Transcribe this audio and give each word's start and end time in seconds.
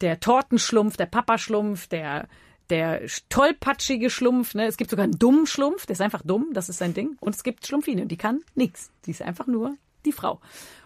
der 0.00 0.20
Tortenschlumpf, 0.20 0.96
der 0.96 1.06
Papaschlumpf, 1.06 1.86
der 1.86 2.28
der 2.70 3.02
tollpatschige 3.28 4.10
Schlumpf, 4.10 4.54
ne? 4.54 4.66
Es 4.66 4.76
gibt 4.76 4.90
sogar 4.90 5.04
einen 5.04 5.18
dummen 5.18 5.46
Schlumpf, 5.46 5.86
der 5.86 5.94
ist 5.94 6.00
einfach 6.00 6.22
dumm, 6.24 6.48
das 6.52 6.68
ist 6.68 6.78
sein 6.78 6.94
Ding. 6.94 7.16
Und 7.20 7.34
es 7.34 7.44
gibt 7.44 7.66
Schlumpfine, 7.66 8.06
die 8.06 8.16
kann 8.16 8.40
nix. 8.54 8.90
Die 9.04 9.12
ist 9.12 9.22
einfach 9.22 9.46
nur 9.46 9.76
die 10.04 10.12
Frau. 10.12 10.40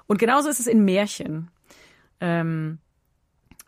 Und 0.07 0.19
genauso 0.19 0.49
ist 0.49 0.61
es 0.61 0.67
in 0.67 0.85
Märchen. 0.85 1.51
Ähm, 2.21 2.79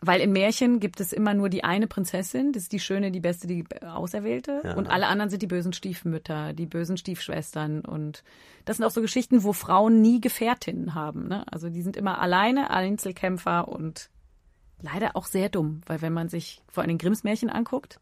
weil 0.05 0.19
in 0.19 0.33
Märchen 0.33 0.81
gibt 0.81 0.99
es 0.99 1.13
immer 1.13 1.33
nur 1.33 1.47
die 1.47 1.63
eine 1.63 1.87
Prinzessin, 1.87 2.51
das 2.51 2.63
ist 2.63 2.73
die 2.73 2.81
schöne, 2.81 3.09
die 3.09 3.21
beste, 3.21 3.47
die 3.47 3.63
Auserwählte. 3.81 4.61
Ja. 4.63 4.73
Und 4.75 4.87
alle 4.87 5.07
anderen 5.07 5.29
sind 5.29 5.41
die 5.41 5.47
bösen 5.47 5.71
Stiefmütter, 5.71 6.51
die 6.51 6.65
bösen 6.65 6.97
Stiefschwestern. 6.97 7.81
Und 7.81 8.23
das 8.65 8.77
sind 8.77 8.85
auch 8.85 8.91
so 8.91 9.01
Geschichten, 9.01 9.43
wo 9.43 9.53
Frauen 9.53 10.01
nie 10.01 10.19
Gefährtinnen 10.19 10.93
haben. 10.93 11.29
Ne? 11.29 11.45
Also 11.49 11.69
die 11.69 11.81
sind 11.81 11.95
immer 11.95 12.19
alleine, 12.19 12.69
Einzelkämpfer 12.69 13.69
und 13.69 14.09
leider 14.81 15.15
auch 15.15 15.25
sehr 15.25 15.49
dumm. 15.49 15.81
Weil 15.85 16.01
wenn 16.01 16.13
man 16.13 16.29
sich 16.29 16.61
vor 16.67 16.83
allem 16.83 16.97
Grimms 16.97 17.23
Märchen 17.23 17.49
anguckt, 17.49 17.99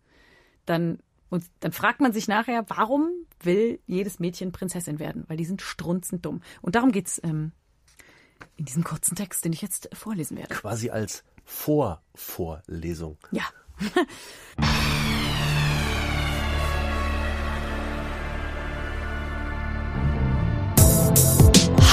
dann, 0.65 0.99
und 1.29 1.45
dann 1.59 1.71
fragt 1.71 2.01
man 2.01 2.13
sich 2.13 2.27
nachher, 2.27 2.65
warum 2.67 3.09
will 3.41 3.79
jedes 3.87 4.19
Mädchen 4.19 4.51
Prinzessin 4.51 4.99
werden? 4.99 5.23
Weil 5.27 5.37
die 5.37 5.45
sind 5.45 5.61
strunzend 5.61 6.25
dumm. 6.25 6.41
Und 6.61 6.75
darum 6.75 6.91
geht's 6.91 7.19
ähm, 7.23 7.51
in 8.57 8.65
diesem 8.65 8.83
kurzen 8.83 9.15
Text, 9.15 9.45
den 9.45 9.53
ich 9.53 9.61
jetzt 9.61 9.89
vorlesen 9.93 10.37
werde. 10.37 10.53
Quasi 10.53 10.89
als 10.89 11.23
Vorvorlesung. 11.45 13.17
Ja. 13.31 13.43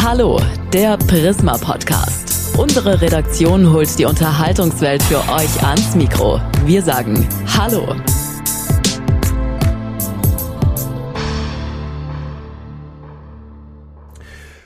Hallo, 0.02 0.40
der 0.72 0.96
Prisma 0.96 1.58
Podcast. 1.58 2.37
Unsere 2.58 3.00
Redaktion 3.00 3.72
holt 3.72 3.96
die 4.00 4.04
Unterhaltungswelt 4.04 5.00
für 5.04 5.20
euch 5.32 5.62
ans 5.62 5.94
Mikro. 5.94 6.40
Wir 6.64 6.82
sagen 6.82 7.24
Hallo. 7.56 7.94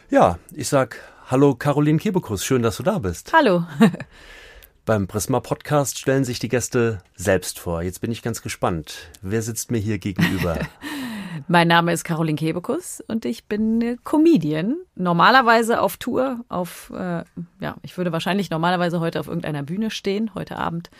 Ja, 0.08 0.38
ich 0.54 0.68
sag 0.68 1.00
Hallo 1.26 1.54
Caroline 1.54 1.98
Kebekus, 1.98 2.46
schön, 2.46 2.62
dass 2.62 2.78
du 2.78 2.82
da 2.82 2.98
bist. 2.98 3.30
Hallo. 3.34 3.66
Beim 4.86 5.06
Prisma 5.06 5.40
Podcast 5.40 5.98
stellen 5.98 6.24
sich 6.24 6.38
die 6.38 6.48
Gäste 6.48 7.02
selbst 7.14 7.58
vor. 7.58 7.82
Jetzt 7.82 8.00
bin 8.00 8.10
ich 8.10 8.22
ganz 8.22 8.40
gespannt. 8.40 9.10
Wer 9.20 9.42
sitzt 9.42 9.70
mir 9.70 9.78
hier 9.78 9.98
gegenüber? 9.98 10.58
Mein 11.48 11.68
Name 11.68 11.92
ist 11.92 12.04
Caroline 12.04 12.36
Kebekus 12.36 13.02
und 13.06 13.24
ich 13.24 13.44
bin 13.46 13.80
eine 13.80 13.96
Comedian. 13.98 14.76
Normalerweise 14.94 15.80
auf 15.80 15.96
Tour, 15.96 16.44
auf, 16.48 16.90
äh, 16.94 17.24
ja, 17.60 17.76
ich 17.82 17.96
würde 17.96 18.12
wahrscheinlich 18.12 18.50
normalerweise 18.50 19.00
heute 19.00 19.20
auf 19.20 19.28
irgendeiner 19.28 19.62
Bühne 19.62 19.90
stehen, 19.90 20.34
heute 20.34 20.56
Abend. 20.56 20.90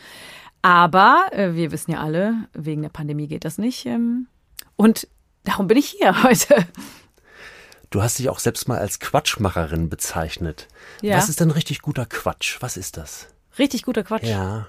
Aber 0.62 1.26
äh, 1.32 1.54
wir 1.54 1.72
wissen 1.72 1.90
ja 1.90 2.00
alle, 2.00 2.34
wegen 2.52 2.82
der 2.82 2.88
Pandemie 2.88 3.26
geht 3.26 3.44
das 3.44 3.58
nicht. 3.58 3.84
Ähm, 3.86 4.26
und 4.76 5.08
darum 5.44 5.66
bin 5.66 5.76
ich 5.76 5.90
hier 5.98 6.22
heute. 6.24 6.66
Du 7.90 8.02
hast 8.02 8.18
dich 8.18 8.30
auch 8.30 8.38
selbst 8.38 8.68
mal 8.68 8.78
als 8.78 9.00
Quatschmacherin 9.00 9.90
bezeichnet. 9.90 10.68
Ja. 11.02 11.16
Was 11.16 11.28
ist 11.28 11.40
denn 11.40 11.50
richtig 11.50 11.82
guter 11.82 12.06
Quatsch? 12.06 12.56
Was 12.60 12.76
ist 12.76 12.96
das? 12.96 13.28
Richtig 13.58 13.82
guter 13.82 14.02
Quatsch. 14.02 14.24
Ja. 14.24 14.66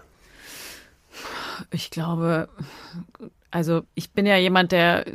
Ich 1.72 1.92
glaube, 1.92 2.50
also 3.52 3.84
ich 3.94 4.12
bin 4.12 4.26
ja 4.26 4.36
jemand, 4.36 4.72
der 4.72 5.06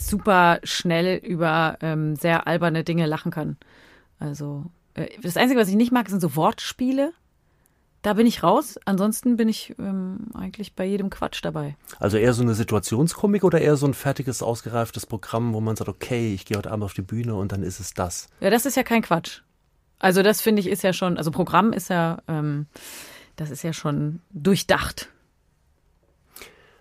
super 0.00 0.60
schnell 0.62 1.16
über 1.16 1.78
ähm, 1.80 2.16
sehr 2.16 2.46
alberne 2.46 2.84
Dinge 2.84 3.06
lachen 3.06 3.30
kann. 3.30 3.56
Also 4.18 4.66
äh, 4.94 5.08
das 5.20 5.36
Einzige, 5.36 5.60
was 5.60 5.68
ich 5.68 5.74
nicht 5.74 5.92
mag, 5.92 6.08
sind 6.08 6.20
so 6.20 6.36
Wortspiele. 6.36 7.12
Da 8.02 8.14
bin 8.14 8.26
ich 8.26 8.42
raus. 8.42 8.78
Ansonsten 8.84 9.36
bin 9.36 9.48
ich 9.48 9.76
ähm, 9.78 10.26
eigentlich 10.34 10.74
bei 10.74 10.84
jedem 10.84 11.08
Quatsch 11.08 11.40
dabei. 11.44 11.76
Also 12.00 12.16
eher 12.16 12.34
so 12.34 12.42
eine 12.42 12.54
Situationskomik 12.54 13.44
oder 13.44 13.60
eher 13.60 13.76
so 13.76 13.86
ein 13.86 13.94
fertiges, 13.94 14.42
ausgereiftes 14.42 15.06
Programm, 15.06 15.54
wo 15.54 15.60
man 15.60 15.76
sagt, 15.76 15.88
okay, 15.88 16.34
ich 16.34 16.44
gehe 16.44 16.56
heute 16.56 16.72
Abend 16.72 16.84
auf 16.84 16.94
die 16.94 17.02
Bühne 17.02 17.36
und 17.36 17.52
dann 17.52 17.62
ist 17.62 17.78
es 17.78 17.94
das. 17.94 18.28
Ja, 18.40 18.50
das 18.50 18.66
ist 18.66 18.76
ja 18.76 18.82
kein 18.82 19.02
Quatsch. 19.02 19.42
Also 20.00 20.24
das 20.24 20.40
finde 20.40 20.60
ich 20.60 20.66
ist 20.66 20.82
ja 20.82 20.92
schon, 20.92 21.16
also 21.16 21.30
Programm 21.30 21.72
ist 21.72 21.90
ja, 21.90 22.22
ähm, 22.26 22.66
das 23.36 23.50
ist 23.50 23.62
ja 23.62 23.72
schon 23.72 24.20
durchdacht. 24.30 25.08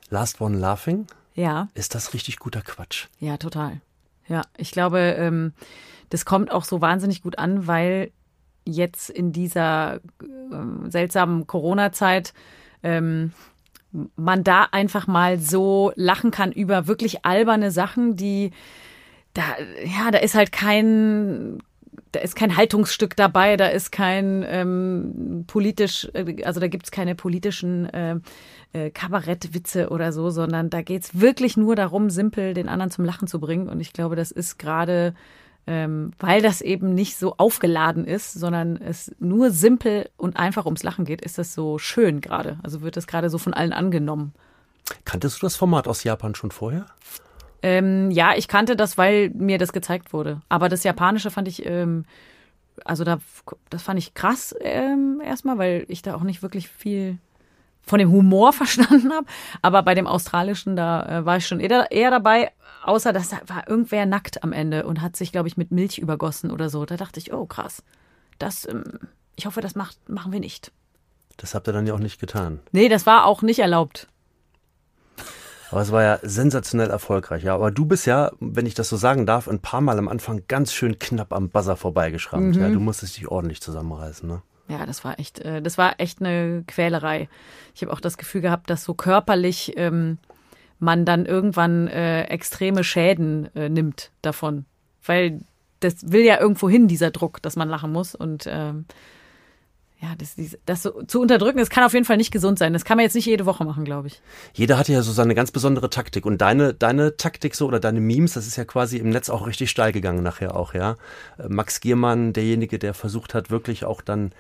Last 0.09 0.41
One 0.41 0.57
Laughing, 0.57 1.06
Ja. 1.34 1.69
ist 1.74 1.96
das 1.96 2.14
richtig 2.14 2.40
guter 2.40 2.62
Quatsch? 2.62 3.08
Ja, 3.19 3.38
total. 3.38 3.81
Ja, 4.28 4.44
ich 4.58 4.72
glaube, 4.72 5.00
ähm, 5.18 5.53
das 6.09 6.25
kommt 6.25 6.52
auch 6.52 6.64
so 6.64 6.81
wahnsinnig 6.81 7.22
gut 7.22 7.38
an, 7.38 7.68
weil 7.68 8.12
jetzt 8.66 9.09
in 9.09 9.31
dieser 9.31 10.02
ähm, 10.22 10.92
seltsamen 10.92 11.47
Corona-Zeit 11.47 12.34
ähm, 12.84 13.34
man 14.16 14.44
da 14.44 14.68
einfach 14.72 15.08
mal 15.08 15.40
so 15.40 15.92
lachen 15.96 16.31
kann 16.31 16.52
über 16.52 16.88
wirklich 16.88 17.25
alberne 17.25 17.72
Sachen, 17.72 18.16
die 18.16 18.52
da, 19.34 19.44
ja, 19.84 20.12
da 20.12 20.19
ist 20.19 20.36
halt 20.36 20.52
kein, 20.52 21.59
da 22.12 22.20
ist 22.20 22.36
kein 22.36 22.58
Haltungsstück 22.58 23.16
dabei, 23.16 23.58
da 23.58 23.68
ist 23.68 23.92
kein 23.92 24.44
ähm, 24.48 25.46
politisch, 25.48 26.10
äh, 26.14 26.44
also 26.44 26.60
da 26.60 26.68
gibt's 26.68 26.92
keine 26.92 27.16
politischen 27.16 27.86
äh, 27.86 28.20
äh, 28.74 28.90
Kabarettwitze 28.90 29.90
oder 29.90 30.12
so, 30.12 30.30
sondern 30.30 30.70
da 30.70 30.82
geht's 30.82 31.20
wirklich 31.20 31.58
nur 31.58 31.76
darum, 31.76 32.10
simpel 32.10 32.54
den 32.54 32.70
anderen 32.70 32.92
zum 32.92 33.06
Lachen 33.06 33.28
zu 33.28 33.40
bringen. 33.40 33.70
Und 33.70 33.80
ich 33.80 33.94
glaube, 33.94 34.16
das 34.16 34.32
ist 34.32 34.60
gerade, 34.60 35.14
ähm, 35.68 36.12
weil 36.20 36.42
das 36.42 36.62
eben 36.62 36.94
nicht 36.94 37.18
so 37.18 37.36
aufgeladen 37.38 38.06
ist, 38.06 38.34
sondern 38.34 38.78
es 38.78 39.16
nur 39.20 39.52
simpel 39.52 40.10
und 40.18 40.38
einfach 40.38 40.66
ums 40.66 40.84
Lachen 40.84 41.06
geht, 41.06 41.22
ist 41.22 41.38
das 41.38 41.54
so 41.54 41.78
schön 41.78 42.20
gerade. 42.20 42.60
Also 42.64 42.82
wird 42.82 42.98
das 42.98 43.08
gerade 43.08 43.30
so 43.30 43.38
von 43.38 43.54
allen 43.54 43.74
angenommen. 43.74 44.34
Kanntest 45.06 45.42
du 45.42 45.46
das 45.46 45.56
Format 45.56 45.88
aus 45.88 46.04
Japan 46.04 46.36
schon 46.36 46.52
vorher? 46.52 46.88
Ähm, 47.64 48.12
ja, 48.12 48.34
ich 48.36 48.48
kannte 48.48 48.76
das, 48.76 48.98
weil 48.98 49.30
mir 49.32 49.58
das 49.58 49.74
gezeigt 49.74 50.14
wurde. 50.14 50.42
Aber 50.50 50.70
das 50.70 50.84
Japanische 50.84 51.32
fand 51.32 51.48
ich, 51.48 51.66
ähm, 51.66 52.06
also 52.86 53.04
da, 53.04 53.20
das 53.70 53.84
fand 53.84 54.00
ich 54.00 54.14
krass 54.14 54.56
ähm, 54.62 55.22
erstmal, 55.24 55.58
weil 55.58 55.86
ich 55.88 56.02
da 56.02 56.16
auch 56.16 56.24
nicht 56.24 56.42
wirklich 56.42 56.68
viel 56.68 57.18
von 57.82 58.00
dem 58.00 58.12
Humor 58.12 58.54
verstanden 58.54 59.12
habe. 59.12 59.28
Aber 59.62 59.84
bei 59.84 59.94
dem 59.94 60.08
Australischen, 60.08 60.76
da 60.76 61.20
äh, 61.20 61.26
war 61.26 61.38
ich 61.38 61.48
schon 61.48 61.60
eher, 61.60 61.92
eher 61.92 62.12
dabei, 62.12 62.52
außer 62.84 63.14
dass 63.14 63.30
da 63.30 63.38
war 63.48 63.68
irgendwer 63.68 64.06
nackt 64.06 64.44
am 64.44 64.54
Ende 64.54 64.86
und 64.86 65.02
hat 65.02 65.16
sich, 65.16 65.32
glaube 65.32 65.48
ich, 65.48 65.58
mit 65.58 65.72
Milch 65.72 65.98
übergossen 65.98 66.52
oder 66.52 66.70
so. 66.70 66.86
Da 66.86 66.98
dachte 66.98 67.20
ich, 67.20 67.34
oh 67.34 67.46
krass, 67.46 67.84
das, 68.40 68.68
ähm, 68.68 68.84
ich 69.36 69.46
hoffe, 69.46 69.62
das 69.62 69.76
macht, 69.76 70.10
machen 70.10 70.32
wir 70.32 70.40
nicht. 70.40 70.72
Das 71.38 71.56
habt 71.56 71.68
ihr 71.68 71.74
dann 71.74 71.88
ja 71.88 71.94
auch 71.94 72.00
nicht 72.00 72.20
getan. 72.20 72.60
Nee, 72.72 72.90
das 72.90 73.06
war 73.06 73.26
auch 73.26 73.42
nicht 73.42 73.60
erlaubt. 73.60 74.08
Aber 75.72 75.82
es 75.82 75.92
war 75.92 76.04
ja 76.04 76.20
sensationell 76.22 76.90
erfolgreich. 76.90 77.44
Ja, 77.44 77.56
aber 77.56 77.72
du 77.72 77.86
bist 77.86 78.06
ja, 78.06 78.32
wenn 78.40 78.66
ich 78.66 78.74
das 78.74 78.90
so 78.90 78.98
sagen 78.98 79.26
darf, 79.26 79.48
ein 79.48 79.59
paar 79.59 79.82
Mal 79.82 79.98
am 79.98 80.09
Anfang 80.09 80.44
ganz 80.48 80.74
schön 80.74 81.00
knapp 81.00 81.32
am 81.34 81.50
Buzzer 81.50 81.78
vorbeigeschrammt. 81.78 82.58
Ja, 82.58 82.70
du 82.70 82.80
musstest 82.80 83.18
dich 83.18 83.30
ordentlich 83.30 83.62
zusammenreißen. 83.62 84.28
Ne? 84.28 84.42
Ja, 84.68 84.86
das 84.86 85.04
war 85.06 85.18
echt, 85.18 85.40
äh, 85.40 85.62
das 85.62 85.78
war 85.78 85.96
echt 86.00 86.22
eine 86.22 86.64
Quälerei. 86.68 87.30
Ich 87.74 87.81
habe 87.81 87.94
auch 87.94 88.02
das 88.02 88.18
Gefühl 88.18 88.42
gehabt, 88.42 88.70
dass 88.70 88.84
so 88.84 88.94
körperlich 88.94 89.74
ähm, 89.78 90.18
man 90.80 91.06
dann 91.06 91.26
irgendwann 91.26 91.88
äh, 91.88 92.24
extreme 92.24 92.84
Schäden 92.84 93.54
äh, 93.56 93.70
nimmt 93.70 94.12
davon. 94.22 94.66
Weil 95.06 95.40
das 95.80 96.12
will 96.12 96.22
ja 96.22 96.40
irgendwo 96.40 96.70
hin, 96.70 96.90
dieser 96.90 97.12
Druck, 97.12 97.42
dass 97.42 97.56
man 97.56 97.70
lachen 97.70 97.92
muss. 97.92 98.14
Und 98.14 98.46
ähm, 98.48 98.86
ja, 100.01 100.16
das, 100.17 100.35
das 100.66 100.81
so, 100.81 101.03
zu 101.03 101.22
unterdrücken, 101.22 101.59
das 101.59 101.69
kann 101.69 101.84
auf 101.84 101.94
jeden 101.94 102.06
Fall 102.06 102.17
nicht 102.17 102.31
gesund 102.31 102.57
sein. 102.57 102.73
Das 102.73 102.85
kann 102.85 102.97
man 102.97 103.03
jetzt 103.03 103.13
nicht 103.13 103.28
jede 103.28 103.45
Woche 103.45 103.63
machen, 103.63 103.85
glaube 103.85 104.07
ich. 104.07 104.19
Jeder 104.53 104.79
hatte 104.79 104.91
ja 104.91 105.03
so 105.03 105.12
seine 105.12 105.35
ganz 105.35 105.51
besondere 105.51 105.91
Taktik. 105.91 106.25
Und 106.25 106.39
deine, 106.39 106.73
deine 106.73 107.17
Taktik 107.17 107.53
so 107.53 107.67
oder 107.67 107.79
deine 107.79 108.01
Memes, 108.01 108.34
das 108.34 108.47
ist 108.47 108.56
ja 108.56 108.66
quasi 108.66 108.97
im 108.97 109.09
Netz 109.09 109.29
auch 109.29 109.45
richtig 109.45 109.69
steil 109.69 109.91
gegangen 109.91 110.23
nachher 110.23 110.56
auch, 110.56 110.73
ja. 110.73 110.95
Äh, 111.38 111.50
Max 111.50 111.81
Giermann, 111.81 112.34
derjenige, 112.34 112.79
der 112.79 112.95
versucht 112.95 113.35
hat, 113.35 113.51
wirklich 113.51 113.85
auch 113.85 114.01
dann 114.01 114.31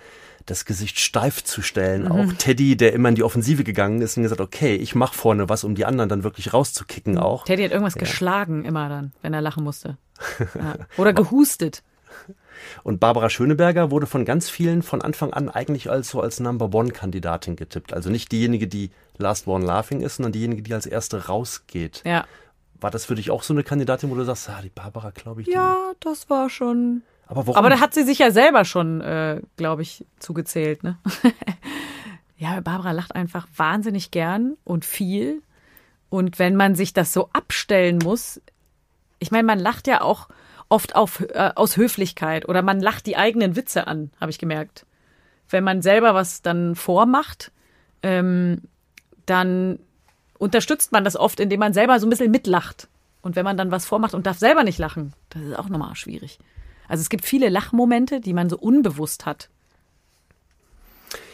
das 0.47 0.65
Gesicht 0.65 0.99
steif 0.99 1.43
zu 1.43 1.61
stellen. 1.61 2.05
Mhm. 2.05 2.11
Auch 2.11 2.33
Teddy, 2.33 2.75
der 2.75 2.93
immer 2.93 3.09
in 3.09 3.15
die 3.15 3.23
Offensive 3.23 3.63
gegangen 3.63 4.01
ist 4.01 4.17
und 4.17 4.23
gesagt, 4.23 4.41
okay, 4.41 4.75
ich 4.75 4.95
mach 4.95 5.13
vorne 5.13 5.47
was, 5.47 5.63
um 5.63 5.75
die 5.75 5.85
anderen 5.85 6.09
dann 6.09 6.23
wirklich 6.23 6.53
rauszukicken 6.53 7.19
auch. 7.19 7.45
Teddy 7.45 7.61
hat 7.61 7.71
irgendwas 7.71 7.93
geschlagen 7.93 8.65
immer 8.65 8.89
dann, 8.89 9.11
wenn 9.21 9.35
er 9.35 9.41
lachen 9.41 9.63
musste. 9.63 9.97
Ja. 10.55 10.75
Oder 10.97 11.13
gehustet. 11.13 11.83
Und 12.83 12.99
Barbara 12.99 13.29
Schöneberger 13.29 13.91
wurde 13.91 14.07
von 14.07 14.25
ganz 14.25 14.49
vielen 14.49 14.81
von 14.81 15.01
Anfang 15.01 15.33
an 15.33 15.49
eigentlich 15.49 15.89
als 15.89 16.09
so 16.09 16.21
als 16.21 16.39
Number 16.39 16.73
One 16.73 16.91
Kandidatin 16.91 17.55
getippt. 17.55 17.93
Also 17.93 18.09
nicht 18.09 18.31
diejenige, 18.31 18.67
die 18.67 18.91
Last 19.17 19.47
One 19.47 19.65
Laughing 19.65 20.01
ist, 20.01 20.17
sondern 20.17 20.31
diejenige, 20.31 20.61
die 20.61 20.73
als 20.73 20.85
erste 20.85 21.27
rausgeht. 21.27 22.01
Ja. 22.05 22.25
War 22.79 22.91
das 22.91 23.05
für 23.05 23.15
dich 23.15 23.29
auch 23.29 23.43
so 23.43 23.53
eine 23.53 23.63
Kandidatin, 23.63 24.09
wo 24.09 24.15
du 24.15 24.23
sagst, 24.23 24.49
ah, 24.49 24.59
die 24.63 24.69
Barbara, 24.69 25.11
glaube 25.11 25.41
ich, 25.41 25.47
die. 25.47 25.53
Ja, 25.53 25.91
das 25.99 26.29
war 26.29 26.49
schon 26.49 27.03
Aber 27.27 27.45
warum? 27.47 27.57
Aber 27.57 27.69
da 27.69 27.79
hat 27.79 27.93
sie 27.93 28.03
sich 28.03 28.19
ja 28.19 28.31
selber 28.31 28.65
schon, 28.65 29.01
äh, 29.01 29.41
glaube 29.55 29.83
ich, 29.83 30.05
zugezählt, 30.19 30.83
ne? 30.83 30.97
ja, 32.37 32.59
Barbara 32.61 32.91
lacht 32.91 33.15
einfach 33.15 33.47
wahnsinnig 33.55 34.09
gern 34.09 34.57
und 34.63 34.83
viel. 34.83 35.43
Und 36.09 36.39
wenn 36.39 36.55
man 36.55 36.75
sich 36.75 36.93
das 36.93 37.13
so 37.13 37.29
abstellen 37.33 37.99
muss, 38.03 38.41
ich 39.19 39.31
meine, 39.31 39.43
man 39.43 39.59
lacht 39.59 39.87
ja 39.87 40.01
auch 40.01 40.27
oft 40.71 40.95
auf, 40.95 41.19
äh, 41.19 41.51
aus 41.55 41.77
Höflichkeit 41.77 42.47
oder 42.47 42.61
man 42.61 42.79
lacht 42.79 43.05
die 43.05 43.17
eigenen 43.17 43.55
Witze 43.55 43.87
an, 43.87 44.11
habe 44.19 44.31
ich 44.31 44.39
gemerkt. 44.39 44.85
Wenn 45.49 45.63
man 45.63 45.81
selber 45.81 46.15
was 46.15 46.41
dann 46.41 46.75
vormacht, 46.75 47.51
ähm, 48.03 48.61
dann 49.25 49.79
unterstützt 50.37 50.91
man 50.91 51.03
das 51.03 51.17
oft, 51.17 51.39
indem 51.39 51.59
man 51.59 51.73
selber 51.73 51.99
so 51.99 52.07
ein 52.07 52.09
bisschen 52.09 52.31
mitlacht. 52.31 52.87
Und 53.21 53.35
wenn 53.35 53.43
man 53.43 53.57
dann 53.57 53.69
was 53.69 53.85
vormacht 53.85 54.13
und 54.13 54.25
darf 54.25 54.39
selber 54.39 54.63
nicht 54.63 54.79
lachen, 54.79 55.13
das 55.29 55.43
ist 55.43 55.59
auch 55.59 55.69
nochmal 55.69 55.95
schwierig. 55.95 56.39
Also 56.87 57.01
es 57.01 57.09
gibt 57.09 57.25
viele 57.25 57.49
Lachmomente, 57.49 58.21
die 58.21 58.33
man 58.33 58.49
so 58.49 58.57
unbewusst 58.57 59.25
hat. 59.25 59.49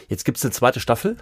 Jetzt 0.08 0.24
gibt 0.24 0.38
es 0.38 0.44
eine 0.44 0.52
zweite 0.52 0.80
Staffel. 0.80 1.16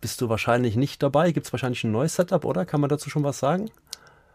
Bist 0.00 0.20
du 0.20 0.28
wahrscheinlich 0.30 0.76
nicht 0.76 1.02
dabei? 1.02 1.32
Gibt 1.32 1.46
es 1.46 1.52
wahrscheinlich 1.52 1.84
ein 1.84 1.92
neues 1.92 2.16
Setup, 2.16 2.44
oder? 2.44 2.64
Kann 2.64 2.80
man 2.80 2.88
dazu 2.88 3.10
schon 3.10 3.24
was 3.24 3.38
sagen? 3.38 3.70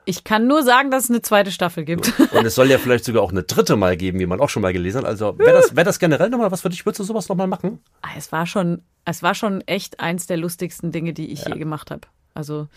Ich 0.06 0.24
kann 0.24 0.48
nur 0.48 0.63
sagen, 0.63 0.92
dass 0.92 1.06
es 1.06 1.10
eine 1.10 1.22
zweite 1.22 1.52
Staffel 1.52 1.84
gibt. 1.84 2.13
Und 2.31 2.46
es 2.46 2.56
soll 2.56 2.69
ja 2.69 2.78
vielleicht 2.78 3.06
sogar 3.06 3.24
auch 3.24 3.31
eine 3.31 3.44
dritte 3.44 3.75
mal 3.75 3.98
geben, 3.98 4.19
wie 4.19 4.25
man 4.25 4.40
auch 4.40 4.50
schon 4.50 4.62
mal 4.62 4.72
gelesen 4.72 5.00
hat. 5.00 5.06
Also 5.06 5.38
wäre 5.40 5.54
das, 5.54 5.75
wär 5.75 5.84
das 5.84 6.00
generell 6.00 6.30
nochmal 6.30 6.52
was 6.52 6.62
für 6.62 6.69
dich? 6.69 6.86
Würdest 6.86 7.00
du 7.00 7.04
sowas 7.04 7.28
nochmal 7.28 7.48
machen? 7.48 7.80
Ah, 8.02 8.10
es 8.18 8.31
war 8.31 8.46
schon, 8.46 8.84
es 9.04 9.24
war 9.24 9.34
schon 9.34 9.62
echt 9.62 10.00
eins 10.00 10.28
der 10.28 10.38
lustigsten 10.38 10.92
Dinge, 10.92 11.13
die 11.13 11.31
ich 11.31 11.44
ja. 11.44 11.54
je 11.54 11.60
gemacht 11.60 11.90
habe. 11.92 12.02
Also, 12.34 12.68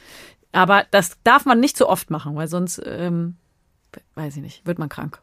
aber 0.52 0.86
das 0.90 1.18
darf 1.24 1.44
man 1.44 1.60
nicht 1.60 1.76
so 1.76 1.88
oft 1.88 2.10
machen, 2.10 2.34
weil 2.34 2.48
sonst, 2.48 2.80
ähm, 2.84 3.36
weiß 4.14 4.36
ich 4.36 4.42
nicht, 4.42 4.66
wird 4.66 4.78
man 4.78 4.88
krank. 4.88 5.20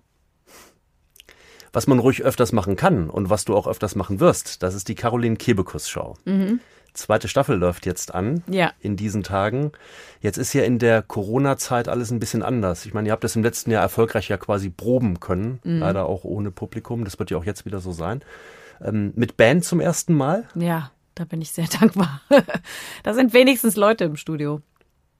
Was 1.73 1.87
man 1.87 1.99
ruhig 1.99 2.23
öfters 2.23 2.51
machen 2.51 2.75
kann 2.75 3.09
und 3.09 3.29
was 3.29 3.45
du 3.45 3.55
auch 3.55 3.67
öfters 3.67 3.95
machen 3.95 4.19
wirst, 4.19 4.63
das 4.63 4.75
ist 4.75 4.87
die 4.87 4.95
Caroline 4.95 5.35
Kebekus 5.35 5.89
Show. 5.89 6.15
Mhm. 6.25 6.59
Zweite 6.95 7.27
Staffel 7.27 7.57
läuft 7.57 7.85
jetzt 7.85 8.13
an 8.15 8.43
ja. 8.47 8.71
in 8.79 8.95
diesen 8.95 9.23
Tagen. 9.23 9.71
Jetzt 10.21 10.37
ist 10.37 10.53
ja 10.53 10.63
in 10.63 10.79
der 10.79 11.01
Corona-Zeit 11.01 11.87
alles 11.87 12.11
ein 12.11 12.19
bisschen 12.19 12.41
anders. 12.41 12.85
Ich 12.85 12.93
meine, 12.93 13.09
ihr 13.09 13.11
habt 13.11 13.23
das 13.23 13.35
im 13.35 13.43
letzten 13.43 13.71
Jahr 13.71 13.81
erfolgreich 13.81 14.29
ja 14.29 14.37
quasi 14.37 14.69
proben 14.69 15.19
können, 15.19 15.59
mhm. 15.63 15.79
leider 15.79 16.05
auch 16.05 16.23
ohne 16.23 16.51
Publikum. 16.51 17.03
Das 17.05 17.19
wird 17.19 17.31
ja 17.31 17.37
auch 17.37 17.45
jetzt 17.45 17.65
wieder 17.65 17.79
so 17.79 17.91
sein. 17.91 18.21
Ähm, 18.83 19.13
mit 19.15 19.37
Band 19.37 19.63
zum 19.65 19.79
ersten 19.79 20.13
Mal? 20.13 20.45
Ja, 20.55 20.91
da 21.15 21.25
bin 21.25 21.41
ich 21.41 21.51
sehr 21.51 21.67
dankbar. 21.79 22.21
da 23.03 23.13
sind 23.13 23.33
wenigstens 23.33 23.75
Leute 23.75 24.05
im 24.05 24.15
Studio. 24.15 24.61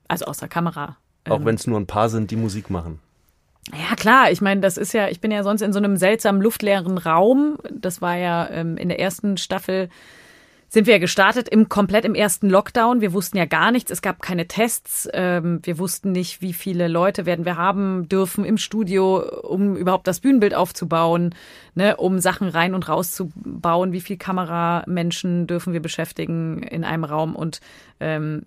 Also 0.08 0.26
außer 0.26 0.48
Kamera. 0.48 0.98
Auch 1.28 1.40
ähm, 1.40 1.46
wenn 1.46 1.56
es 1.56 1.68
nur 1.68 1.80
ein 1.80 1.88
paar 1.88 2.10
sind, 2.10 2.32
die 2.32 2.36
Musik 2.36 2.70
machen. 2.70 3.00
Ja, 3.74 3.96
klar. 3.96 4.32
Ich 4.32 4.42
meine, 4.42 4.62
das 4.62 4.78
ist 4.78 4.94
ja, 4.94 5.08
ich 5.10 5.22
bin 5.22 5.32
ja 5.32 5.44
sonst 5.44 5.62
in 5.62 5.74
so 5.74 5.80
einem 5.80 5.98
seltsamen 5.98 6.42
luftleeren 6.42 6.98
Raum. 6.98 7.58
Das 7.72 8.02
war 8.02 8.16
ja 8.16 8.48
ähm, 8.50 8.78
in 8.78 8.90
der 8.90 9.00
ersten 9.00 9.38
Staffel 9.38 9.90
sind 10.76 10.88
wir 10.88 11.00
gestartet 11.00 11.48
im 11.48 11.70
komplett 11.70 12.04
im 12.04 12.16
ersten 12.16 12.50
Lockdown. 12.50 13.00
Wir 13.00 13.14
wussten 13.14 13.38
ja 13.38 13.46
gar 13.46 13.72
nichts. 13.72 13.92
Es 13.92 14.02
gab 14.02 14.22
keine 14.22 14.46
Tests. 14.46 15.08
Ähm, 15.14 15.62
wir 15.64 15.80
wussten 15.80 16.12
nicht, 16.12 16.42
wie 16.42 16.52
viele 16.52 16.90
Leute 16.90 17.26
werden 17.26 17.46
wir 17.46 17.56
haben 17.56 18.10
dürfen 18.10 18.44
im 18.44 18.58
Studio, 18.58 19.20
um 19.44 19.78
überhaupt 19.78 20.06
das 20.06 20.20
Bühnenbild 20.20 20.54
aufzubauen, 20.54 21.34
ne, 21.76 21.96
um 21.96 22.20
Sachen 22.20 22.50
rein 22.50 22.74
und 22.74 22.90
raus 22.90 23.14
zu 23.14 23.32
bauen. 23.38 23.94
Wie 23.94 24.02
viele 24.02 24.18
Kameramenschen 24.18 25.48
dürfen 25.48 25.72
wir 25.72 25.82
beschäftigen 25.82 26.62
in 26.62 26.84
einem 26.84 27.06
Raum? 27.06 27.38
Und 27.38 27.62
ähm, 28.02 28.44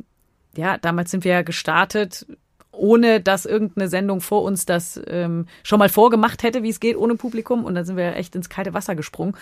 ja, 0.54 0.76
damals 0.76 1.10
sind 1.10 1.24
wir 1.24 1.42
gestartet 1.44 2.26
ohne 2.72 3.22
dass 3.22 3.46
irgendeine 3.46 3.88
Sendung 3.88 4.20
vor 4.20 4.42
uns 4.42 4.66
das 4.66 5.00
ähm, 5.06 5.46
schon 5.62 5.78
mal 5.78 5.88
vorgemacht 5.88 6.42
hätte, 6.42 6.62
wie 6.62 6.69
es 6.69 6.78
geht 6.78 6.96
ohne 6.98 7.14
Publikum. 7.14 7.64
Und 7.64 7.74
dann 7.74 7.86
sind 7.86 7.96
wir 7.96 8.16
echt 8.16 8.36
ins 8.36 8.50
kalte 8.50 8.74
Wasser 8.74 8.94
gesprungen. 8.94 9.34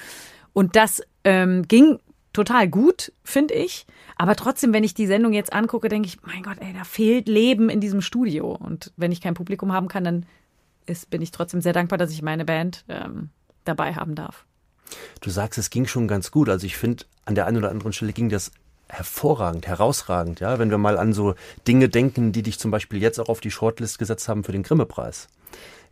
Und 0.53 0.75
das 0.77 1.03
ähm, 1.25 1.69
ging 1.69 1.99
total 2.37 2.69
gut, 2.69 3.13
finde 3.25 3.55
ich. 3.55 3.87
Aber 4.17 4.37
trotzdem, 4.37 4.75
wenn 4.75 4.85
ich 4.85 4.93
die 4.93 5.07
Sendung 5.07 5.33
jetzt 5.33 5.55
angucke, 5.55 5.89
denke 5.89 6.07
ich, 6.07 6.23
mein 6.23 6.43
Gott, 6.43 6.59
ey, 6.61 6.73
da 6.75 6.85
fehlt 6.85 7.29
Leben 7.29 7.71
in 7.71 7.81
diesem 7.81 8.03
Studio. 8.03 8.53
Und 8.53 8.93
wenn 8.97 9.11
ich 9.11 9.23
kein 9.23 9.35
Publikum 9.35 9.73
haben 9.73 9.89
kann, 9.89 10.05
dann 10.05 10.27
ist, 10.85 11.09
bin 11.09 11.23
ich 11.23 11.31
trotzdem 11.31 11.63
sehr 11.63 11.73
dankbar, 11.73 11.99
dass 11.99 12.13
ich 12.13 12.21
meine 12.21 12.45
Band 12.45 12.85
ähm, 12.89 13.31
dabei 13.65 13.95
haben 13.95 14.15
darf. 14.15 14.45
Du 15.23 15.31
sagst, 15.31 15.59
es 15.59 15.71
ging 15.71 15.87
schon 15.87 16.09
ganz 16.09 16.31
gut. 16.31 16.51
Also 16.51 16.67
ich 16.67 16.77
finde, 16.77 17.05
an 17.25 17.35
der 17.35 17.47
einen 17.47 17.57
oder 17.57 17.71
anderen 17.71 17.95
Stelle 17.95 18.13
ging 18.13 18.29
das 18.29 18.53
hervorragend, 18.89 19.67
herausragend, 19.67 20.39
ja, 20.39 20.61
wenn 20.61 20.71
wir 20.71 20.79
mal 20.79 20.97
an 20.97 21.13
so 21.13 21.35
Dinge 21.67 21.89
denken, 21.89 22.31
die 22.31 22.43
dich 22.43 22.59
zum 22.59 22.71
Beispiel 22.71 23.03
jetzt 23.03 23.19
auch 23.19 23.29
auf 23.29 23.41
die 23.41 23.51
Shortlist 23.51 23.99
gesetzt 23.99 24.29
haben 24.29 24.45
für 24.45 24.53
den 24.53 24.63
Grimme-Preis. 24.63 25.27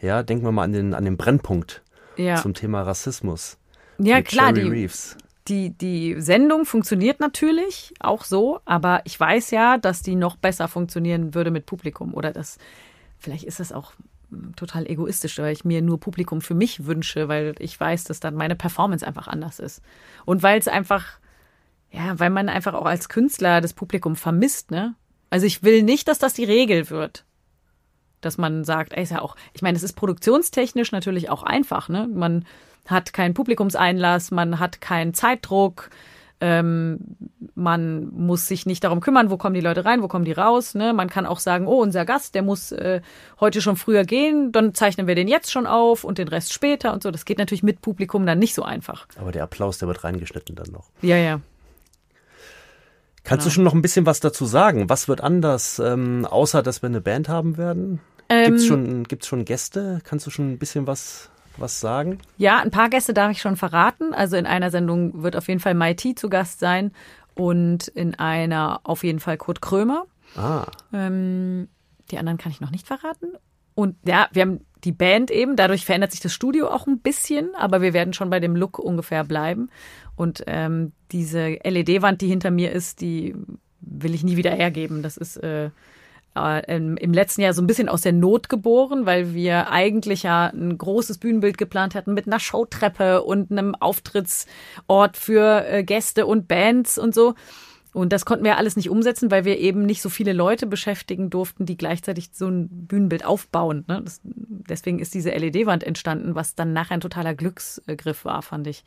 Ja, 0.00 0.22
denken 0.22 0.44
wir 0.44 0.52
mal 0.52 0.62
an 0.62 0.72
den, 0.72 0.94
an 0.94 1.04
den 1.04 1.16
Brennpunkt 1.16 1.82
ja. 2.16 2.36
zum 2.36 2.54
Thema 2.54 2.82
Rassismus. 2.82 3.56
Ja, 3.98 4.22
klar, 4.22 4.54
Jerry 4.54 4.62
die, 4.62 4.70
Reeves 4.70 5.16
die, 5.48 5.70
die 5.70 6.20
Sendung 6.20 6.64
funktioniert 6.64 7.20
natürlich 7.20 7.92
auch 8.00 8.24
so, 8.24 8.60
aber 8.64 9.02
ich 9.04 9.18
weiß 9.18 9.50
ja, 9.50 9.76
dass 9.76 10.02
die 10.02 10.14
noch 10.14 10.36
besser 10.36 10.68
funktionieren 10.68 11.34
würde 11.34 11.50
mit 11.50 11.66
Publikum 11.66 12.14
oder 12.14 12.32
das, 12.32 12.58
vielleicht 13.18 13.44
ist 13.44 13.60
das 13.60 13.72
auch 13.72 13.92
hm, 14.30 14.56
total 14.56 14.86
egoistisch, 14.86 15.38
weil 15.38 15.52
ich 15.52 15.64
mir 15.64 15.82
nur 15.82 16.00
Publikum 16.00 16.40
für 16.40 16.54
mich 16.54 16.86
wünsche, 16.86 17.28
weil 17.28 17.54
ich 17.58 17.78
weiß, 17.78 18.04
dass 18.04 18.20
dann 18.20 18.34
meine 18.34 18.56
Performance 18.56 19.06
einfach 19.06 19.28
anders 19.28 19.58
ist. 19.58 19.82
Und 20.24 20.42
weil 20.42 20.58
es 20.58 20.68
einfach, 20.68 21.18
ja, 21.90 22.18
weil 22.18 22.30
man 22.30 22.48
einfach 22.48 22.72
auch 22.74 22.86
als 22.86 23.10
Künstler 23.10 23.60
das 23.60 23.74
Publikum 23.74 24.16
vermisst, 24.16 24.70
ne? 24.70 24.94
Also 25.28 25.46
ich 25.46 25.62
will 25.62 25.82
nicht, 25.82 26.08
dass 26.08 26.18
das 26.18 26.32
die 26.34 26.44
Regel 26.44 26.88
wird. 26.90 27.24
Dass 28.20 28.38
man 28.38 28.64
sagt, 28.64 28.92
ey, 28.94 29.02
ist 29.02 29.10
ja 29.10 29.20
auch, 29.20 29.36
ich 29.52 29.62
meine, 29.62 29.76
es 29.76 29.82
ist 29.82 29.94
produktionstechnisch 29.94 30.92
natürlich 30.92 31.28
auch 31.28 31.42
einfach, 31.42 31.90
ne? 31.90 32.08
Man 32.10 32.46
hat 32.86 33.12
keinen 33.12 33.34
Publikumseinlass, 33.34 34.30
man 34.30 34.58
hat 34.58 34.80
keinen 34.80 35.14
Zeitdruck, 35.14 35.90
ähm, 36.40 36.98
man 37.54 38.10
muss 38.12 38.48
sich 38.48 38.66
nicht 38.66 38.84
darum 38.84 39.00
kümmern, 39.00 39.30
wo 39.30 39.36
kommen 39.36 39.54
die 39.54 39.60
Leute 39.60 39.84
rein, 39.84 40.02
wo 40.02 40.08
kommen 40.08 40.24
die 40.24 40.32
raus. 40.32 40.74
Ne? 40.74 40.92
Man 40.92 41.08
kann 41.08 41.26
auch 41.26 41.38
sagen, 41.38 41.66
oh, 41.66 41.80
unser 41.80 42.04
Gast, 42.04 42.34
der 42.34 42.42
muss 42.42 42.72
äh, 42.72 43.00
heute 43.40 43.62
schon 43.62 43.76
früher 43.76 44.04
gehen, 44.04 44.52
dann 44.52 44.74
zeichnen 44.74 45.06
wir 45.06 45.14
den 45.14 45.28
jetzt 45.28 45.50
schon 45.50 45.66
auf 45.66 46.04
und 46.04 46.18
den 46.18 46.28
Rest 46.28 46.52
später 46.52 46.92
und 46.92 47.02
so. 47.02 47.10
Das 47.10 47.24
geht 47.24 47.38
natürlich 47.38 47.62
mit 47.62 47.80
Publikum 47.80 48.26
dann 48.26 48.38
nicht 48.38 48.54
so 48.54 48.62
einfach. 48.62 49.06
Aber 49.16 49.32
der 49.32 49.44
Applaus, 49.44 49.78
der 49.78 49.88
wird 49.88 50.04
reingeschnitten 50.04 50.56
dann 50.56 50.70
noch. 50.72 50.90
Ja, 51.00 51.16
ja. 51.16 51.40
Kannst 53.22 53.44
genau. 53.44 53.44
du 53.44 53.50
schon 53.54 53.64
noch 53.64 53.74
ein 53.74 53.80
bisschen 53.80 54.04
was 54.04 54.20
dazu 54.20 54.44
sagen? 54.44 54.90
Was 54.90 55.08
wird 55.08 55.22
anders, 55.22 55.78
ähm, 55.78 56.26
außer 56.26 56.62
dass 56.62 56.82
wir 56.82 56.88
eine 56.88 57.00
Band 57.00 57.28
haben 57.28 57.56
werden? 57.56 58.00
Ähm, 58.28 58.50
gibt's 58.50 58.66
schon, 58.66 59.04
gibt's 59.04 59.26
schon 59.28 59.44
Gäste? 59.46 60.00
Kannst 60.04 60.26
du 60.26 60.30
schon 60.30 60.52
ein 60.52 60.58
bisschen 60.58 60.86
was 60.86 61.30
was 61.56 61.80
sagen? 61.80 62.18
Ja, 62.36 62.58
ein 62.58 62.70
paar 62.70 62.88
Gäste 62.88 63.14
darf 63.14 63.30
ich 63.30 63.40
schon 63.40 63.56
verraten. 63.56 64.12
Also 64.12 64.36
in 64.36 64.46
einer 64.46 64.70
Sendung 64.70 65.22
wird 65.22 65.36
auf 65.36 65.48
jeden 65.48 65.60
Fall 65.60 65.74
Mighty 65.74 66.14
zu 66.14 66.28
Gast 66.28 66.60
sein 66.60 66.92
und 67.34 67.88
in 67.88 68.14
einer 68.14 68.80
auf 68.84 69.04
jeden 69.04 69.20
Fall 69.20 69.36
Kurt 69.36 69.60
Krömer. 69.60 70.06
Ah. 70.36 70.66
Ähm, 70.92 71.68
die 72.10 72.18
anderen 72.18 72.38
kann 72.38 72.52
ich 72.52 72.60
noch 72.60 72.70
nicht 72.70 72.86
verraten. 72.86 73.28
Und 73.74 73.96
ja, 74.06 74.28
wir 74.32 74.42
haben 74.42 74.60
die 74.84 74.92
Band 74.92 75.30
eben, 75.30 75.56
dadurch 75.56 75.84
verändert 75.84 76.12
sich 76.12 76.20
das 76.20 76.34
Studio 76.34 76.68
auch 76.68 76.86
ein 76.86 77.00
bisschen, 77.00 77.54
aber 77.54 77.80
wir 77.80 77.92
werden 77.92 78.12
schon 78.12 78.30
bei 78.30 78.38
dem 78.38 78.54
Look 78.54 78.78
ungefähr 78.78 79.24
bleiben. 79.24 79.70
Und 80.14 80.44
ähm, 80.46 80.92
diese 81.10 81.58
LED-Wand, 81.64 82.20
die 82.20 82.28
hinter 82.28 82.50
mir 82.50 82.70
ist, 82.70 83.00
die 83.00 83.34
will 83.80 84.14
ich 84.14 84.24
nie 84.24 84.36
wieder 84.36 84.52
hergeben. 84.52 85.02
Das 85.02 85.16
ist 85.16 85.36
äh, 85.38 85.70
äh, 86.36 86.76
im 86.76 87.12
letzten 87.12 87.42
Jahr 87.42 87.52
so 87.54 87.62
ein 87.62 87.66
bisschen 87.66 87.88
aus 87.88 88.02
der 88.02 88.12
Not 88.12 88.48
geboren, 88.48 89.06
weil 89.06 89.34
wir 89.34 89.70
eigentlich 89.70 90.24
ja 90.24 90.46
ein 90.46 90.76
großes 90.76 91.18
Bühnenbild 91.18 91.58
geplant 91.58 91.94
hatten 91.94 92.14
mit 92.14 92.26
einer 92.26 92.40
Showtreppe 92.40 93.22
und 93.22 93.50
einem 93.50 93.74
Auftrittsort 93.74 95.16
für 95.16 95.66
äh, 95.66 95.84
Gäste 95.84 96.26
und 96.26 96.48
Bands 96.48 96.98
und 96.98 97.14
so. 97.14 97.34
Und 97.92 98.12
das 98.12 98.24
konnten 98.24 98.44
wir 98.44 98.58
alles 98.58 98.74
nicht 98.74 98.90
umsetzen, 98.90 99.30
weil 99.30 99.44
wir 99.44 99.58
eben 99.58 99.86
nicht 99.86 100.02
so 100.02 100.08
viele 100.08 100.32
Leute 100.32 100.66
beschäftigen 100.66 101.30
durften, 101.30 101.64
die 101.64 101.76
gleichzeitig 101.76 102.30
so 102.32 102.48
ein 102.48 102.68
Bühnenbild 102.68 103.24
aufbauen. 103.24 103.84
Ne? 103.86 104.04
Deswegen 104.24 104.98
ist 104.98 105.14
diese 105.14 105.30
LED-Wand 105.30 105.84
entstanden, 105.84 106.34
was 106.34 106.56
dann 106.56 106.72
nachher 106.72 106.94
ein 106.94 107.00
totaler 107.00 107.34
Glücksgriff 107.34 108.24
war, 108.24 108.42
fand 108.42 108.66
ich 108.66 108.82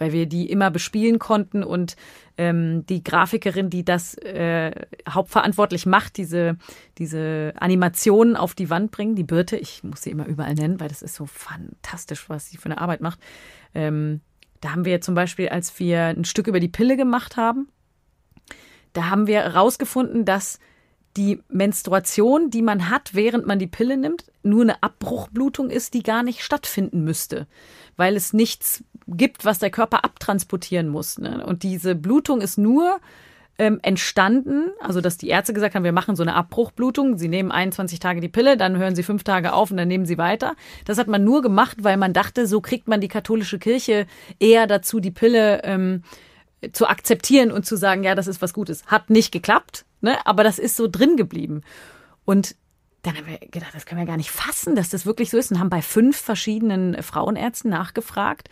weil 0.00 0.12
wir 0.12 0.26
die 0.26 0.50
immer 0.50 0.70
bespielen 0.70 1.18
konnten 1.18 1.62
und 1.62 1.94
ähm, 2.38 2.86
die 2.86 3.04
Grafikerin, 3.04 3.68
die 3.68 3.84
das 3.84 4.14
äh, 4.14 4.72
hauptverantwortlich 5.08 5.84
macht, 5.84 6.16
diese, 6.16 6.56
diese 6.96 7.52
Animationen 7.56 8.34
auf 8.34 8.54
die 8.54 8.70
Wand 8.70 8.90
bringen, 8.90 9.14
die 9.14 9.24
Birte, 9.24 9.56
ich 9.58 9.84
muss 9.84 10.02
sie 10.02 10.10
immer 10.10 10.26
überall 10.26 10.54
nennen, 10.54 10.80
weil 10.80 10.88
das 10.88 11.02
ist 11.02 11.14
so 11.14 11.26
fantastisch, 11.26 12.30
was 12.30 12.48
sie 12.48 12.56
für 12.56 12.66
eine 12.66 12.80
Arbeit 12.80 13.02
macht. 13.02 13.20
Ähm, 13.74 14.22
da 14.62 14.72
haben 14.72 14.86
wir 14.86 15.02
zum 15.02 15.14
Beispiel, 15.14 15.50
als 15.50 15.78
wir 15.78 16.00
ein 16.06 16.24
Stück 16.24 16.46
über 16.46 16.60
die 16.60 16.68
Pille 16.68 16.96
gemacht 16.96 17.36
haben, 17.36 17.68
da 18.94 19.10
haben 19.10 19.26
wir 19.26 19.42
herausgefunden, 19.42 20.24
dass 20.24 20.58
die 21.16 21.42
Menstruation, 21.48 22.50
die 22.50 22.62
man 22.62 22.88
hat, 22.88 23.14
während 23.14 23.46
man 23.46 23.58
die 23.58 23.66
Pille 23.66 23.96
nimmt, 23.96 24.24
nur 24.42 24.62
eine 24.62 24.82
Abbruchblutung 24.82 25.68
ist, 25.68 25.94
die 25.94 26.02
gar 26.02 26.22
nicht 26.22 26.42
stattfinden 26.42 27.02
müsste, 27.02 27.46
weil 27.96 28.16
es 28.16 28.32
nichts 28.32 28.84
gibt, 29.16 29.44
was 29.44 29.58
der 29.58 29.70
Körper 29.70 30.04
abtransportieren 30.04 30.88
muss. 30.88 31.18
Ne? 31.18 31.44
Und 31.44 31.62
diese 31.62 31.94
Blutung 31.94 32.40
ist 32.40 32.58
nur 32.58 33.00
ähm, 33.58 33.78
entstanden, 33.82 34.70
also 34.80 35.02
dass 35.02 35.18
die 35.18 35.28
Ärzte 35.28 35.52
gesagt 35.52 35.74
haben, 35.74 35.84
wir 35.84 35.92
machen 35.92 36.16
so 36.16 36.22
eine 36.22 36.34
Abbruchblutung, 36.34 37.18
sie 37.18 37.28
nehmen 37.28 37.52
21 37.52 37.98
Tage 37.98 38.22
die 38.22 38.28
Pille, 38.28 38.56
dann 38.56 38.78
hören 38.78 38.94
sie 38.94 39.02
fünf 39.02 39.22
Tage 39.22 39.52
auf 39.52 39.70
und 39.70 39.76
dann 39.76 39.88
nehmen 39.88 40.06
sie 40.06 40.16
weiter. 40.16 40.54
Das 40.86 40.96
hat 40.96 41.08
man 41.08 41.24
nur 41.24 41.42
gemacht, 41.42 41.76
weil 41.82 41.98
man 41.98 42.14
dachte, 42.14 42.46
so 42.46 42.62
kriegt 42.62 42.88
man 42.88 43.02
die 43.02 43.08
katholische 43.08 43.58
Kirche 43.58 44.06
eher 44.38 44.66
dazu, 44.66 44.98
die 44.98 45.10
Pille 45.10 45.62
ähm, 45.64 46.02
zu 46.72 46.86
akzeptieren 46.86 47.52
und 47.52 47.66
zu 47.66 47.76
sagen, 47.76 48.02
ja, 48.02 48.14
das 48.14 48.28
ist 48.28 48.40
was 48.40 48.54
Gutes. 48.54 48.86
Hat 48.86 49.10
nicht 49.10 49.30
geklappt, 49.30 49.84
ne? 50.00 50.16
aber 50.24 50.42
das 50.42 50.58
ist 50.58 50.76
so 50.76 50.88
drin 50.88 51.16
geblieben. 51.16 51.60
Und 52.24 52.54
dann 53.02 53.16
haben 53.16 53.26
wir 53.26 53.38
gedacht, 53.38 53.74
das 53.74 53.86
können 53.86 54.00
wir 54.00 54.06
gar 54.06 54.16
nicht 54.16 54.30
fassen, 54.30 54.76
dass 54.76 54.90
das 54.90 55.06
wirklich 55.06 55.30
so 55.30 55.38
ist 55.38 55.50
und 55.50 55.58
haben 55.58 55.70
bei 55.70 55.80
fünf 55.80 56.16
verschiedenen 56.16 57.02
Frauenärzten 57.02 57.70
nachgefragt. 57.70 58.50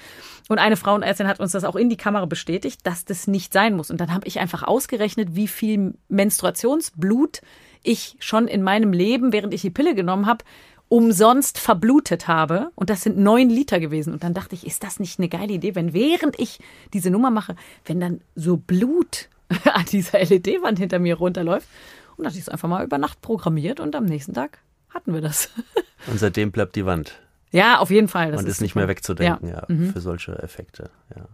Und 0.48 0.58
eine 0.58 0.76
Frauenärztin 0.76 1.28
hat 1.28 1.40
uns 1.40 1.52
das 1.52 1.64
auch 1.64 1.76
in 1.76 1.90
die 1.90 1.96
Kamera 1.96 2.24
bestätigt, 2.24 2.80
dass 2.84 3.04
das 3.04 3.26
nicht 3.26 3.52
sein 3.52 3.76
muss. 3.76 3.90
Und 3.90 4.00
dann 4.00 4.12
habe 4.14 4.26
ich 4.26 4.38
einfach 4.38 4.62
ausgerechnet, 4.62 5.34
wie 5.36 5.48
viel 5.48 5.94
Menstruationsblut 6.08 7.42
ich 7.82 8.16
schon 8.20 8.48
in 8.48 8.62
meinem 8.62 8.92
Leben, 8.92 9.32
während 9.32 9.52
ich 9.52 9.60
die 9.60 9.70
Pille 9.70 9.94
genommen 9.94 10.26
habe, 10.26 10.44
umsonst 10.88 11.58
verblutet 11.58 12.28
habe. 12.28 12.70
Und 12.74 12.88
das 12.88 13.02
sind 13.02 13.18
neun 13.18 13.50
Liter 13.50 13.80
gewesen. 13.80 14.12
Und 14.14 14.24
dann 14.24 14.34
dachte 14.34 14.54
ich, 14.54 14.66
ist 14.66 14.82
das 14.82 14.98
nicht 14.98 15.18
eine 15.18 15.28
geile 15.28 15.52
Idee, 15.52 15.74
wenn 15.74 15.92
während 15.92 16.38
ich 16.38 16.58
diese 16.94 17.10
Nummer 17.10 17.30
mache, 17.30 17.54
wenn 17.84 18.00
dann 18.00 18.20
so 18.34 18.56
Blut 18.56 19.28
an 19.64 19.84
dieser 19.92 20.20
LED-Wand 20.20 20.78
hinter 20.78 20.98
mir 20.98 21.16
runterläuft. 21.16 21.68
Und 22.18 22.24
dann 22.24 22.30
hatte 22.32 22.38
ich 22.38 22.42
es 22.42 22.48
einfach 22.48 22.68
mal 22.68 22.84
über 22.84 22.98
Nacht 22.98 23.20
programmiert 23.20 23.78
und 23.80 23.94
am 23.94 24.04
nächsten 24.04 24.34
Tag 24.34 24.58
hatten 24.90 25.14
wir 25.14 25.20
das. 25.20 25.50
Und 26.06 26.18
seitdem 26.18 26.52
bleibt 26.52 26.76
die 26.76 26.86
Wand. 26.86 27.20
Ja, 27.50 27.78
auf 27.78 27.90
jeden 27.90 28.08
Fall. 28.08 28.30
Das 28.30 28.40
und 28.40 28.46
ist, 28.46 28.54
ist 28.54 28.60
nicht 28.60 28.74
mehr 28.74 28.88
wegzudenken, 28.88 29.48
ja, 29.48 29.56
ja 29.56 29.64
mhm. 29.68 29.92
für 29.92 30.00
solche 30.00 30.38
Effekte. 30.42 30.90
Ja. 31.14 31.26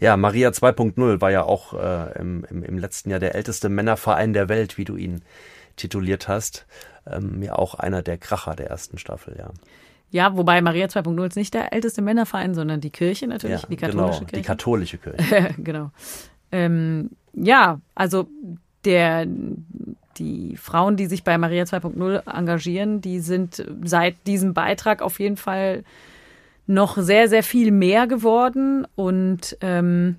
Ja, 0.00 0.16
Maria 0.16 0.50
2.0 0.50 1.20
war 1.20 1.30
ja 1.30 1.42
auch 1.44 1.72
äh, 1.74 2.18
im, 2.18 2.44
im, 2.50 2.62
im 2.62 2.78
letzten 2.78 3.10
Jahr 3.10 3.20
der 3.20 3.34
älteste 3.34 3.68
Männerverein 3.68 4.32
der 4.32 4.48
Welt, 4.48 4.76
wie 4.76 4.84
du 4.84 4.96
ihn 4.96 5.22
tituliert 5.76 6.28
hast. 6.28 6.66
Ähm, 7.06 7.42
ja, 7.42 7.54
auch 7.54 7.74
einer 7.74 8.02
der 8.02 8.18
Kracher 8.18 8.56
der 8.56 8.68
ersten 8.68 8.98
Staffel, 8.98 9.36
ja. 9.38 9.50
Ja, 10.10 10.36
wobei 10.36 10.60
Maria 10.62 10.86
2.0 10.86 11.26
ist 11.26 11.36
nicht 11.36 11.54
der 11.54 11.72
älteste 11.72 12.00
Männerverein, 12.00 12.54
sondern 12.54 12.80
die 12.80 12.90
Kirche 12.90 13.26
natürlich, 13.26 13.62
ja, 13.62 13.68
die 13.68 13.76
katholische 13.76 14.20
genau, 14.20 14.30
Kirche. 14.30 14.36
Die 14.36 14.42
katholische 14.42 14.98
Kirche. 14.98 15.54
genau. 15.58 15.90
Ähm, 16.50 17.10
ja, 17.34 17.80
also 17.94 18.26
der, 18.88 19.26
die 20.16 20.56
Frauen, 20.56 20.96
die 20.96 21.06
sich 21.06 21.22
bei 21.22 21.36
Maria 21.36 21.64
2.0 21.64 22.26
engagieren, 22.26 23.02
die 23.02 23.20
sind 23.20 23.64
seit 23.84 24.26
diesem 24.26 24.54
Beitrag 24.54 25.02
auf 25.02 25.20
jeden 25.20 25.36
Fall 25.36 25.84
noch 26.66 26.96
sehr, 26.96 27.28
sehr 27.28 27.42
viel 27.42 27.70
mehr 27.70 28.06
geworden 28.06 28.86
und 28.94 29.58
ähm, 29.60 30.16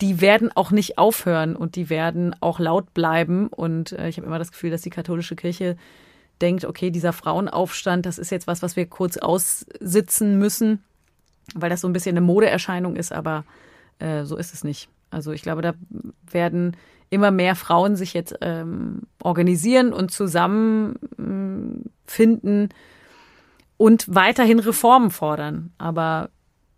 die 0.00 0.20
werden 0.22 0.50
auch 0.54 0.70
nicht 0.70 0.96
aufhören 0.98 1.56
und 1.56 1.76
die 1.76 1.90
werden 1.90 2.34
auch 2.40 2.58
laut 2.58 2.94
bleiben. 2.94 3.48
Und 3.48 3.92
äh, 3.92 4.08
ich 4.08 4.16
habe 4.16 4.26
immer 4.26 4.38
das 4.38 4.50
Gefühl, 4.50 4.70
dass 4.70 4.82
die 4.82 4.90
katholische 4.90 5.36
Kirche 5.36 5.76
denkt, 6.40 6.64
okay, 6.64 6.90
dieser 6.90 7.12
Frauenaufstand, 7.12 8.04
das 8.04 8.18
ist 8.18 8.30
jetzt 8.30 8.46
was, 8.46 8.62
was 8.62 8.76
wir 8.76 8.86
kurz 8.86 9.18
aussitzen 9.18 10.38
müssen, 10.38 10.82
weil 11.54 11.70
das 11.70 11.82
so 11.82 11.88
ein 11.88 11.92
bisschen 11.92 12.16
eine 12.16 12.26
Modeerscheinung 12.26 12.96
ist, 12.96 13.12
aber 13.12 13.44
äh, 13.98 14.24
so 14.24 14.36
ist 14.36 14.52
es 14.52 14.64
nicht. 14.64 14.88
Also 15.10 15.32
ich 15.32 15.42
glaube, 15.42 15.62
da 15.62 15.74
werden 16.30 16.76
immer 17.10 17.30
mehr 17.30 17.56
Frauen 17.56 17.96
sich 17.96 18.14
jetzt 18.14 18.36
ähm, 18.40 19.02
organisieren 19.22 19.92
und 19.92 20.10
zusammenfinden 20.10 22.62
mm, 22.62 22.68
und 23.76 24.14
weiterhin 24.14 24.58
Reformen 24.58 25.10
fordern. 25.10 25.72
Aber 25.78 26.30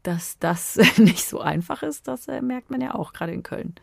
dass 0.03 0.39
das 0.39 0.77
nicht 0.99 1.27
so 1.27 1.41
einfach 1.41 1.83
ist, 1.83 2.09
das 2.09 2.29
äh, 2.29 2.41
merkt 2.41 2.71
man 2.71 2.81
ja 2.81 2.95
auch 2.95 3.13
gerade 3.13 3.33
in 3.33 3.43
Köln. 3.43 3.75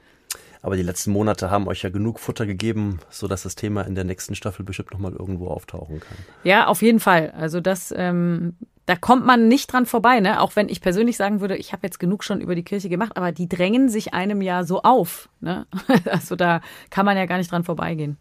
Aber 0.61 0.77
die 0.77 0.83
letzten 0.83 1.11
Monate 1.11 1.51
haben 1.51 1.67
euch 1.67 1.81
ja 1.81 1.89
genug 1.89 2.19
Futter 2.19 2.45
gegeben, 2.45 2.99
sodass 3.09 3.43
das 3.43 3.55
Thema 3.55 3.81
in 3.81 3.95
der 3.95 4.05
nächsten 4.05 4.33
Staffel 4.33 4.63
bestimmt 4.63 4.93
nochmal 4.93 5.11
irgendwo 5.11 5.49
auftauchen 5.49 5.99
kann. 5.99 6.17
Ja, 6.45 6.67
auf 6.67 6.81
jeden 6.81 7.01
Fall. 7.01 7.31
Also 7.31 7.59
das, 7.59 7.93
ähm, 7.95 8.55
da 8.85 8.95
kommt 8.95 9.25
man 9.25 9.47
nicht 9.47 9.71
dran 9.71 9.85
vorbei, 9.85 10.19
ne? 10.19 10.41
Auch 10.41 10.55
wenn 10.55 10.67
ich 10.67 10.81
persönlich 10.81 11.15
sagen 11.15 11.39
würde, 11.39 11.55
ich 11.55 11.71
habe 11.71 11.87
jetzt 11.87 11.99
genug 11.99 12.23
schon 12.23 12.41
über 12.41 12.55
die 12.55 12.63
Kirche 12.63 12.89
gemacht, 12.89 13.15
aber 13.15 13.31
die 13.31 13.47
drängen 13.47 13.87
sich 13.87 14.13
einem 14.13 14.41
ja 14.41 14.63
so 14.63 14.81
auf. 14.81 15.29
Ne? 15.39 15.65
Also 16.05 16.35
da 16.35 16.61
kann 16.89 17.05
man 17.05 17.17
ja 17.17 17.25
gar 17.25 17.37
nicht 17.37 17.51
dran 17.51 17.63
vorbeigehen. 17.63 18.17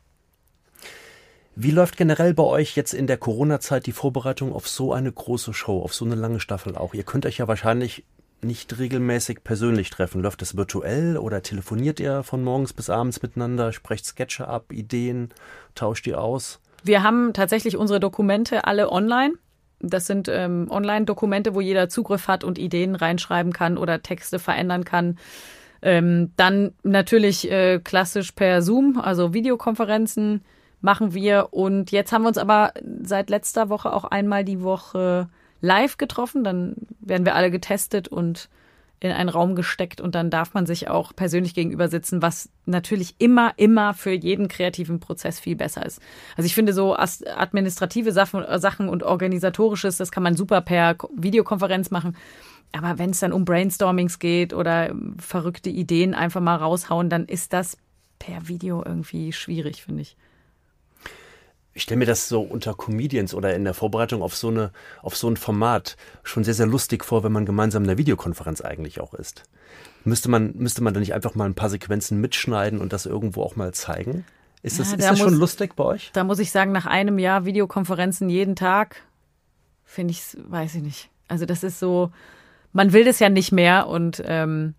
Wie 1.55 1.71
läuft 1.71 1.97
generell 1.97 2.33
bei 2.33 2.45
euch 2.45 2.77
jetzt 2.77 2.95
in 2.95 3.07
der 3.07 3.19
Corona-Zeit 3.19 3.87
die 3.87 3.93
Vorbereitung 3.93 4.55
auf 4.55 4.69
so 4.69 4.93
eine 4.93 5.13
große 5.13 5.53
Show, 5.53 5.83
auf 5.83 5.93
so 5.93 6.05
eine 6.05 6.15
lange 6.15 6.41
Staffel 6.41 6.77
auch? 6.77 6.95
Ihr 6.95 7.03
könnt 7.03 7.27
euch 7.27 7.39
ja 7.39 7.49
wahrscheinlich 7.49 8.05
nicht 8.41 8.79
regelmäßig 8.79 9.45
persönlich 9.45 9.91
treffen. 9.91 10.23
Läuft 10.23 10.43
das 10.43 10.57
virtuell 10.57 11.17
oder 11.19 11.43
telefoniert 11.43 12.01
ihr 12.01 12.23
von 12.23 12.43
morgens 12.43 12.73
bis 12.73 12.89
abends 12.89 13.21
miteinander, 13.23 13.73
sprecht 13.73 14.07
Sketche 14.07 14.49
ab, 14.49 14.73
Ideen, 14.73 15.31
tauscht 15.75 16.07
ihr 16.07 16.21
aus? 16.21 16.61
Wir 16.85 17.03
haben 17.03 17.33
tatsächlich 17.33 17.77
unsere 17.77 18.01
Dokumente 18.01 18.65
alle 18.65 18.91
online. 18.91 19.35
Das 19.83 20.07
sind 20.07 20.29
ähm, 20.29 20.69
Online-Dokumente, 20.71 21.55
wo 21.55 21.61
jeder 21.61 21.89
Zugriff 21.89 22.29
hat 22.29 22.45
und 22.45 22.59
Ideen 22.59 22.95
reinschreiben 22.95 23.53
kann 23.53 23.77
oder 23.77 24.03
Texte 24.03 24.39
verändern 24.39 24.85
kann. 24.85 25.19
Ähm, 25.83 26.31
dann 26.37 26.73
natürlich 26.85 27.51
äh, 27.51 27.81
klassisch 27.81 28.33
per 28.33 28.63
Zoom, 28.63 28.99
also 28.99 29.35
Videokonferenzen 29.35 30.43
machen 30.81 31.15
wir. 31.15 31.49
Und 31.51 31.91
jetzt 31.91 32.13
haben 32.13 32.23
wir 32.23 32.29
uns 32.29 32.39
aber 32.39 32.73
seit 33.03 33.31
letzter 33.31 33.69
Woche 33.69 33.93
auch 33.93 34.05
einmal 34.05 34.45
die 34.45 34.63
Woche 34.63 35.29
live 35.61 35.99
getroffen. 35.99 36.45
Dann 36.45 36.77
werden 37.01 37.27
wir 37.27 37.35
alle 37.35 37.51
getestet 37.51 38.09
und 38.09 38.49
in 39.05 39.13
einen 39.13 39.29
Raum 39.29 39.55
gesteckt 39.55 40.01
und 40.01 40.15
dann 40.15 40.31
darf 40.31 40.55
man 40.55 40.67
sich 40.67 40.89
auch 40.89 41.15
persönlich 41.15 41.55
gegenüber 41.55 41.89
sitzen, 41.89 42.23
was 42.23 42.51
natürlich 42.67 43.17
immer, 43.19 43.53
immer 43.57 43.95
für 43.95 44.13
jeden 44.13 44.49
kreativen 44.49 45.01
Prozess 45.01 45.41
viel 45.41 45.57
besser 45.57 45.85
ist. 45.85 46.01
Also 46.37 46.47
ich 46.47 46.55
finde 46.55 46.73
so 46.73 46.95
administrative 46.97 48.13
Sachen 48.13 48.89
und 48.89 49.03
organisatorisches, 49.03 49.97
das 49.97 50.11
kann 50.11 50.23
man 50.23 50.37
super 50.37 50.61
per 50.61 50.97
Videokonferenz 51.17 51.91
machen. 51.91 52.17
Aber 52.73 52.99
wenn 52.99 53.11
es 53.11 53.21
dann 53.21 53.33
um 53.33 53.45
Brainstormings 53.45 54.19
geht 54.19 54.55
oder 54.55 54.95
verrückte 55.19 55.71
Ideen 55.71 56.15
einfach 56.15 56.41
mal 56.41 56.57
raushauen, 56.57 57.11
dann 57.11 57.27
ist 57.27 57.53
das 57.53 57.77
per 58.19 58.49
Video 58.49 58.83
irgendwie 58.85 59.33
schwierig, 59.33 59.83
finde 59.83 60.03
ich 60.03 60.17
ich 61.75 61.83
stelle 61.83 61.99
mir 61.99 62.07
das 62.07 62.29
so 62.29 62.43
unter 62.43 62.75
Comedians 62.75 63.35
oder 63.35 63.55
in 63.55 63.65
der 63.65 63.75
Vorbereitung 63.75 64.23
auf 64.23 64.37
so 64.37 64.49
eine, 64.49 64.73
auf 65.03 65.17
so 65.17 65.29
ein 65.29 65.37
Format 65.37 65.97
schon 66.23 66.45
sehr, 66.45 66.55
sehr 66.55 66.67
lustig 66.67 67.05
vor, 67.05 67.25
wenn 67.25 67.33
man 67.33 67.47
gemeinsam 67.47 67.85
in 67.85 67.89
der 67.89 67.99
Videokonferenz 67.99 68.61
eigentlich 68.61 69.01
auch 69.01 69.15
ist. 69.15 69.45
Müsste 70.05 70.29
man, 70.29 70.53
müsste 70.57 70.83
man 70.83 70.93
da 70.93 71.01
nicht 71.01 71.15
einfach 71.15 71.35
mal 71.35 71.47
ein 71.47 71.55
paar 71.55 71.71
Sequenzen 71.71 72.21
mitschneiden 72.21 72.81
und 72.81 72.93
das 72.93 73.07
irgendwo 73.07 73.43
auch 73.43 73.57
mal 73.57 73.73
zeigen? 73.73 74.25
Ist 74.63 74.79
das, 74.79 74.91
ja, 74.91 74.99
ist 74.99 75.05
das 75.05 75.19
muss, 75.19 75.29
schon 75.29 75.39
lustig 75.39 75.75
bei 75.75 75.85
euch? 75.85 76.11
Da 76.13 76.25
muss 76.25 76.39
ich 76.39 76.51
sagen, 76.51 76.73
nach 76.73 76.87
einem 76.87 77.19
Jahr 77.19 77.45
Videokonferenzen 77.45 78.29
jeden 78.29 78.55
Tag, 78.55 79.03
finde 79.85 80.13
ich, 80.13 80.37
weiß 80.37 80.77
ich 80.77 80.83
nicht. 80.83 81.09
Also 81.29 81.47
das 81.47 81.63
ist 81.65 81.79
so, 81.79 82.13
man 82.73 82.93
will 82.93 83.05
das 83.05 83.19
ja 83.19 83.29
nicht 83.29 83.53
mehr 83.53 83.87
und 83.87 84.23
ähm, 84.27 84.75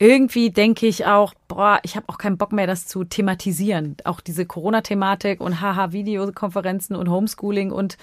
irgendwie 0.00 0.50
denke 0.50 0.86
ich 0.86 1.04
auch, 1.04 1.34
boah, 1.46 1.78
ich 1.82 1.94
habe 1.94 2.08
auch 2.08 2.16
keinen 2.16 2.38
Bock 2.38 2.52
mehr, 2.52 2.66
das 2.66 2.86
zu 2.86 3.04
thematisieren. 3.04 3.98
Auch 4.04 4.22
diese 4.22 4.46
Corona-Thematik 4.46 5.42
und 5.42 5.60
haha, 5.60 5.92
Videokonferenzen 5.92 6.96
und 6.96 7.10
Homeschooling 7.10 7.70
und 7.70 7.98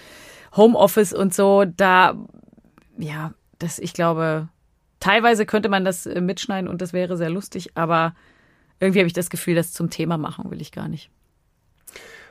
Homeoffice 0.55 1.11
und 1.11 1.33
so, 1.33 1.65
da, 1.65 2.15
ja, 2.99 3.33
das, 3.57 3.79
ich 3.79 3.93
glaube, 3.93 4.47
teilweise 4.99 5.47
könnte 5.47 5.69
man 5.69 5.85
das 5.85 6.05
äh, 6.05 6.21
mitschneiden 6.21 6.69
und 6.69 6.83
das 6.83 6.93
wäre 6.93 7.17
sehr 7.17 7.31
lustig, 7.31 7.71
aber 7.73 8.13
irgendwie 8.79 8.99
habe 8.99 9.07
ich 9.07 9.13
das 9.13 9.31
Gefühl, 9.31 9.55
das 9.55 9.73
zum 9.73 9.89
Thema 9.89 10.19
machen 10.19 10.51
will 10.51 10.61
ich 10.61 10.71
gar 10.71 10.87
nicht. 10.87 11.09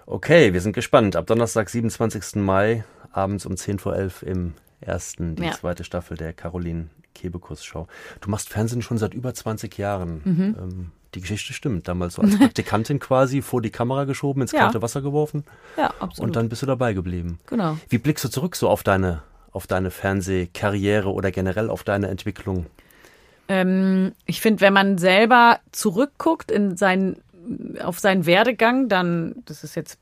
Okay, 0.07 0.53
wir 0.53 0.61
sind 0.61 0.75
gespannt. 0.75 1.17
Ab 1.17 1.27
Donnerstag, 1.27 1.69
27. 1.71 2.37
Mai, 2.37 2.85
abends 3.11 3.45
um 3.45 3.57
10 3.57 3.81
vor 3.81 3.97
11 3.97 4.23
im 4.23 4.55
ersten, 4.81 5.37
die 5.37 5.45
ja. 5.45 5.53
zweite 5.53 5.85
Staffel 5.85 6.17
der 6.17 6.33
Caroline 6.33 6.89
Kebekus-Show. 7.15 7.87
Du 8.21 8.31
machst 8.31 8.49
Fernsehen 8.49 8.83
schon 8.83 8.99
seit 8.99 9.15
über 9.15 9.33
20 9.35 9.77
Jahren. 9.79 10.21
Mhm. 10.25 10.57
Ähm, 10.59 10.91
die 11.15 11.21
Geschichte 11.21 11.53
stimmt. 11.53 11.89
Damals 11.89 12.15
so 12.15 12.23
als 12.23 12.39
Praktikantin 12.39 13.01
quasi 13.01 13.43
vor 13.43 13.63
die 13.63 13.71
Kamera 13.71 14.05
geschoben, 14.05 14.43
ins 14.43 14.53
kalte 14.53 14.79
ja. 14.79 14.83
Wasser 14.83 15.01
geworfen. 15.01 15.45
Ja, 15.77 15.93
absolut. 15.99 16.29
Und 16.29 16.37
dann 16.37 16.49
bist 16.49 16.63
du 16.63 16.67
dabei 16.67 16.93
geblieben. 16.93 17.39
Genau. 17.47 17.79
Wie 17.89 17.99
blickst 17.99 18.25
du 18.25 18.29
zurück 18.29 18.55
so 18.57 18.69
auf 18.69 18.83
deine, 18.83 19.23
auf 19.53 19.67
deine 19.67 19.91
Fernsehkarriere 19.91 21.11
oder 21.11 21.31
generell 21.31 21.71
auf 21.71 21.85
deine 21.85 22.09
Entwicklung? 22.09 22.67
Ähm, 23.49 24.13
ich 24.27 24.41
finde, 24.41 24.61
wenn 24.61 24.73
man 24.73 24.99
selber 24.99 25.61
zurückguckt 25.73 26.51
in 26.51 26.77
seinen 26.77 27.17
auf 27.83 27.99
seinen 27.99 28.27
Werdegang, 28.27 28.89
dann, 28.89 29.37
das 29.45 29.65
ist 29.65 29.75
jetzt, 29.77 29.99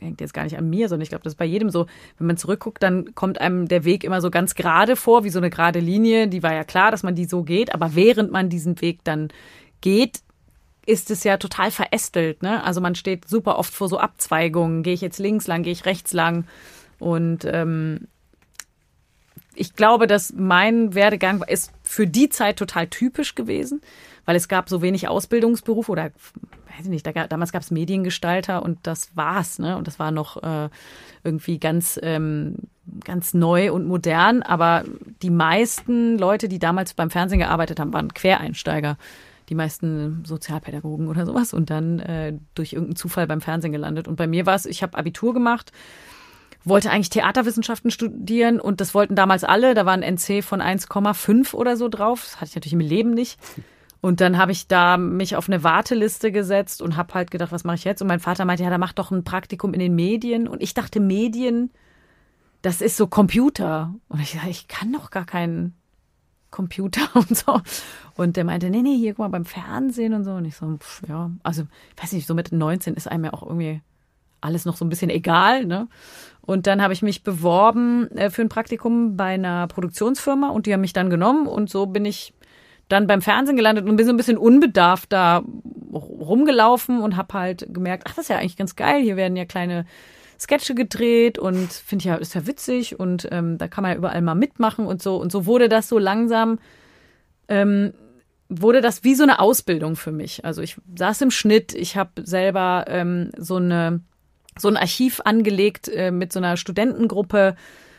hängt 0.00 0.20
jetzt 0.20 0.34
gar 0.34 0.44
nicht 0.44 0.58
an 0.58 0.68
mir, 0.68 0.88
sondern 0.88 1.02
ich 1.02 1.08
glaube, 1.08 1.24
das 1.24 1.34
ist 1.34 1.38
bei 1.38 1.44
jedem 1.44 1.70
so, 1.70 1.86
wenn 2.18 2.26
man 2.26 2.36
zurückguckt, 2.36 2.82
dann 2.82 3.14
kommt 3.14 3.40
einem 3.40 3.68
der 3.68 3.84
Weg 3.84 4.04
immer 4.04 4.20
so 4.20 4.30
ganz 4.30 4.54
gerade 4.54 4.96
vor, 4.96 5.24
wie 5.24 5.30
so 5.30 5.38
eine 5.38 5.50
gerade 5.50 5.80
Linie. 5.80 6.28
Die 6.28 6.42
war 6.42 6.52
ja 6.52 6.64
klar, 6.64 6.90
dass 6.90 7.02
man 7.02 7.14
die 7.14 7.24
so 7.24 7.42
geht, 7.42 7.74
aber 7.74 7.94
während 7.94 8.30
man 8.30 8.48
diesen 8.48 8.80
Weg 8.80 9.00
dann 9.04 9.28
geht, 9.80 10.20
ist 10.84 11.10
es 11.10 11.24
ja 11.24 11.36
total 11.36 11.70
verästelt. 11.70 12.42
Ne? 12.42 12.62
Also 12.64 12.80
man 12.80 12.94
steht 12.94 13.28
super 13.28 13.58
oft 13.58 13.72
vor 13.72 13.88
so 13.88 13.98
Abzweigungen. 13.98 14.82
Gehe 14.82 14.94
ich 14.94 15.00
jetzt 15.00 15.18
links 15.18 15.46
lang, 15.46 15.62
gehe 15.62 15.72
ich 15.72 15.86
rechts 15.86 16.12
lang? 16.12 16.44
Und 16.98 17.44
ähm, 17.44 18.08
ich 19.54 19.74
glaube, 19.74 20.06
dass 20.06 20.32
mein 20.36 20.94
Werdegang 20.94 21.42
ist 21.46 21.72
für 21.82 22.06
die 22.06 22.28
Zeit 22.28 22.56
total 22.56 22.86
typisch 22.88 23.34
gewesen, 23.34 23.80
weil 24.24 24.36
es 24.36 24.48
gab 24.48 24.68
so 24.68 24.82
wenig 24.82 25.08
Ausbildungsberufe 25.08 25.90
oder 25.90 26.10
weiß 26.76 26.84
ich 26.84 26.88
nicht, 26.88 27.06
da, 27.06 27.12
damals 27.12 27.52
gab 27.52 27.62
es 27.62 27.70
Mediengestalter 27.70 28.62
und 28.62 28.78
das 28.82 29.14
war's, 29.14 29.58
ne? 29.58 29.76
Und 29.76 29.86
das 29.86 29.98
war 29.98 30.10
noch 30.10 30.42
äh, 30.42 30.70
irgendwie 31.22 31.58
ganz, 31.58 32.00
ähm, 32.02 32.56
ganz 33.04 33.34
neu 33.34 33.72
und 33.72 33.86
modern. 33.86 34.42
Aber 34.42 34.84
die 35.22 35.30
meisten 35.30 36.18
Leute, 36.18 36.48
die 36.48 36.58
damals 36.58 36.94
beim 36.94 37.10
Fernsehen 37.10 37.40
gearbeitet 37.40 37.78
haben, 37.78 37.92
waren 37.92 38.14
Quereinsteiger. 38.14 38.96
die 39.48 39.54
meisten 39.54 40.24
Sozialpädagogen 40.24 41.08
oder 41.08 41.26
sowas 41.26 41.52
und 41.52 41.68
dann 41.68 41.98
äh, 41.98 42.32
durch 42.54 42.72
irgendeinen 42.72 42.96
Zufall 42.96 43.26
beim 43.26 43.42
Fernsehen 43.42 43.72
gelandet. 43.72 44.08
Und 44.08 44.16
bei 44.16 44.26
mir 44.26 44.46
war 44.46 44.54
es, 44.54 44.64
ich 44.64 44.82
habe 44.82 44.96
Abitur 44.96 45.34
gemacht, 45.34 45.72
wollte 46.64 46.90
eigentlich 46.90 47.10
Theaterwissenschaften 47.10 47.90
studieren 47.90 48.60
und 48.60 48.80
das 48.80 48.94
wollten 48.94 49.14
damals 49.14 49.44
alle. 49.44 49.74
Da 49.74 49.86
war 49.86 49.94
ein 49.94 50.02
NC 50.02 50.42
von 50.42 50.60
1,5 50.60 51.54
oder 51.54 51.76
so 51.76 51.88
drauf. 51.88 52.22
Das 52.24 52.36
hatte 52.36 52.50
ich 52.50 52.54
natürlich 52.54 52.72
im 52.74 52.80
Leben 52.80 53.10
nicht. 53.10 53.38
Und 54.00 54.20
dann 54.20 54.36
habe 54.36 54.50
ich 54.50 54.66
da 54.66 54.96
mich 54.96 55.36
auf 55.36 55.48
eine 55.48 55.62
Warteliste 55.62 56.32
gesetzt 56.32 56.82
und 56.82 56.96
habe 56.96 57.14
halt 57.14 57.30
gedacht, 57.30 57.52
was 57.52 57.62
mache 57.62 57.76
ich 57.76 57.84
jetzt? 57.84 58.02
Und 58.02 58.08
mein 58.08 58.18
Vater 58.18 58.44
meinte, 58.44 58.64
ja, 58.64 58.70
da 58.70 58.78
mach 58.78 58.92
doch 58.92 59.12
ein 59.12 59.22
Praktikum 59.22 59.74
in 59.74 59.80
den 59.80 59.94
Medien. 59.94 60.48
Und 60.48 60.60
ich 60.60 60.74
dachte, 60.74 60.98
Medien, 60.98 61.70
das 62.62 62.80
ist 62.80 62.96
so 62.96 63.06
Computer. 63.06 63.94
Und 64.08 64.20
ich 64.20 64.32
dachte, 64.32 64.50
ich 64.50 64.66
kann 64.66 64.92
doch 64.92 65.10
gar 65.10 65.24
keinen 65.24 65.74
Computer 66.50 67.02
und 67.14 67.36
so. 67.36 67.60
Und 68.16 68.36
der 68.36 68.44
meinte, 68.44 68.70
nee, 68.70 68.82
nee, 68.82 68.96
hier 68.96 69.14
guck 69.14 69.20
mal 69.20 69.28
beim 69.28 69.44
Fernsehen 69.44 70.14
und 70.14 70.24
so. 70.24 70.32
Und 70.32 70.46
ich 70.46 70.56
so, 70.56 70.76
pff, 70.76 71.02
ja, 71.08 71.30
also, 71.44 71.62
ich 71.96 72.02
weiß 72.02 72.12
nicht, 72.12 72.26
so 72.26 72.34
mit 72.34 72.50
19 72.50 72.94
ist 72.94 73.06
einem 73.06 73.26
ja 73.26 73.32
auch 73.32 73.44
irgendwie 73.44 73.82
alles 74.40 74.64
noch 74.64 74.76
so 74.76 74.84
ein 74.84 74.88
bisschen 74.88 75.10
egal, 75.10 75.64
ne? 75.64 75.88
Und 76.44 76.66
dann 76.66 76.82
habe 76.82 76.92
ich 76.92 77.02
mich 77.02 77.22
beworben 77.22 78.10
äh, 78.16 78.30
für 78.30 78.42
ein 78.42 78.48
Praktikum 78.48 79.16
bei 79.16 79.34
einer 79.34 79.68
Produktionsfirma 79.68 80.50
und 80.50 80.66
die 80.66 80.72
haben 80.72 80.80
mich 80.80 80.92
dann 80.92 81.08
genommen 81.08 81.46
und 81.46 81.70
so 81.70 81.86
bin 81.86 82.04
ich 82.04 82.34
dann 82.88 83.06
beim 83.06 83.22
Fernsehen 83.22 83.56
gelandet 83.56 83.88
und 83.88 83.96
bin 83.96 84.04
so 84.04 84.12
ein 84.12 84.16
bisschen 84.16 84.36
unbedarft 84.36 85.12
da 85.12 85.42
rumgelaufen 85.92 87.00
und 87.00 87.16
habe 87.16 87.34
halt 87.34 87.66
gemerkt, 87.72 88.04
ach, 88.06 88.14
das 88.14 88.24
ist 88.24 88.28
ja 88.28 88.38
eigentlich 88.38 88.56
ganz 88.56 88.76
geil. 88.76 89.02
Hier 89.02 89.16
werden 89.16 89.36
ja 89.36 89.44
kleine 89.44 89.86
Sketche 90.38 90.74
gedreht 90.74 91.38
und 91.38 91.72
finde 91.72 92.02
ich 92.02 92.06
ja, 92.06 92.16
ist 92.16 92.34
ja 92.34 92.46
witzig 92.46 92.98
und 92.98 93.28
ähm, 93.30 93.58
da 93.58 93.68
kann 93.68 93.82
man 93.82 93.92
ja 93.92 93.98
überall 93.98 94.20
mal 94.20 94.34
mitmachen 94.34 94.86
und 94.86 95.00
so. 95.00 95.16
Und 95.16 95.30
so 95.30 95.46
wurde 95.46 95.68
das 95.68 95.88
so 95.88 95.98
langsam, 95.98 96.58
ähm, 97.48 97.94
wurde 98.48 98.80
das 98.80 99.04
wie 99.04 99.14
so 99.14 99.22
eine 99.22 99.38
Ausbildung 99.38 99.94
für 99.94 100.12
mich. 100.12 100.44
Also 100.44 100.60
ich 100.60 100.76
saß 100.96 101.20
im 101.22 101.30
Schnitt, 101.30 101.74
ich 101.74 101.96
habe 101.96 102.10
selber 102.24 102.84
ähm, 102.88 103.30
so 103.38 103.56
eine 103.56 104.00
so 104.58 104.68
ein 104.68 104.76
Archiv 104.76 105.20
angelegt 105.24 105.88
äh, 105.88 106.10
mit 106.10 106.32
so 106.32 106.38
einer 106.38 106.56
Studentengruppe 106.56 107.56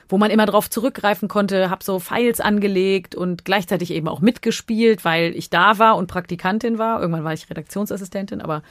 wo 0.09 0.17
man 0.17 0.29
immer 0.29 0.45
drauf 0.45 0.69
zurückgreifen 0.69 1.27
konnte, 1.27 1.69
habe 1.69 1.83
so 1.83 1.97
Files 1.97 2.39
angelegt 2.39 3.15
und 3.15 3.45
gleichzeitig 3.45 3.91
eben 3.91 4.07
auch 4.07 4.19
mitgespielt, 4.19 5.05
weil 5.05 5.35
ich 5.35 5.49
da 5.49 5.79
war 5.79 5.97
und 5.97 6.05
Praktikantin 6.05 6.77
war. 6.77 7.01
Irgendwann 7.01 7.23
war 7.23 7.33
ich 7.33 7.49
Redaktionsassistentin, 7.49 8.41
aber 8.41 8.61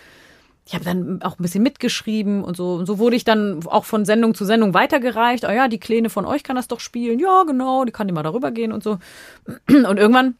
ich 0.64 0.74
habe 0.74 0.84
dann 0.84 1.20
auch 1.22 1.38
ein 1.38 1.42
bisschen 1.42 1.64
mitgeschrieben 1.64 2.44
und 2.44 2.56
so. 2.56 2.74
Und 2.74 2.86
so 2.86 2.98
wurde 2.98 3.16
ich 3.16 3.24
dann 3.24 3.66
auch 3.66 3.84
von 3.84 4.04
Sendung 4.04 4.34
zu 4.34 4.44
Sendung 4.44 4.74
weitergereicht. 4.74 5.44
Ah 5.44 5.52
ja, 5.52 5.68
die 5.68 5.80
Kleine 5.80 6.10
von 6.10 6.24
euch 6.24 6.44
kann 6.44 6.56
das 6.56 6.68
doch 6.68 6.78
spielen. 6.78 7.18
Ja, 7.18 7.42
genau, 7.44 7.84
die 7.84 7.92
kann 7.92 8.08
immer 8.08 8.22
darüber 8.22 8.52
gehen 8.52 8.70
und 8.70 8.84
so. 8.84 8.98
Und 9.68 9.98
irgendwann 9.98 10.36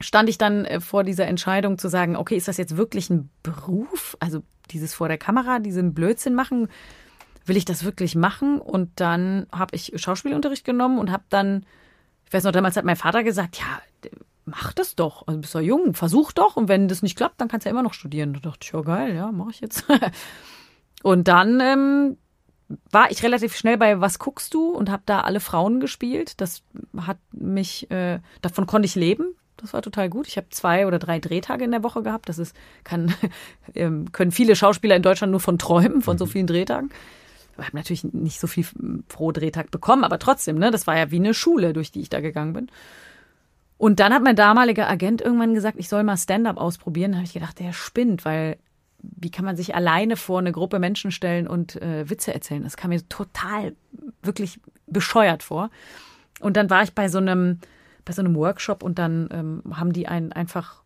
stand 0.00 0.28
ich 0.28 0.38
dann 0.38 0.64
äh, 0.66 0.80
vor 0.80 1.02
dieser 1.02 1.26
Entscheidung 1.26 1.78
zu 1.78 1.88
sagen, 1.88 2.16
okay, 2.16 2.36
ist 2.36 2.46
das 2.48 2.58
jetzt 2.58 2.76
wirklich 2.76 3.10
ein 3.10 3.30
Beruf? 3.42 4.16
Also 4.20 4.42
dieses 4.70 4.94
vor 4.94 5.08
der 5.08 5.18
Kamera, 5.18 5.58
diesen 5.58 5.94
Blödsinn 5.94 6.34
machen, 6.34 6.68
will 7.44 7.56
ich 7.56 7.64
das 7.64 7.84
wirklich 7.84 8.14
machen? 8.14 8.60
Und 8.60 8.90
dann 8.96 9.46
habe 9.52 9.74
ich 9.76 9.92
Schauspielunterricht 9.96 10.64
genommen 10.64 10.98
und 10.98 11.10
habe 11.10 11.24
dann, 11.28 11.64
ich 12.26 12.32
weiß 12.32 12.44
noch, 12.44 12.52
damals 12.52 12.76
hat 12.76 12.84
mein 12.84 12.96
Vater 12.96 13.22
gesagt, 13.22 13.58
ja, 13.58 14.10
mach 14.44 14.72
das 14.72 14.96
doch. 14.96 15.26
Also 15.26 15.40
bist 15.40 15.54
du 15.54 15.58
jung, 15.58 15.94
versuch 15.94 16.32
doch. 16.32 16.56
Und 16.56 16.68
wenn 16.68 16.88
das 16.88 17.02
nicht 17.02 17.16
klappt, 17.16 17.40
dann 17.40 17.48
kannst 17.48 17.66
du 17.66 17.68
ja 17.68 17.72
immer 17.72 17.82
noch 17.82 17.94
studieren. 17.94 18.32
Da 18.32 18.40
dachte 18.40 18.60
ich, 18.62 18.72
ja 18.72 18.80
geil, 18.80 19.14
ja, 19.14 19.32
mache 19.32 19.50
ich 19.50 19.60
jetzt. 19.60 19.84
und 21.02 21.28
dann 21.28 21.60
ähm, 21.60 22.16
war 22.90 23.10
ich 23.10 23.22
relativ 23.22 23.56
schnell 23.56 23.76
bei 23.76 24.00
Was 24.00 24.18
guckst 24.18 24.54
du 24.54 24.70
und 24.70 24.90
habe 24.90 25.02
da 25.06 25.20
alle 25.20 25.40
Frauen 25.40 25.80
gespielt. 25.80 26.40
Das 26.40 26.62
hat 26.96 27.18
mich, 27.32 27.90
äh, 27.90 28.20
davon 28.40 28.66
konnte 28.66 28.86
ich 28.86 28.94
leben. 28.94 29.34
Das 29.56 29.72
war 29.72 29.82
total 29.82 30.10
gut. 30.10 30.26
Ich 30.28 30.36
habe 30.36 30.48
zwei 30.50 30.86
oder 30.86 30.98
drei 30.98 31.18
Drehtage 31.18 31.64
in 31.64 31.70
der 31.70 31.82
Woche 31.82 32.02
gehabt. 32.02 32.28
Das 32.28 32.38
ist, 32.38 32.54
kann, 32.84 33.14
ähm, 33.74 34.12
können 34.12 34.32
viele 34.32 34.56
Schauspieler 34.56 34.96
in 34.96 35.02
Deutschland 35.02 35.30
nur 35.30 35.40
von 35.40 35.58
träumen, 35.58 36.02
von 36.02 36.18
so 36.18 36.26
mhm. 36.26 36.30
vielen 36.30 36.46
Drehtagen. 36.46 36.90
Ich 37.58 37.64
habe 37.64 37.76
natürlich 37.76 38.04
nicht 38.04 38.38
so 38.38 38.46
viel 38.46 38.66
pro 39.08 39.32
Drehtag 39.32 39.70
bekommen, 39.70 40.04
aber 40.04 40.18
trotzdem, 40.18 40.58
ne, 40.58 40.70
das 40.70 40.86
war 40.86 40.96
ja 40.96 41.10
wie 41.10 41.16
eine 41.16 41.32
Schule, 41.32 41.72
durch 41.72 41.90
die 41.90 42.02
ich 42.02 42.10
da 42.10 42.20
gegangen 42.20 42.52
bin. 42.52 42.70
Und 43.78 44.00
dann 44.00 44.12
hat 44.12 44.22
mein 44.22 44.36
damaliger 44.36 44.88
Agent 44.88 45.22
irgendwann 45.22 45.54
gesagt, 45.54 45.78
ich 45.78 45.88
soll 45.88 46.02
mal 46.02 46.16
Stand-up 46.16 46.58
ausprobieren. 46.58 47.12
Da 47.12 47.18
habe 47.18 47.26
ich 47.26 47.34
gedacht, 47.34 47.58
der 47.58 47.72
spinnt, 47.72 48.24
weil 48.24 48.58
wie 49.02 49.30
kann 49.30 49.44
man 49.44 49.56
sich 49.56 49.74
alleine 49.74 50.16
vor 50.16 50.38
eine 50.38 50.52
Gruppe 50.52 50.78
Menschen 50.78 51.10
stellen 51.10 51.46
und 51.46 51.80
äh, 51.80 52.08
Witze 52.08 52.32
erzählen? 52.32 52.62
Das 52.62 52.76
kam 52.76 52.90
mir 52.90 53.06
total 53.08 53.74
wirklich 54.22 54.60
bescheuert 54.86 55.42
vor. 55.42 55.70
Und 56.40 56.56
dann 56.56 56.70
war 56.70 56.82
ich 56.82 56.92
bei 56.94 57.08
so 57.08 57.18
einem 57.18 57.60
bei 58.06 58.14
so 58.14 58.22
einem 58.22 58.34
Workshop 58.34 58.82
und 58.82 58.98
dann 58.98 59.28
ähm, 59.30 59.62
haben 59.76 59.92
die 59.92 60.08
einen 60.08 60.32
einfach 60.32 60.82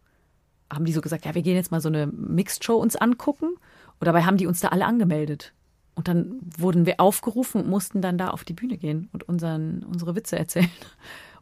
haben 0.73 0.85
die 0.85 0.93
so 0.93 1.01
gesagt, 1.01 1.25
ja, 1.25 1.35
wir 1.35 1.43
gehen 1.43 1.57
jetzt 1.57 1.71
mal 1.71 1.81
so 1.81 1.89
eine 1.89 2.07
Mixed 2.07 2.65
Show 2.65 2.77
uns 2.77 2.97
angucken. 2.97 3.57
Und 3.99 4.07
dabei 4.07 4.23
haben 4.23 4.37
die 4.37 4.47
uns 4.47 4.61
da 4.61 4.69
alle 4.69 4.87
angemeldet. 4.87 5.53
Und 5.95 6.09
dann 6.09 6.39
wurden 6.57 6.87
wir 6.87 7.01
aufgerufen 7.01 7.63
und 7.63 7.69
mussten 7.69 8.01
dann 8.01 8.17
da 8.17 8.29
auf 8.29 8.45
die 8.45 8.53
Bühne 8.53 8.79
gehen 8.79 9.09
und 9.13 9.29
unseren, 9.29 9.85
unsere 9.85 10.15
Witze 10.15 10.39
erzählen. 10.39 10.71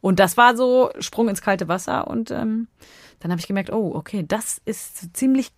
Und 0.00 0.20
das 0.20 0.36
war 0.36 0.56
so 0.56 0.90
Sprung 1.00 1.28
ins 1.28 1.42
kalte 1.42 1.66
Wasser. 1.68 2.06
Und 2.06 2.30
ähm, 2.30 2.68
dann 3.18 3.30
habe 3.30 3.40
ich 3.40 3.48
gemerkt, 3.48 3.70
oh, 3.70 3.94
okay, 3.94 4.24
das 4.26 4.60
ist 4.64 5.16
ziemlich, 5.16 5.50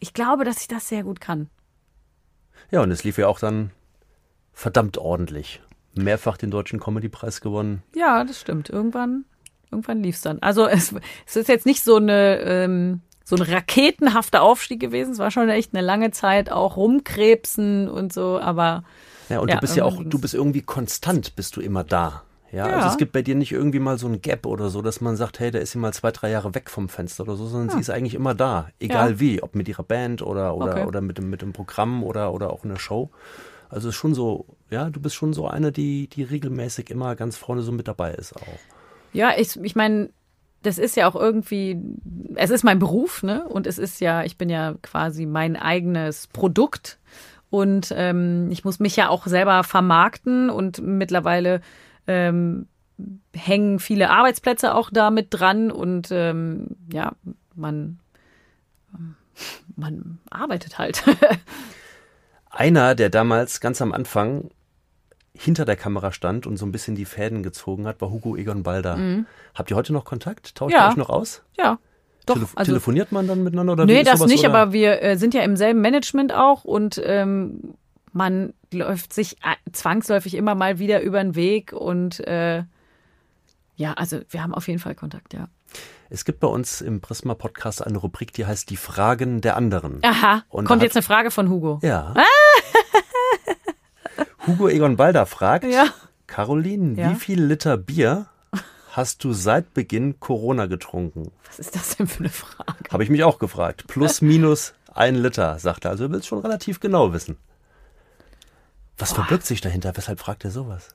ich 0.00 0.14
glaube, 0.14 0.44
dass 0.44 0.60
ich 0.60 0.68
das 0.68 0.88
sehr 0.88 1.04
gut 1.04 1.20
kann. 1.20 1.48
Ja, 2.70 2.82
und 2.82 2.90
es 2.90 3.04
lief 3.04 3.18
ja 3.18 3.28
auch 3.28 3.38
dann 3.38 3.70
verdammt 4.52 4.98
ordentlich. 4.98 5.62
Mehrfach 5.94 6.36
den 6.36 6.50
Deutschen 6.50 6.80
Comedy-Preis 6.80 7.40
gewonnen. 7.40 7.84
Ja, 7.94 8.24
das 8.24 8.40
stimmt. 8.40 8.68
Irgendwann, 8.68 9.24
irgendwann 9.74 10.02
lief 10.02 10.16
es 10.16 10.22
dann. 10.22 10.38
Also 10.40 10.66
es, 10.68 10.94
es 11.26 11.36
ist 11.36 11.48
jetzt 11.48 11.66
nicht 11.66 11.82
so 11.82 11.96
eine 11.96 12.40
ähm, 12.40 13.00
so 13.24 13.36
ein 13.36 13.42
raketenhafter 13.42 14.42
Aufstieg 14.42 14.80
gewesen. 14.80 15.12
Es 15.12 15.18
war 15.18 15.30
schon 15.30 15.48
echt 15.48 15.74
eine 15.74 15.84
lange 15.84 16.10
Zeit 16.10 16.52
auch 16.52 16.76
rumkrebsen 16.76 17.88
und 17.88 18.12
so, 18.12 18.38
aber. 18.38 18.84
Ja, 19.30 19.40
und 19.40 19.48
ja, 19.48 19.54
du 19.54 19.60
bist 19.62 19.76
ja 19.76 19.84
auch, 19.84 20.02
du 20.04 20.18
bist 20.18 20.34
irgendwie 20.34 20.60
konstant, 20.60 21.34
bist 21.34 21.56
du 21.56 21.62
immer 21.62 21.82
da. 21.82 22.22
Ja, 22.52 22.68
ja, 22.68 22.76
also 22.76 22.88
es 22.88 22.98
gibt 22.98 23.10
bei 23.10 23.22
dir 23.22 23.34
nicht 23.34 23.50
irgendwie 23.50 23.80
mal 23.80 23.98
so 23.98 24.06
ein 24.06 24.22
Gap 24.22 24.46
oder 24.46 24.68
so, 24.68 24.80
dass 24.80 25.00
man 25.00 25.16
sagt, 25.16 25.40
hey, 25.40 25.50
da 25.50 25.58
ist 25.58 25.72
sie 25.72 25.78
mal 25.78 25.92
zwei, 25.92 26.12
drei 26.12 26.30
Jahre 26.30 26.54
weg 26.54 26.70
vom 26.70 26.88
Fenster 26.88 27.24
oder 27.24 27.34
so, 27.34 27.46
sondern 27.46 27.70
ja. 27.70 27.74
sie 27.74 27.80
ist 27.80 27.90
eigentlich 27.90 28.14
immer 28.14 28.34
da, 28.34 28.68
egal 28.78 29.12
ja. 29.12 29.20
wie, 29.20 29.42
ob 29.42 29.56
mit 29.56 29.66
ihrer 29.66 29.82
Band 29.82 30.22
oder 30.22 30.54
oder 30.54 30.72
okay. 30.72 30.84
oder 30.84 31.00
mit 31.00 31.18
dem 31.18 31.30
mit 31.30 31.42
dem 31.42 31.52
Programm 31.52 32.04
oder 32.04 32.32
oder 32.32 32.52
auch 32.52 32.62
in 32.62 32.70
der 32.70 32.78
Show. 32.78 33.10
Also 33.70 33.88
es 33.88 33.94
ist 33.94 33.98
schon 33.98 34.14
so, 34.14 34.46
ja, 34.70 34.88
du 34.88 35.00
bist 35.00 35.16
schon 35.16 35.32
so 35.32 35.48
eine, 35.48 35.72
die 35.72 36.06
die 36.06 36.22
regelmäßig 36.22 36.90
immer 36.90 37.16
ganz 37.16 37.36
vorne 37.36 37.62
so 37.62 37.72
mit 37.72 37.88
dabei 37.88 38.12
ist 38.12 38.36
auch. 38.36 38.60
Ja, 39.14 39.32
ich 39.36 39.56
ich 39.62 39.74
meine, 39.74 40.10
das 40.62 40.78
ist 40.78 40.96
ja 40.96 41.08
auch 41.08 41.14
irgendwie, 41.14 41.80
es 42.34 42.50
ist 42.50 42.64
mein 42.64 42.78
Beruf, 42.78 43.22
ne? 43.22 43.46
Und 43.48 43.66
es 43.66 43.78
ist 43.78 44.00
ja, 44.00 44.24
ich 44.24 44.36
bin 44.36 44.48
ja 44.48 44.74
quasi 44.82 45.24
mein 45.26 45.56
eigenes 45.56 46.26
Produkt. 46.26 46.98
Und 47.50 47.94
ähm, 47.96 48.50
ich 48.50 48.64
muss 48.64 48.80
mich 48.80 48.96
ja 48.96 49.08
auch 49.08 49.26
selber 49.26 49.62
vermarkten 49.62 50.50
und 50.50 50.82
mittlerweile 50.82 51.60
ähm, 52.06 52.66
hängen 53.32 53.78
viele 53.78 54.10
Arbeitsplätze 54.10 54.74
auch 54.74 54.90
damit 54.92 55.28
dran 55.30 55.70
und 55.70 56.08
ähm, 56.10 56.68
ja, 56.92 57.12
man, 57.54 58.00
man 59.76 60.18
arbeitet 60.30 60.78
halt. 60.78 61.04
Einer, 62.50 62.94
der 62.94 63.10
damals 63.10 63.60
ganz 63.60 63.82
am 63.82 63.92
Anfang 63.92 64.50
hinter 65.36 65.64
der 65.64 65.76
Kamera 65.76 66.12
stand 66.12 66.46
und 66.46 66.56
so 66.56 66.64
ein 66.64 66.72
bisschen 66.72 66.94
die 66.94 67.04
Fäden 67.04 67.42
gezogen 67.42 67.86
hat, 67.86 68.00
war 68.00 68.10
Hugo 68.10 68.36
Egon 68.36 68.62
Balder. 68.62 68.96
Mhm. 68.96 69.26
Habt 69.54 69.70
ihr 69.70 69.76
heute 69.76 69.92
noch 69.92 70.04
Kontakt? 70.04 70.54
Tauscht 70.54 70.72
ja. 70.72 70.86
ihr 70.86 70.90
euch 70.90 70.96
noch 70.96 71.10
aus? 71.10 71.42
Ja. 71.56 71.78
Doch, 72.26 72.34
Telef 72.34 72.52
also, 72.54 72.72
telefoniert 72.72 73.12
man 73.12 73.26
dann 73.26 73.42
miteinander 73.42 73.74
oder 73.74 73.84
Nee, 73.84 74.02
das 74.02 74.18
sowas, 74.18 74.30
nicht, 74.30 74.46
oder? 74.46 74.54
aber 74.54 74.72
wir 74.72 75.02
äh, 75.02 75.16
sind 75.16 75.34
ja 75.34 75.42
im 75.42 75.56
selben 75.56 75.80
Management 75.80 76.32
auch 76.32 76.64
und 76.64 77.00
ähm, 77.04 77.74
man 78.12 78.54
läuft 78.72 79.12
sich 79.12 79.36
zwangsläufig 79.72 80.34
immer 80.34 80.54
mal 80.54 80.78
wieder 80.78 81.02
über 81.02 81.22
den 81.22 81.34
Weg 81.34 81.72
und 81.72 82.20
äh, 82.20 82.62
ja, 83.76 83.92
also 83.94 84.20
wir 84.30 84.42
haben 84.42 84.54
auf 84.54 84.68
jeden 84.68 84.78
Fall 84.78 84.94
Kontakt, 84.94 85.34
ja. 85.34 85.48
Es 86.08 86.24
gibt 86.24 86.38
bei 86.40 86.46
uns 86.46 86.80
im 86.80 87.00
Prisma 87.00 87.34
Podcast 87.34 87.84
eine 87.84 87.98
Rubrik, 87.98 88.32
die 88.32 88.46
heißt 88.46 88.70
Die 88.70 88.76
Fragen 88.76 89.40
der 89.40 89.56
anderen. 89.56 89.98
Aha. 90.02 90.44
Und 90.48 90.66
Kommt 90.66 90.82
jetzt 90.82 90.96
eine 90.96 91.02
Frage 91.02 91.30
von 91.32 91.50
Hugo. 91.50 91.80
Ja. 91.82 92.14
Ah! 92.16 92.22
Hugo 94.46 94.68
Egon 94.68 94.96
Balder 94.96 95.26
fragt, 95.26 95.64
ja. 95.64 95.86
Caroline, 96.26 97.00
ja? 97.00 97.10
wie 97.10 97.14
viel 97.14 97.42
Liter 97.42 97.76
Bier 97.76 98.26
hast 98.92 99.24
du 99.24 99.32
seit 99.32 99.74
Beginn 99.74 100.20
Corona 100.20 100.66
getrunken? 100.66 101.32
Was 101.46 101.58
ist 101.58 101.74
das 101.74 101.96
denn 101.96 102.06
für 102.06 102.20
eine 102.20 102.28
Frage? 102.28 102.90
Habe 102.90 103.02
ich 103.02 103.10
mich 103.10 103.24
auch 103.24 103.38
gefragt. 103.38 103.86
Plus, 103.86 104.20
minus 104.20 104.74
ein 104.92 105.16
Liter, 105.16 105.58
sagt 105.58 105.84
er. 105.84 105.92
Also 105.92 106.06
du 106.06 106.12
willst 106.12 106.28
schon 106.28 106.40
relativ 106.40 106.80
genau 106.80 107.12
wissen. 107.12 107.36
Was 108.98 109.10
Boah. 109.10 109.22
verbirgt 109.24 109.46
sich 109.46 109.60
dahinter? 109.60 109.96
Weshalb 109.96 110.20
fragt 110.20 110.44
er 110.44 110.50
sowas? 110.50 110.94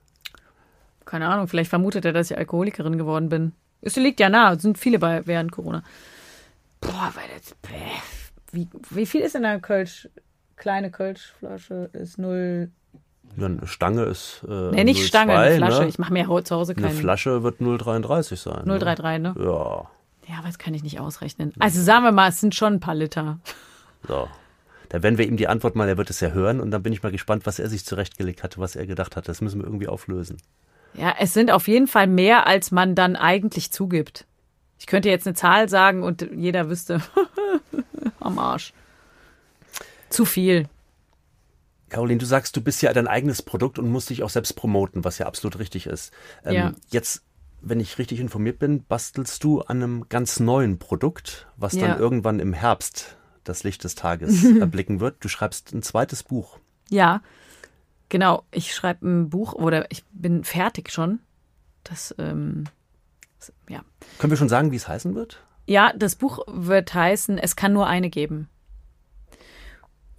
Keine 1.05 1.27
Ahnung, 1.27 1.47
vielleicht 1.47 1.69
vermutet 1.69 2.05
er, 2.05 2.13
dass 2.13 2.31
ich 2.31 2.37
Alkoholikerin 2.37 2.97
geworden 2.97 3.29
bin. 3.29 3.53
Es 3.81 3.95
liegt 3.95 4.19
ja 4.19 4.29
nah, 4.29 4.53
es 4.53 4.61
sind 4.61 4.77
viele 4.77 4.99
bei 4.99 5.25
während 5.25 5.51
Corona. 5.51 5.83
Boah, 6.81 7.11
weil 7.15 7.25
das, 7.35 7.55
wie, 8.51 8.67
wie 8.89 9.05
viel 9.05 9.21
ist 9.21 9.35
in 9.35 9.43
einer 9.43 9.59
Kölsch, 9.59 10.07
kleine 10.55 10.91
Kölschflasche? 10.91 11.89
Ist 11.93 12.17
0, 12.17 12.71
ja, 13.39 13.45
eine 13.47 13.67
Stange 13.67 14.03
ist. 14.03 14.45
Äh, 14.47 14.71
nee, 14.71 14.83
nicht 14.83 15.01
02, 15.01 15.07
Stange, 15.07 15.37
eine 15.37 15.55
Flasche. 15.55 15.81
Ne? 15.81 15.87
Ich 15.87 15.99
mache 15.99 16.13
mir 16.13 16.43
zu 16.43 16.55
Hause 16.55 16.75
keine. 16.75 16.87
Eine 16.87 16.95
Flasche 16.95 17.43
wird 17.43 17.61
0,33 17.61 18.35
sein. 18.35 18.65
0,33, 18.65 19.17
ne? 19.17 19.19
ne? 19.19 19.35
Ja. 19.37 19.87
Ja, 20.27 20.37
aber 20.37 20.47
das 20.47 20.59
kann 20.59 20.75
ich 20.75 20.83
nicht 20.83 20.99
ausrechnen. 20.99 21.53
Also 21.57 21.81
sagen 21.81 22.03
wir 22.03 22.11
mal, 22.11 22.29
es 22.29 22.39
sind 22.39 22.53
schon 22.53 22.73
ein 22.73 22.79
paar 22.79 22.93
Liter. 22.93 23.39
So. 24.07 24.27
Da 24.89 25.03
werden 25.03 25.17
wir 25.17 25.27
ihm 25.27 25.37
die 25.37 25.47
Antwort 25.47 25.75
mal, 25.75 25.87
er 25.87 25.97
wird 25.97 26.09
es 26.09 26.19
ja 26.19 26.29
hören 26.29 26.59
und 26.59 26.71
dann 26.71 26.83
bin 26.83 26.93
ich 26.93 27.01
mal 27.01 27.11
gespannt, 27.11 27.45
was 27.45 27.59
er 27.59 27.67
sich 27.67 27.85
zurechtgelegt 27.85 28.43
hatte, 28.43 28.59
was 28.59 28.75
er 28.75 28.85
gedacht 28.85 29.15
hat. 29.15 29.27
Das 29.27 29.41
müssen 29.41 29.59
wir 29.59 29.65
irgendwie 29.65 29.87
auflösen. 29.87 30.37
Ja, 30.93 31.15
es 31.19 31.33
sind 31.33 31.51
auf 31.51 31.67
jeden 31.67 31.87
Fall 31.87 32.07
mehr, 32.07 32.47
als 32.47 32.71
man 32.71 32.95
dann 32.95 33.15
eigentlich 33.15 33.71
zugibt. 33.71 34.25
Ich 34.79 34.87
könnte 34.87 35.09
jetzt 35.09 35.27
eine 35.27 35.35
Zahl 35.35 35.67
sagen 35.69 36.03
und 36.03 36.27
jeder 36.35 36.69
wüsste, 36.69 37.01
am 38.19 38.39
Arsch. 38.39 38.73
Zu 40.09 40.25
viel. 40.25 40.67
Caroline, 41.89 42.19
du 42.19 42.25
sagst, 42.25 42.55
du 42.55 42.61
bist 42.61 42.81
ja 42.81 42.93
dein 42.93 43.07
eigenes 43.07 43.41
Produkt 43.41 43.79
und 43.79 43.89
musst 43.91 44.09
dich 44.09 44.23
auch 44.23 44.29
selbst 44.29 44.53
promoten, 44.55 45.03
was 45.03 45.17
ja 45.17 45.25
absolut 45.25 45.59
richtig 45.59 45.85
ist. 45.87 46.11
Ähm, 46.45 46.53
Ja. 46.53 46.73
Jetzt, 46.89 47.23
wenn 47.61 47.79
ich 47.79 47.97
richtig 47.97 48.19
informiert 48.19 48.59
bin, 48.59 48.83
bastelst 48.85 49.43
du 49.43 49.61
an 49.61 49.77
einem 49.83 50.05
ganz 50.09 50.39
neuen 50.39 50.79
Produkt, 50.79 51.47
was 51.57 51.73
Ja. 51.73 51.87
dann 51.89 51.99
irgendwann 51.99 52.39
im 52.39 52.53
Herbst 52.53 53.17
das 53.43 53.63
Licht 53.63 53.83
des 53.83 53.95
Tages 53.95 54.43
erblicken 54.59 54.99
wird. 54.99 55.17
Du 55.23 55.27
schreibst 55.27 55.73
ein 55.73 55.81
zweites 55.81 56.23
Buch. 56.23 56.59
Ja, 56.89 57.21
genau. 58.09 58.43
Ich 58.51 58.73
schreibe 58.73 59.07
ein 59.07 59.29
Buch 59.29 59.53
oder 59.53 59.91
ich 59.91 60.03
bin 60.11 60.43
fertig 60.43 60.91
schon. 60.91 61.19
Das, 61.83 62.13
ähm, 62.17 62.65
das- 63.39 63.51
ja. 63.67 63.81
Können 64.19 64.31
wir 64.31 64.37
schon 64.37 64.49
sagen, 64.49 64.71
wie 64.71 64.75
es 64.75 64.87
heißen 64.87 65.15
wird? 65.15 65.43
Ja, 65.65 65.93
das 65.95 66.15
Buch 66.15 66.39
wird 66.47 66.93
heißen, 66.93 67.37
es 67.37 67.55
kann 67.55 67.73
nur 67.73 67.87
eine 67.87 68.09
geben. 68.09 68.49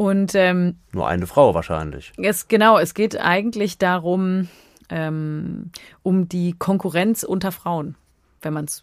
Und 0.01 0.35
ähm, 0.35 0.77
Nur 0.93 1.09
eine 1.09 1.27
Frau 1.27 1.53
wahrscheinlich. 1.53 2.15
es 2.17 2.49
genau, 2.49 2.79
es 2.79 2.95
geht 2.95 3.21
eigentlich 3.21 3.77
darum, 3.77 4.49
ähm, 4.89 5.73
um 6.03 6.27
die 6.27 6.55
Konkurrenz 6.59 7.23
unter 7.23 7.53
Frauen, 7.53 7.97
wenn 8.41 8.55
man 8.55 8.65
es, 8.65 8.83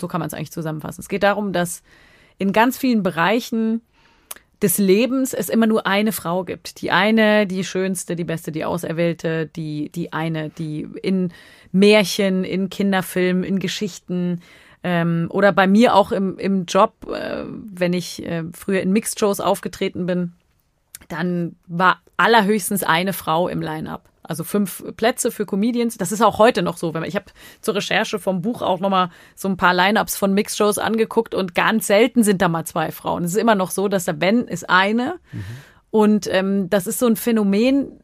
so 0.00 0.08
kann 0.08 0.20
man 0.20 0.28
es 0.28 0.32
eigentlich 0.32 0.52
zusammenfassen. 0.52 1.02
Es 1.02 1.10
geht 1.10 1.22
darum, 1.22 1.52
dass 1.52 1.82
in 2.38 2.54
ganz 2.54 2.78
vielen 2.78 3.02
Bereichen 3.02 3.82
des 4.62 4.78
Lebens 4.78 5.34
es 5.34 5.50
immer 5.50 5.66
nur 5.66 5.86
eine 5.86 6.12
Frau 6.12 6.44
gibt. 6.44 6.80
Die 6.80 6.90
eine, 6.90 7.46
die 7.46 7.62
schönste, 7.62 8.16
die 8.16 8.24
beste, 8.24 8.50
die 8.50 8.64
auserwählte, 8.64 9.44
die, 9.44 9.90
die 9.90 10.14
eine, 10.14 10.48
die 10.48 10.88
in 11.02 11.30
Märchen, 11.72 12.42
in 12.42 12.70
Kinderfilmen, 12.70 13.44
in 13.44 13.58
Geschichten 13.58 14.40
ähm, 14.82 15.26
oder 15.28 15.52
bei 15.52 15.66
mir 15.66 15.94
auch 15.94 16.10
im, 16.10 16.38
im 16.38 16.64
Job, 16.64 17.06
äh, 17.12 17.44
wenn 17.46 17.92
ich 17.92 18.24
äh, 18.24 18.44
früher 18.54 18.80
in 18.80 18.92
Mixed-Shows 18.92 19.40
aufgetreten 19.40 20.06
bin, 20.06 20.32
dann 21.14 21.56
war 21.66 22.00
allerhöchstens 22.16 22.82
eine 22.82 23.12
Frau 23.12 23.48
im 23.48 23.62
Line-up. 23.62 24.08
Also 24.22 24.42
fünf 24.42 24.82
Plätze 24.96 25.30
für 25.30 25.44
Comedians. 25.44 25.98
Das 25.98 26.10
ist 26.10 26.22
auch 26.22 26.38
heute 26.38 26.62
noch 26.62 26.78
so. 26.78 26.94
Wenn 26.94 27.02
man, 27.02 27.08
ich 27.08 27.14
habe 27.14 27.26
zur 27.60 27.74
Recherche 27.74 28.18
vom 28.18 28.40
Buch 28.40 28.62
auch 28.62 28.80
nochmal 28.80 29.10
so 29.34 29.48
ein 29.48 29.58
paar 29.58 29.74
Line-ups 29.74 30.16
von 30.16 30.32
Mixed-Shows 30.32 30.78
angeguckt 30.78 31.34
und 31.34 31.54
ganz 31.54 31.86
selten 31.86 32.24
sind 32.24 32.40
da 32.40 32.48
mal 32.48 32.64
zwei 32.64 32.90
Frauen. 32.90 33.24
Es 33.24 33.32
ist 33.32 33.38
immer 33.38 33.54
noch 33.54 33.70
so, 33.70 33.86
dass 33.88 34.06
der 34.06 34.14
Ben 34.14 34.48
ist 34.48 34.68
eine. 34.70 35.20
Und 35.90 36.26
ähm, 36.32 36.70
das 36.70 36.86
ist 36.86 36.98
so 36.98 37.06
ein 37.06 37.16
Phänomen, 37.16 38.00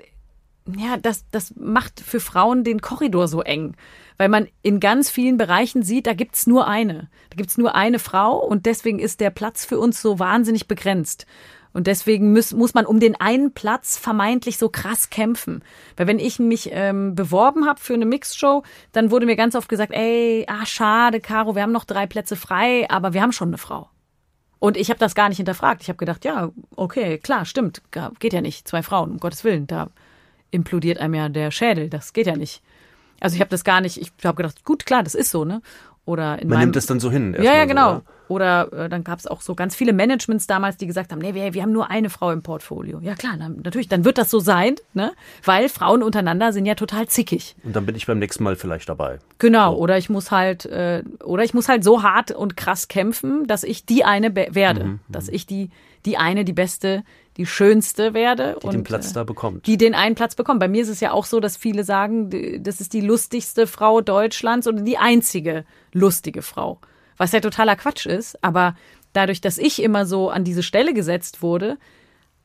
ja, 0.77 0.99
das, 0.99 1.25
das 1.31 1.55
macht 1.57 2.01
für 2.01 2.21
Frauen 2.21 2.65
den 2.65 2.83
Korridor 2.83 3.27
so 3.27 3.41
eng. 3.41 3.75
Weil 4.19 4.29
man 4.29 4.47
in 4.61 4.79
ganz 4.79 5.09
vielen 5.09 5.39
Bereichen 5.39 5.83
sieht, 5.83 6.07
da 6.07 6.13
gibt's 6.13 6.47
nur 6.47 6.69
eine. 6.69 7.09
Da 7.31 7.37
gibt's 7.37 7.57
nur 7.57 7.75
eine 7.75 7.99
Frau 7.99 8.37
und 8.37 8.67
deswegen 8.67 8.99
ist 8.99 9.21
der 9.21 9.31
Platz 9.31 9.65
für 9.65 9.79
uns 9.79 10.03
so 10.03 10.19
wahnsinnig 10.19 10.69
begrenzt. 10.69 11.27
Und 11.73 11.87
deswegen 11.87 12.33
muss, 12.33 12.53
muss 12.53 12.75
man 12.75 12.85
um 12.85 12.99
den 12.99 13.21
einen 13.21 13.53
Platz 13.53 13.97
vermeintlich 13.97 14.59
so 14.59 14.69
krass 14.69 15.11
kämpfen. 15.11 15.63
Weil 15.97 16.07
wenn 16.09 16.19
ich 16.19 16.39
mich 16.39 16.71
ähm, 16.73 17.15
beworben 17.15 17.67
habe 17.67 17.81
für 17.81 17.95
eine 17.95 18.07
Mixshow, 18.07 18.65
dann 18.93 19.11
wurde 19.11 19.27
mir 19.27 19.37
ganz 19.37 19.55
oft 19.55 19.69
gesagt, 19.69 19.93
ey, 19.93 20.45
ah, 20.49 20.67
schade, 20.67 21.21
Caro, 21.21 21.55
wir 21.55 21.63
haben 21.63 21.73
noch 21.73 21.85
drei 21.85 22.07
Plätze 22.07 22.35
frei, 22.35 22.87
aber 22.91 23.13
wir 23.13 23.23
haben 23.23 23.33
schon 23.33 23.49
eine 23.49 23.59
Frau. 23.59 23.89
Und 24.59 24.77
ich 24.77 24.91
habe 24.91 24.99
das 24.99 25.15
gar 25.15 25.29
nicht 25.29 25.39
hinterfragt. 25.39 25.83
Ich 25.83 25.89
habe 25.89 25.97
gedacht, 25.97 26.25
ja, 26.25 26.51
okay, 26.77 27.19
klar, 27.19 27.45
stimmt, 27.45 27.83
geht 28.19 28.33
ja 28.33 28.41
nicht. 28.41 28.69
Zwei 28.69 28.83
Frauen, 28.83 29.13
um 29.13 29.19
Gottes 29.19 29.45
Willen, 29.45 29.67
da 29.67 29.89
implodiert 30.51 30.99
einem 30.99 31.15
ja 31.15 31.29
der 31.29 31.51
Schädel. 31.51 31.89
Das 31.89 32.13
geht 32.13 32.27
ja 32.27 32.37
nicht. 32.37 32.63
Also 33.21 33.35
ich 33.35 33.41
habe 33.41 33.51
das 33.51 33.65
gar 33.65 33.81
nicht, 33.81 33.97
ich 33.97 34.13
habe 34.25 34.37
gedacht, 34.37 34.65
gut, 34.65 34.87
klar, 34.87 35.03
das 35.03 35.15
ist 35.15 35.31
so, 35.31 35.45
ne? 35.45 35.63
Oder 36.05 36.41
in 36.41 36.49
Man 36.49 36.59
meinem, 36.59 36.69
nimmt 36.69 36.77
es 36.77 36.87
dann 36.87 37.01
so 37.01 37.11
hin. 37.11 37.35
ja, 37.39 37.55
ja, 37.55 37.65
genau. 37.65 37.97
So, 37.97 38.03
Oder 38.31 38.73
äh, 38.73 38.89
dann 38.89 39.03
gab 39.03 39.19
es 39.19 39.27
auch 39.27 39.41
so 39.41 39.57
ganz 39.57 39.75
viele 39.75 39.93
Managements 39.93 40.47
damals, 40.47 40.77
die 40.77 40.87
gesagt 40.87 41.11
haben, 41.11 41.19
nee, 41.19 41.35
wir, 41.35 41.53
wir 41.53 41.63
haben 41.63 41.73
nur 41.73 41.91
eine 41.91 42.11
Frau 42.11 42.31
im 42.31 42.43
Portfolio. 42.43 43.01
Ja 43.03 43.17
klar, 43.17 43.35
dann, 43.37 43.61
natürlich, 43.65 43.89
dann 43.89 44.05
wird 44.05 44.19
das 44.19 44.31
so 44.31 44.39
sein, 44.39 44.77
ne? 44.95 45.13
Weil 45.45 45.69
Frauen 45.69 46.05
untereinander 46.05 46.53
sind 46.53 46.65
ja 46.65 46.77
total 46.77 47.09
zickig. 47.09 47.57
und 47.65 47.75
dann 47.75 47.87
bin 47.87 47.97
ich 47.97 48.07
beim 48.07 48.21
nächsten 48.21 48.45
Mal 48.45 48.55
vielleicht 48.55 48.89
dabei. 48.89 49.19
Genau, 49.39 49.75
oder 49.75 49.99
ich 49.99 50.09
muss 50.11 50.31
halt, 50.31 50.65
äh, 50.67 51.03
oder 51.25 51.43
ich 51.43 51.55
muss 51.55 51.69
halt 51.69 51.83
so 51.83 52.05
hart 52.05 52.31
und 52.31 52.57
krass 52.57 52.87
kämpfen, 52.87 53.49
dass 53.49 53.65
ich 53.65 53.85
die 53.85 54.05
eine 54.05 54.33
werde, 54.37 54.85
Mhm, 54.85 55.01
dass 55.09 55.29
ich 55.29 55.45
die, 55.47 55.71
die 56.07 56.17
eine, 56.17 56.45
die 56.45 56.53
beste, 56.53 57.03
die 57.37 57.47
schönste 57.47 58.15
werde 58.15 58.57
Die 58.63 58.67
und 58.67 58.75
den 58.75 58.85
Platz 58.85 59.11
äh, 59.11 59.15
da 59.15 59.25
bekommt. 59.25 59.67
die 59.67 59.77
den 59.77 59.95
einen 59.97 60.15
Platz 60.15 60.37
bekommen. 60.37 60.61
Bei 60.61 60.69
mir 60.69 60.83
ist 60.83 60.89
es 60.89 61.01
ja 61.01 61.11
auch 61.11 61.25
so, 61.25 61.41
dass 61.41 61.57
viele 61.57 61.83
sagen, 61.83 62.31
das 62.63 62.81
ist 62.81 62.93
die 62.93 63.01
lustigste 63.01 63.67
Frau 63.67 64.01
Deutschlands 64.01 64.69
oder 64.69 64.83
die 64.83 64.99
einzige 64.99 65.65
lustige 65.93 66.43
Frau. 66.43 66.79
Was 67.21 67.33
ja 67.33 67.41
totaler 67.41 67.77
Quatsch 67.77 68.07
ist, 68.07 68.43
aber 68.43 68.75
dadurch, 69.13 69.43
dass 69.43 69.59
ich 69.59 69.83
immer 69.83 70.07
so 70.07 70.31
an 70.31 70.43
diese 70.43 70.63
Stelle 70.63 70.95
gesetzt 70.95 71.43
wurde, 71.43 71.77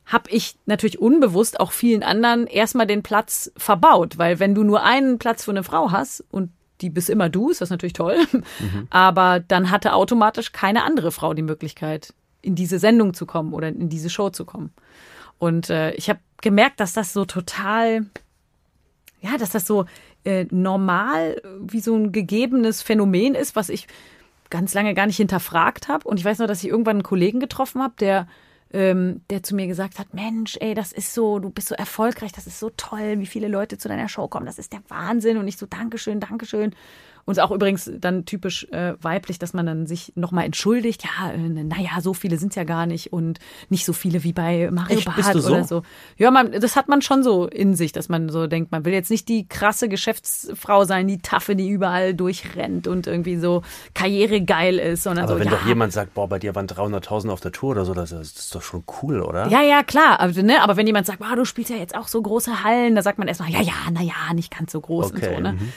habe 0.04 0.28
ich 0.28 0.58
natürlich 0.66 0.98
unbewusst 0.98 1.58
auch 1.60 1.72
vielen 1.72 2.02
anderen 2.02 2.46
erstmal 2.46 2.86
den 2.86 3.02
Platz 3.02 3.50
verbaut, 3.56 4.18
weil 4.18 4.38
wenn 4.38 4.54
du 4.54 4.64
nur 4.64 4.82
einen 4.82 5.18
Platz 5.18 5.44
für 5.44 5.52
eine 5.52 5.62
Frau 5.62 5.92
hast 5.92 6.22
und 6.30 6.50
die 6.82 6.90
bist 6.90 7.08
immer 7.08 7.30
du, 7.30 7.48
ist 7.48 7.62
das 7.62 7.70
natürlich 7.70 7.94
toll, 7.94 8.18
aber 8.90 9.40
dann 9.40 9.70
hatte 9.70 9.94
automatisch 9.94 10.52
keine 10.52 10.84
andere 10.84 11.10
Frau 11.10 11.32
die 11.32 11.40
Möglichkeit, 11.40 12.12
in 12.42 12.54
diese 12.54 12.78
Sendung 12.78 13.14
zu 13.14 13.24
kommen 13.24 13.54
oder 13.54 13.68
in 13.68 13.88
diese 13.88 14.10
Show 14.10 14.28
zu 14.28 14.44
kommen. 14.44 14.74
Und 15.38 15.70
äh, 15.70 15.92
ich 15.92 16.10
habe 16.10 16.20
gemerkt, 16.42 16.80
dass 16.80 16.92
das 16.92 17.14
so 17.14 17.24
total, 17.24 18.04
ja, 19.22 19.38
dass 19.38 19.52
das 19.52 19.66
so 19.66 19.86
äh, 20.24 20.44
normal 20.50 21.40
wie 21.60 21.80
so 21.80 21.96
ein 21.96 22.12
gegebenes 22.12 22.82
Phänomen 22.82 23.34
ist, 23.34 23.56
was 23.56 23.70
ich 23.70 23.86
ganz 24.50 24.74
lange 24.74 24.94
gar 24.94 25.06
nicht 25.06 25.16
hinterfragt 25.16 25.88
habe. 25.88 26.08
Und 26.08 26.18
ich 26.18 26.24
weiß 26.24 26.38
noch, 26.38 26.46
dass 26.46 26.62
ich 26.62 26.70
irgendwann 26.70 26.96
einen 26.96 27.02
Kollegen 27.02 27.40
getroffen 27.40 27.82
habe, 27.82 27.94
der, 27.98 28.26
ähm, 28.72 29.22
der 29.30 29.42
zu 29.42 29.54
mir 29.54 29.66
gesagt 29.66 29.98
hat, 29.98 30.14
Mensch, 30.14 30.56
ey, 30.60 30.74
das 30.74 30.92
ist 30.92 31.14
so, 31.14 31.38
du 31.38 31.50
bist 31.50 31.68
so 31.68 31.74
erfolgreich, 31.74 32.32
das 32.32 32.46
ist 32.46 32.58
so 32.58 32.70
toll, 32.76 33.18
wie 33.18 33.26
viele 33.26 33.48
Leute 33.48 33.78
zu 33.78 33.88
deiner 33.88 34.08
Show 34.08 34.28
kommen, 34.28 34.46
das 34.46 34.58
ist 34.58 34.72
der 34.72 34.82
Wahnsinn. 34.88 35.36
Und 35.36 35.48
ich 35.48 35.56
so, 35.56 35.66
Dankeschön, 35.66 36.20
Dankeschön. 36.20 36.74
Und 37.26 37.32
ist 37.32 37.42
auch 37.42 37.50
übrigens 37.50 37.90
dann 37.98 38.24
typisch 38.24 38.68
äh, 38.70 38.94
weiblich, 39.02 39.40
dass 39.40 39.52
man 39.52 39.66
dann 39.66 39.86
sich 39.86 40.12
nochmal 40.14 40.44
entschuldigt. 40.44 41.02
Ja, 41.02 41.32
äh, 41.32 41.36
naja, 41.38 42.00
so 42.00 42.14
viele 42.14 42.38
sind's 42.38 42.54
ja 42.54 42.62
gar 42.62 42.86
nicht 42.86 43.12
und 43.12 43.40
nicht 43.68 43.84
so 43.84 43.92
viele 43.92 44.22
wie 44.22 44.32
bei 44.32 44.70
Mario 44.70 44.98
Echt? 44.98 45.06
Barth 45.06 45.42
so? 45.42 45.52
oder 45.52 45.64
so. 45.64 45.82
Ja, 46.18 46.30
man, 46.30 46.52
das 46.52 46.76
hat 46.76 46.88
man 46.88 47.02
schon 47.02 47.24
so 47.24 47.46
in 47.48 47.74
sich, 47.74 47.90
dass 47.90 48.08
man 48.08 48.28
so 48.28 48.46
denkt, 48.46 48.70
man 48.70 48.84
will 48.84 48.92
jetzt 48.92 49.10
nicht 49.10 49.28
die 49.28 49.48
krasse 49.48 49.88
Geschäftsfrau 49.88 50.84
sein, 50.84 51.08
die 51.08 51.18
Taffe, 51.18 51.56
die 51.56 51.68
überall 51.68 52.14
durchrennt 52.14 52.86
und 52.86 53.08
irgendwie 53.08 53.38
so 53.38 53.62
karrieregeil 53.94 54.78
ist, 54.78 55.02
sondern 55.02 55.24
Aber 55.24 55.34
so, 55.34 55.40
wenn 55.40 55.48
ja, 55.48 55.56
doch 55.56 55.66
jemand 55.66 55.92
sagt, 55.92 56.14
boah, 56.14 56.28
bei 56.28 56.38
dir 56.38 56.54
waren 56.54 56.68
300.000 56.68 57.30
auf 57.30 57.40
der 57.40 57.50
Tour 57.50 57.72
oder 57.72 57.84
so, 57.84 57.92
das 57.92 58.12
ist, 58.12 58.54
doch 58.54 58.62
schon 58.62 58.84
cool, 59.02 59.20
oder? 59.20 59.48
Ja, 59.48 59.62
ja, 59.62 59.82
klar. 59.82 60.20
Aber, 60.20 60.40
ne, 60.44 60.62
aber 60.62 60.76
wenn 60.76 60.86
jemand 60.86 61.06
sagt, 61.08 61.18
wow, 61.18 61.34
du 61.34 61.44
spielst 61.44 61.70
ja 61.70 61.76
jetzt 61.76 61.96
auch 61.96 62.06
so 62.06 62.22
große 62.22 62.62
Hallen, 62.62 62.94
da 62.94 63.02
sagt 63.02 63.18
man 63.18 63.26
erstmal, 63.26 63.50
ja, 63.50 63.60
ja, 63.62 63.74
na 63.90 64.02
ja, 64.02 64.32
nicht 64.32 64.56
ganz 64.56 64.70
so 64.70 64.80
groß 64.80 65.06
Okay, 65.06 65.28
und 65.30 65.34
so, 65.34 65.40
ne? 65.40 65.52
mhm. 65.54 65.72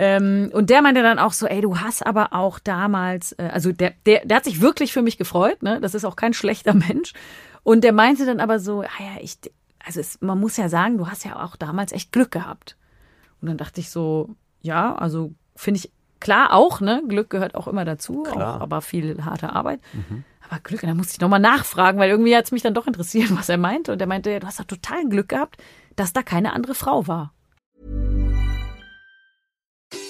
Ähm, 0.00 0.50
und 0.52 0.70
der 0.70 0.80
meinte 0.88 1.02
dann 1.02 1.18
auch 1.18 1.32
so, 1.32 1.46
ey, 1.46 1.60
du 1.60 1.78
hast 1.78 2.06
aber 2.06 2.32
auch 2.32 2.58
damals, 2.58 3.32
äh, 3.32 3.50
also 3.52 3.72
der, 3.72 3.92
der, 4.06 4.24
der 4.24 4.38
hat 4.38 4.44
sich 4.44 4.62
wirklich 4.62 4.92
für 4.92 5.02
mich 5.02 5.18
gefreut, 5.18 5.62
ne? 5.62 5.80
Das 5.80 5.94
ist 5.94 6.06
auch 6.06 6.16
kein 6.16 6.32
schlechter 6.32 6.72
Mensch. 6.74 7.12
Und 7.62 7.84
der 7.84 7.92
meinte 7.92 8.24
dann 8.24 8.40
aber 8.40 8.58
so, 8.58 8.80
ah 8.80 9.00
ja, 9.00 9.20
ich, 9.20 9.36
also 9.84 10.00
es, 10.00 10.18
man 10.22 10.40
muss 10.40 10.56
ja 10.56 10.70
sagen, 10.70 10.96
du 10.96 11.08
hast 11.08 11.24
ja 11.26 11.44
auch 11.44 11.56
damals 11.56 11.92
echt 11.92 12.10
Glück 12.10 12.30
gehabt. 12.30 12.76
Und 13.42 13.48
dann 13.48 13.58
dachte 13.58 13.80
ich 13.80 13.90
so, 13.90 14.34
ja, 14.62 14.94
also 14.94 15.34
finde 15.54 15.80
ich 15.80 15.92
klar 16.20 16.54
auch, 16.54 16.80
ne? 16.80 17.02
Glück 17.06 17.28
gehört 17.28 17.54
auch 17.54 17.68
immer 17.68 17.84
dazu, 17.84 18.22
Klar. 18.22 18.56
auch, 18.56 18.60
aber 18.62 18.80
viel 18.80 19.22
harte 19.24 19.52
Arbeit. 19.54 19.80
Aber 20.48 20.60
Glück, 20.60 20.82
und 20.82 20.88
dann 20.88 20.96
musste 20.96 21.12
ich 21.12 21.20
nochmal 21.20 21.40
nachfragen, 21.40 21.98
weil 21.98 22.08
irgendwie 22.08 22.34
hat 22.34 22.46
es 22.46 22.52
mich 22.52 22.62
dann 22.62 22.72
doch 22.72 22.86
interessiert, 22.86 23.36
was 23.36 23.50
er 23.50 23.58
meinte. 23.58 23.92
Und 23.92 24.00
er 24.00 24.06
meinte, 24.06 24.40
du 24.40 24.46
hast 24.46 24.58
doch 24.58 24.64
total 24.64 25.06
Glück 25.06 25.28
gehabt, 25.28 25.62
dass 25.96 26.14
da 26.14 26.22
keine 26.22 26.54
andere 26.54 26.74
Frau 26.74 27.06
war. 27.06 27.34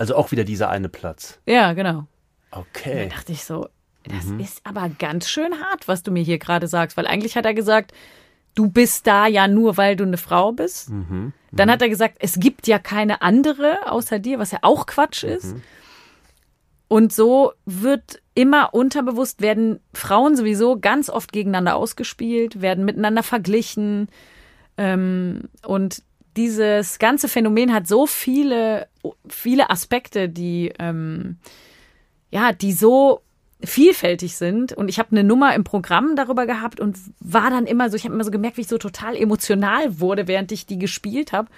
Also 0.00 0.16
auch 0.16 0.30
wieder 0.30 0.44
dieser 0.44 0.70
eine 0.70 0.88
Platz. 0.88 1.40
Ja, 1.44 1.74
genau. 1.74 2.06
Okay. 2.52 3.10
Da 3.10 3.16
dachte 3.16 3.32
ich 3.32 3.44
so, 3.44 3.68
das 4.04 4.24
ist 4.38 4.62
aber 4.64 4.88
ganz 4.88 5.28
schön 5.28 5.60
hart, 5.60 5.88
was 5.88 6.02
du 6.02 6.10
mir 6.10 6.22
hier 6.22 6.38
gerade 6.38 6.68
sagst, 6.68 6.96
weil 6.96 7.06
eigentlich 7.06 7.36
hat 7.36 7.44
er 7.44 7.52
gesagt, 7.52 7.92
du 8.54 8.70
bist 8.70 9.06
da 9.06 9.26
ja 9.26 9.46
nur, 9.46 9.76
weil 9.76 9.96
du 9.96 10.04
eine 10.04 10.16
Frau 10.16 10.52
bist. 10.52 10.90
Dann 11.52 11.70
hat 11.70 11.82
er 11.82 11.90
gesagt, 11.90 12.16
es 12.20 12.40
gibt 12.40 12.66
ja 12.66 12.78
keine 12.78 13.20
andere 13.20 13.92
außer 13.92 14.18
dir, 14.18 14.38
was 14.38 14.52
ja 14.52 14.60
auch 14.62 14.86
Quatsch 14.86 15.22
ist. 15.22 15.54
Und 16.88 17.12
so 17.12 17.52
wird 17.66 18.22
immer 18.32 18.72
unterbewusst 18.72 19.42
werden 19.42 19.80
Frauen 19.92 20.34
sowieso 20.34 20.80
ganz 20.80 21.10
oft 21.10 21.30
gegeneinander 21.30 21.76
ausgespielt, 21.76 22.62
werden 22.62 22.86
miteinander 22.86 23.22
verglichen. 23.22 24.08
Ähm, 24.78 25.50
und 25.62 26.02
dieses 26.40 26.98
ganze 26.98 27.28
Phänomen 27.28 27.72
hat 27.74 27.86
so 27.86 28.06
viele, 28.06 28.88
viele 29.28 29.68
Aspekte, 29.68 30.30
die, 30.30 30.72
ähm, 30.78 31.36
ja, 32.30 32.52
die 32.52 32.72
so 32.72 33.20
vielfältig 33.62 34.36
sind. 34.36 34.72
Und 34.72 34.88
ich 34.88 34.98
habe 34.98 35.10
eine 35.10 35.22
Nummer 35.22 35.54
im 35.54 35.64
Programm 35.64 36.16
darüber 36.16 36.46
gehabt 36.46 36.80
und 36.80 36.96
war 37.20 37.50
dann 37.50 37.66
immer 37.66 37.90
so, 37.90 37.96
ich 37.96 38.04
habe 38.04 38.14
immer 38.14 38.24
so 38.24 38.30
gemerkt, 38.30 38.56
wie 38.56 38.62
ich 38.62 38.68
so 38.68 38.78
total 38.78 39.16
emotional 39.16 40.00
wurde, 40.00 40.28
während 40.28 40.50
ich 40.50 40.64
die 40.64 40.78
gespielt 40.78 41.32
habe, 41.32 41.50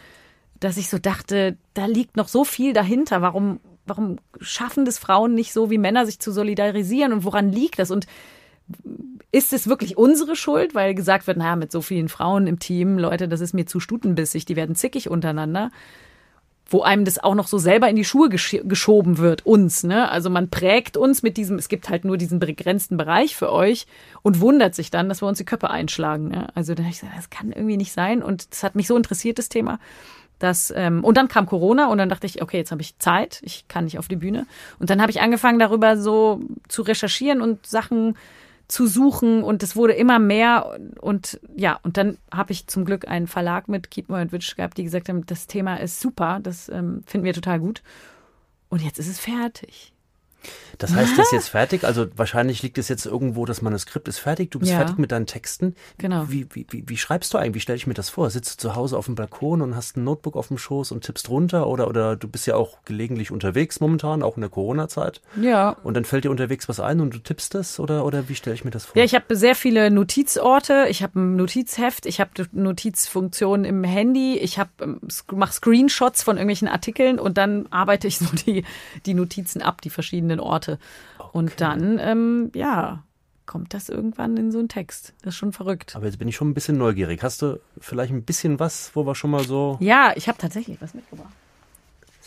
dass 0.59 0.77
ich 0.77 0.89
so 0.89 0.99
dachte, 0.99 1.57
da 1.75 1.87
liegt 1.87 2.17
noch 2.17 2.27
so 2.27 2.45
viel 2.45 2.73
dahinter. 2.73 3.23
Warum, 3.23 3.61
warum 3.87 4.19
schaffen 4.41 4.85
das 4.85 4.99
Frauen 4.99 5.35
nicht 5.35 5.53
so 5.53 5.71
wie 5.71 5.79
Männer, 5.79 6.07
sich 6.07 6.19
zu 6.19 6.33
solidarisieren 6.33 7.13
und 7.13 7.25
woran 7.25 7.53
liegt 7.53 7.79
das? 7.79 7.93
Und 7.93 8.07
ist 9.31 9.53
es 9.53 9.67
wirklich 9.67 9.97
unsere 9.97 10.37
Schuld, 10.37 10.75
weil 10.75 10.95
gesagt 10.95 11.27
wird, 11.27 11.39
naja, 11.39 11.57
mit 11.57 11.73
so 11.73 11.81
vielen 11.81 12.09
Frauen 12.09 12.47
im 12.47 12.59
Team, 12.59 12.99
Leute, 12.99 13.29
das 13.29 13.41
ist 13.41 13.55
mir 13.55 13.67
zu 13.67 13.81
stutenbissig, 13.81 14.45
die 14.45 14.57
werden 14.57 14.75
zickig 14.75 15.09
untereinander 15.09 15.71
wo 16.73 16.83
einem 16.83 17.05
das 17.05 17.19
auch 17.19 17.35
noch 17.35 17.47
so 17.47 17.59
selber 17.59 17.89
in 17.89 17.97
die 17.97 18.05
Schuhe 18.05 18.29
gesch 18.29 18.57
geschoben 18.65 19.19
wird, 19.19 19.45
uns. 19.45 19.85
Ne? 19.85 20.11
Also 20.11 20.31
man 20.31 20.49
prägt 20.49 20.97
uns 20.97 21.23
mit 21.23 21.37
diesem, 21.37 21.59
es 21.59 21.69
gibt 21.69 21.89
halt 21.89 22.05
nur 22.05 22.17
diesen 22.17 22.39
begrenzten 22.39 22.97
Bereich 22.97 23.37
für 23.37 23.53
euch 23.53 23.87
und 24.23 24.41
wundert 24.41 24.75
sich 24.75 24.91
dann, 24.91 25.09
dass 25.09 25.23
wir 25.23 25.29
uns 25.29 25.39
die 25.39 25.45
Köpfe 25.45 25.71
einschlagen. 25.71 26.29
Ne? 26.29 26.49
Also 26.55 26.75
da 26.75 26.83
habe 26.83 26.93
ich 26.93 27.01
gesagt, 27.01 27.19
das 27.19 27.31
kann 27.31 27.53
irgendwie 27.53 27.77
nicht 27.77 27.93
sein. 27.93 28.23
Und 28.23 28.51
das 28.51 28.63
hat 28.63 28.75
mich 28.75 28.87
so 28.87 28.97
interessiert, 28.97 29.39
das 29.39 29.49
Thema. 29.49 29.79
Dass, 30.39 30.73
ähm, 30.75 31.05
und 31.05 31.17
dann 31.17 31.29
kam 31.29 31.47
Corona 31.47 31.89
und 31.89 31.99
dann 31.99 32.09
dachte 32.09 32.27
ich, 32.27 32.43
okay, 32.43 32.57
jetzt 32.57 32.73
habe 32.73 32.83
ich 32.83 32.99
Zeit, 32.99 33.41
ich 33.45 33.69
kann 33.69 33.85
nicht 33.85 33.99
auf 33.99 34.09
die 34.09 34.17
Bühne. 34.17 34.47
Und 34.81 34.91
dann 34.91 35.01
habe 35.01 35.13
ich 35.13 35.21
angefangen, 35.21 35.59
darüber 35.59 35.97
so 35.97 36.41
zu 36.69 36.83
recherchieren 36.83 37.41
und 37.41 37.65
Sachen 37.67 38.17
zu 38.69 38.87
suchen 38.87 39.43
und 39.43 39.63
es 39.63 39.77
wurde 39.77 39.93
immer 39.93 40.19
mehr 40.19 40.79
und 41.01 41.41
ja, 41.57 41.79
und 41.83 41.97
dann 41.97 42.19
habe 42.33 42.53
ich 42.53 42.67
zum 42.67 42.85
Glück 42.85 43.09
einen 43.09 43.27
Verlag 43.27 43.69
mit 43.69 43.91
Keep 43.91 44.09
More 44.09 44.31
Witch 44.33 44.57
gehabt, 44.57 44.79
die 44.79 44.85
gesagt 44.85 45.09
haben, 45.09 45.27
das 45.27 45.47
Thema 45.47 45.77
ist 45.77 46.01
super, 46.01 46.41
das 46.43 46.69
ähm, 46.69 47.03
finden 47.07 47.25
wir 47.25 47.35
total 47.35 47.61
gut. 47.61 47.83
Und 48.69 48.81
jetzt 48.83 48.99
ist 48.99 49.09
es 49.09 49.21
fertig. 49.21 49.93
Das 50.79 50.95
heißt, 50.95 51.17
das 51.19 51.27
ist 51.27 51.33
jetzt 51.33 51.49
fertig. 51.49 51.85
Also 51.85 52.07
wahrscheinlich 52.17 52.63
liegt 52.63 52.79
es 52.79 52.89
jetzt 52.89 53.07
irgendwo, 53.07 53.45
das 53.45 53.63
Manuskript 53.63 54.09
ist 54.09 54.19
fertig. 54.19 54.51
Du 54.51 54.59
bist 54.59 54.73
Ja. 54.73 54.79
fertig 54.79 54.99
mit 54.99 55.13
deinen 55.13 55.27
Texten. 55.27 55.75
Genau. 55.99 56.25
Wie, 56.29 56.47
wie, 56.53 56.67
wie, 56.71 56.85
wie 56.87 56.97
schreibst 56.97 57.33
du 57.35 57.39
eigentlich? 57.39 57.55
Wie 57.55 57.61
stelle 57.61 57.77
ich 57.77 57.87
mir 57.87 57.95
das 57.95 58.09
vor? 58.11 58.31
Sitzt 58.31 58.63
du 58.65 58.69
zu 58.69 58.75
Hause 58.77 58.97
auf 58.99 59.07
dem 59.07 59.15
Balkon 59.15 59.63
und 59.63 59.77
hast 59.77 59.97
ein 59.97 60.05
Notebook 60.05 60.37
auf 60.37 60.49
dem 60.49 60.59
Schoß 60.59 60.93
und 60.93 61.05
tippst 61.05 61.29
runter? 61.29 61.67
Oder, 61.67 61.89
oder 61.89 62.17
du 62.17 62.27
bist 62.29 62.47
ja 62.47 62.57
auch 62.57 62.79
gelegentlich 62.85 63.31
unterwegs 63.31 63.81
momentan, 63.81 64.23
auch 64.23 64.37
in 64.37 64.41
der 64.41 64.51
Corona-Zeit. 64.51 65.21
Ja. 65.41 65.77
Und 65.85 65.95
dann 65.95 66.05
fällt 66.05 66.25
dir 66.25 66.31
unterwegs 66.31 66.69
was 66.69 66.81
ein 66.81 67.01
und 67.01 67.15
du 67.15 67.19
tippst 67.19 67.55
es? 67.55 67.79
Oder, 67.79 68.05
oder 68.05 68.29
wie 68.29 68.35
stelle 68.35 68.55
ich 68.55 68.65
mir 68.65 68.71
das 68.71 68.87
vor? 68.87 68.97
Ja, 68.97 69.05
ich 69.05 69.15
habe 69.15 69.37
sehr 69.37 69.55
viele 69.55 69.91
Notizorte. 69.91 70.87
Ich 70.89 71.03
habe 71.03 71.19
ein 71.21 71.37
Notizheft. 71.37 72.07
Ich 72.07 72.21
habe 72.21 72.31
Notizfunktionen 72.53 73.65
im 73.65 73.85
Handy. 73.85 74.39
Ich 74.39 74.59
habe 74.59 74.71
mache 75.33 75.53
Screenshots 75.53 76.23
von 76.23 76.37
irgendwelchen 76.37 76.69
Artikeln 76.69 77.19
und 77.19 77.39
dann 77.39 77.67
arbeite 77.71 78.07
ich 78.09 78.19
so 78.19 78.27
die 78.47 78.65
die 79.07 79.15
Notizen 79.15 79.63
ab, 79.63 79.81
die 79.81 79.91
verschiedenen 79.91 80.32
Orte. 80.41 80.79
Und 81.33 81.61
dann 81.61 81.99
ähm, 81.99 82.51
ja 82.55 83.03
kommt 83.47 83.75
das 83.75 83.89
irgendwann 83.89 84.37
in 84.37 84.53
so 84.53 84.59
einen 84.59 84.69
Text. 84.69 85.15
Das 85.23 85.35
ist 85.35 85.39
schon 85.39 85.53
verrückt. 85.53 85.95
Aber 85.97 86.07
jetzt 86.07 86.19
bin 86.19 86.29
ich 86.29 86.37
schon 86.37 86.49
ein 86.49 86.55
bisschen 86.55 86.79
neugierig. 86.79 87.23
Hast 87.23 87.43
du 87.43 87.61
vielleicht 87.79 88.13
ein 88.13 88.23
bisschen 88.23 88.59
was, 88.61 88.93
wo 88.95 89.05
wir 89.05 89.15
schon 89.15 89.31
mal 89.31 89.45
so. 89.45 89.77
Ja, 89.81 90.13
ich 90.17 90.29
habe 90.29 90.39
tatsächlich 90.39 90.81
was 90.81 90.95
mitgebracht. 90.95 91.33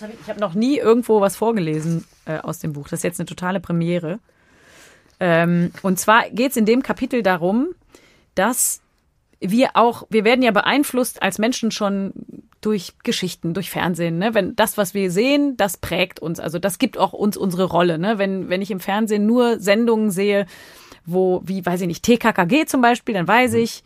Hab 0.01 0.09
ich 0.09 0.19
ich 0.21 0.29
habe 0.29 0.39
noch 0.39 0.53
nie 0.53 0.77
irgendwo 0.77 1.21
was 1.21 1.35
vorgelesen 1.35 2.05
äh, 2.25 2.37
aus 2.39 2.59
dem 2.59 2.73
Buch. 2.73 2.89
Das 2.89 2.99
ist 2.99 3.03
jetzt 3.03 3.19
eine 3.19 3.27
totale 3.27 3.59
Premiere. 3.59 4.19
Ähm, 5.19 5.71
und 5.81 5.99
zwar 5.99 6.29
geht 6.29 6.51
es 6.51 6.57
in 6.57 6.65
dem 6.65 6.83
Kapitel 6.83 7.23
darum, 7.23 7.69
dass 8.35 8.81
wir 9.39 9.69
auch, 9.73 10.03
wir 10.09 10.25
werden 10.25 10.41
ja 10.41 10.51
beeinflusst 10.51 11.21
als 11.23 11.39
Menschen 11.39 11.71
schon 11.71 12.13
durch 12.61 12.93
Geschichten, 13.03 13.53
durch 13.53 13.69
Fernsehen. 13.69 14.17
Ne? 14.17 14.33
Wenn 14.33 14.55
das, 14.55 14.77
was 14.77 14.93
wir 14.93 15.11
sehen, 15.11 15.55
das 15.57 15.77
prägt 15.77 16.19
uns. 16.19 16.39
Also 16.39 16.57
das 16.59 16.79
gibt 16.79 16.97
auch 16.97 17.13
uns 17.13 17.37
unsere 17.37 17.65
Rolle. 17.65 17.99
Ne? 17.99 18.17
Wenn, 18.17 18.49
wenn 18.49 18.61
ich 18.61 18.71
im 18.71 18.79
Fernsehen 18.79 19.25
nur 19.25 19.59
Sendungen 19.59 20.09
sehe, 20.11 20.45
wo, 21.05 21.41
wie 21.45 21.63
weiß 21.65 21.81
ich 21.81 21.87
nicht, 21.87 22.03
TKKG 22.03 22.65
zum 22.65 22.81
Beispiel, 22.81 23.13
dann 23.13 23.27
weiß 23.27 23.53
ich, 23.55 23.83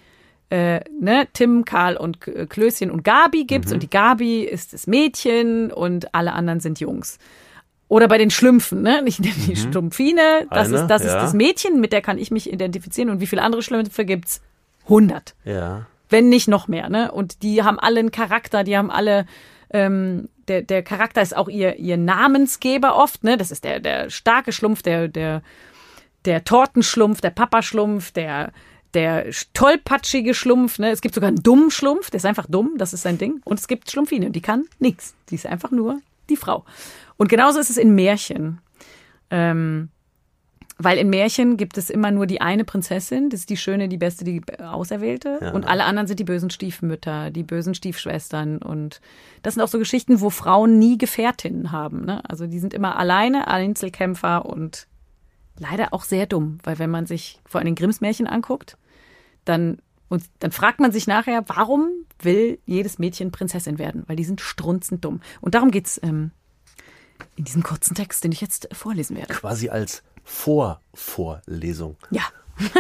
äh, 0.51 0.79
ne, 0.99 1.27
Tim, 1.34 1.65
Karl 1.65 1.95
und 1.97 2.21
K- 2.21 2.45
Klößchen 2.47 2.89
und 2.89 3.03
Gabi 3.03 3.43
gibt's 3.45 3.71
und 3.71 3.84
die 3.84 3.89
Gabi 3.89 4.43
ist 4.43 4.73
das 4.73 4.88
Mädchen 4.88 5.71
und 5.71 6.15
alle 6.15 6.32
anderen 6.34 6.60
sind 6.60 6.79
Jungs. 6.79 7.19
Oder 7.88 8.08
bei 8.08 8.17
den 8.17 8.29
Schlümpfen, 8.32 8.82
ne? 8.82 9.01
Nicht 9.03 9.19
die 9.23 9.55
Stumpfine, 9.55 10.47
das 10.49 10.69
Eine, 10.69 10.77
ist 10.77 10.88
das 10.88 11.03
ja. 11.03 11.08
ist 11.10 11.13
das 11.23 11.34
Mädchen, 11.34 11.79
mit 11.82 11.91
der 11.91 12.01
kann 12.01 12.17
ich 12.17 12.32
mich 12.32 12.51
identifizieren 12.51 13.10
und 13.10 13.19
wie 13.19 13.27
viele 13.27 13.41
andere 13.41 13.62
Schlümpfe 13.62 14.05
gibt's? 14.05 14.41
100 14.86 15.36
Ja. 15.43 15.86
Wenn 16.10 16.30
nicht 16.30 16.48
noch 16.48 16.67
mehr, 16.67 16.89
ne? 16.89 17.12
Und 17.12 17.43
die 17.43 17.63
haben 17.63 17.80
alle 17.80 18.00
einen 18.00 18.12
Charakter, 18.12 18.63
die 18.63 18.78
haben 18.78 18.91
alle, 18.91 19.26
ähm, 19.72 20.30
der, 20.48 20.63
der 20.63 20.84
Charakter 20.84 21.22
ist 21.22 21.36
auch 21.36 21.48
ihr, 21.48 21.78
ihr 21.78 21.98
Namensgeber 21.98 22.95
oft, 22.95 23.24
ne? 23.24 23.38
Das 23.38 23.52
ist 23.52 23.63
der, 23.63 23.80
der 23.80 24.10
starke 24.10 24.52
Schlumpf, 24.52 24.82
der, 24.82 25.08
der, 25.08 25.41
der 26.26 26.43
Tortenschlumpf, 26.43 27.22
der 27.22 27.30
Papaschlumpf, 27.30 28.12
der, 28.12 28.52
der 28.93 29.28
tollpatschige 29.54 30.34
Schlumpf, 30.34 30.80
ne? 30.80 30.89
Es 30.91 31.02
gibt 31.02 31.15
sogar 31.15 31.28
einen 31.28 31.43
dummen 31.43 31.72
Schlumpf, 31.72 32.10
der 32.10 32.17
ist 32.17 32.26
einfach 32.26 32.48
dumm, 32.50 32.74
das 32.78 32.93
ist 32.93 33.04
sein 33.04 33.17
Ding. 33.17 33.41
Und 33.45 33.60
es 33.60 33.67
gibt 33.67 33.91
Schlumpfine, 33.91 34.32
die 34.32 34.41
kann 34.41 34.65
nix. 34.80 35.13
Die 35.30 35.36
ist 35.36 35.45
einfach 35.45 35.72
nur 35.72 36.02
die 36.30 36.38
Frau. 36.38 36.65
Und 37.17 37.30
genauso 37.30 37.60
ist 37.60 37.69
es 37.69 37.78
in 37.78 37.93
Märchen. 37.93 38.60
Ähm, 39.30 39.89
weil 40.82 40.98
in 40.98 41.10
Märchen 41.10 41.58
gibt 41.58 41.78
es 41.78 41.89
immer 41.89 42.10
nur 42.10 42.26
die 42.26 42.39
eine 42.39 42.63
Prinzessin, 42.63 43.30
das 43.30 43.42
ist 43.42 43.50
die 43.50 43.58
Schöne, 43.58 43.89
die 43.89 43.98
Beste, 43.98 44.24
die 44.24 44.42
Auserwählte. 44.60 45.38
Ja. 45.42 45.52
Und 45.52 45.65
alle 45.65 45.84
anderen 45.84 46.08
sind 46.08 46.22
die 46.22 46.24
bösen 46.24 46.50
Stiefmütter, 46.50 47.32
die 47.32 47.44
bösen 47.44 47.76
Stiefschwestern. 47.76 48.60
Und 48.60 49.02
das 49.44 49.56
sind 49.56 49.63
auch 49.63 49.68
so 49.68 49.78
Geschichten, 49.78 50.22
wo 50.22 50.30
Frauen 50.30 50.80
nie 50.80 50.98
Gefährtinnen 50.98 51.74
haben. 51.74 52.06
Ne? 52.06 52.22
Also 52.28 52.48
die 52.48 52.60
sind 52.60 52.74
immer 52.74 52.96
alleine, 52.96 53.50
Einzelkämpfer 53.50 54.46
und 54.46 54.88
leider 55.58 55.94
auch 55.94 56.04
sehr 56.04 56.26
dumm. 56.26 56.60
Weil 56.63 56.80
wenn 56.80 56.89
man 56.89 57.06
sich 57.06 57.42
vor 57.46 57.60
allem 57.60 57.76
Grimms 57.76 58.00
Märchen 58.00 58.26
anguckt, 58.26 58.78
dann, 59.44 59.80
und 60.08 60.24
dann 60.39 60.54
fragt 60.54 60.80
man 60.80 60.94
sich 60.94 61.08
nachher, 61.08 61.44
warum 61.48 61.89
will 62.22 62.58
jedes 62.65 63.00
Mädchen 63.00 63.32
Prinzessin 63.32 63.80
werden? 63.80 64.04
Weil 64.08 64.15
die 64.15 64.24
sind 64.24 64.39
strunzend 64.39 65.04
dumm. 65.04 65.20
Und 65.42 65.56
darum 65.56 65.72
geht's 65.72 66.00
ähm, 66.04 66.32
in 67.36 67.44
diesem 67.44 67.63
kurzen 67.63 67.96
Text, 67.96 68.24
den 68.24 68.32
ich 68.32 68.39
jetzt 68.39 68.70
vorlesen 68.72 69.18
werde. 69.18 69.34
Quasi 69.34 69.68
als 69.68 70.04
Vorvorlesung. 70.30 71.98
Ja. 72.12 72.24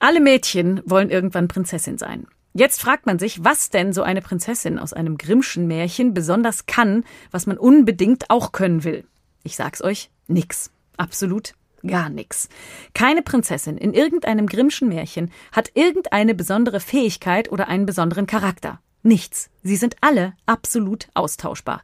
Alle 0.00 0.20
Mädchen 0.20 0.82
wollen 0.84 1.08
irgendwann 1.08 1.48
Prinzessin 1.48 1.96
sein. 1.96 2.26
Jetzt 2.52 2.80
fragt 2.80 3.06
man 3.06 3.18
sich, 3.18 3.44
was 3.44 3.70
denn 3.70 3.92
so 3.92 4.02
eine 4.02 4.20
Prinzessin 4.20 4.78
aus 4.78 4.92
einem 4.92 5.16
Grimmschen 5.16 5.66
Märchen 5.66 6.12
besonders 6.12 6.66
kann, 6.66 7.04
was 7.30 7.46
man 7.46 7.56
unbedingt 7.56 8.28
auch 8.28 8.52
können 8.52 8.84
will. 8.84 9.04
Ich 9.44 9.56
sag's 9.56 9.82
euch, 9.82 10.10
nix. 10.26 10.70
Absolut 10.96 11.54
gar 11.86 12.10
nix. 12.10 12.48
Keine 12.92 13.22
Prinzessin 13.22 13.78
in 13.78 13.94
irgendeinem 13.94 14.46
Grimmschen 14.46 14.88
Märchen 14.88 15.30
hat 15.52 15.70
irgendeine 15.74 16.34
besondere 16.34 16.80
Fähigkeit 16.80 17.50
oder 17.50 17.68
einen 17.68 17.86
besonderen 17.86 18.26
Charakter. 18.26 18.80
Nichts. 19.02 19.48
Sie 19.62 19.76
sind 19.76 19.96
alle 20.00 20.34
absolut 20.46 21.08
austauschbar. 21.14 21.82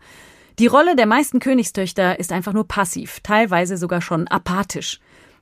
Die 0.59 0.67
Rolle 0.67 0.97
der 0.97 1.07
meisten 1.07 1.39
Königstöchter 1.39 2.19
ist 2.19 2.33
einfach 2.33 2.53
nur 2.53 2.67
passiv, 2.67 3.21
teilweise 3.23 3.77
sogar 3.77 4.03
schon 4.03 4.27
apathisch. 4.27 4.99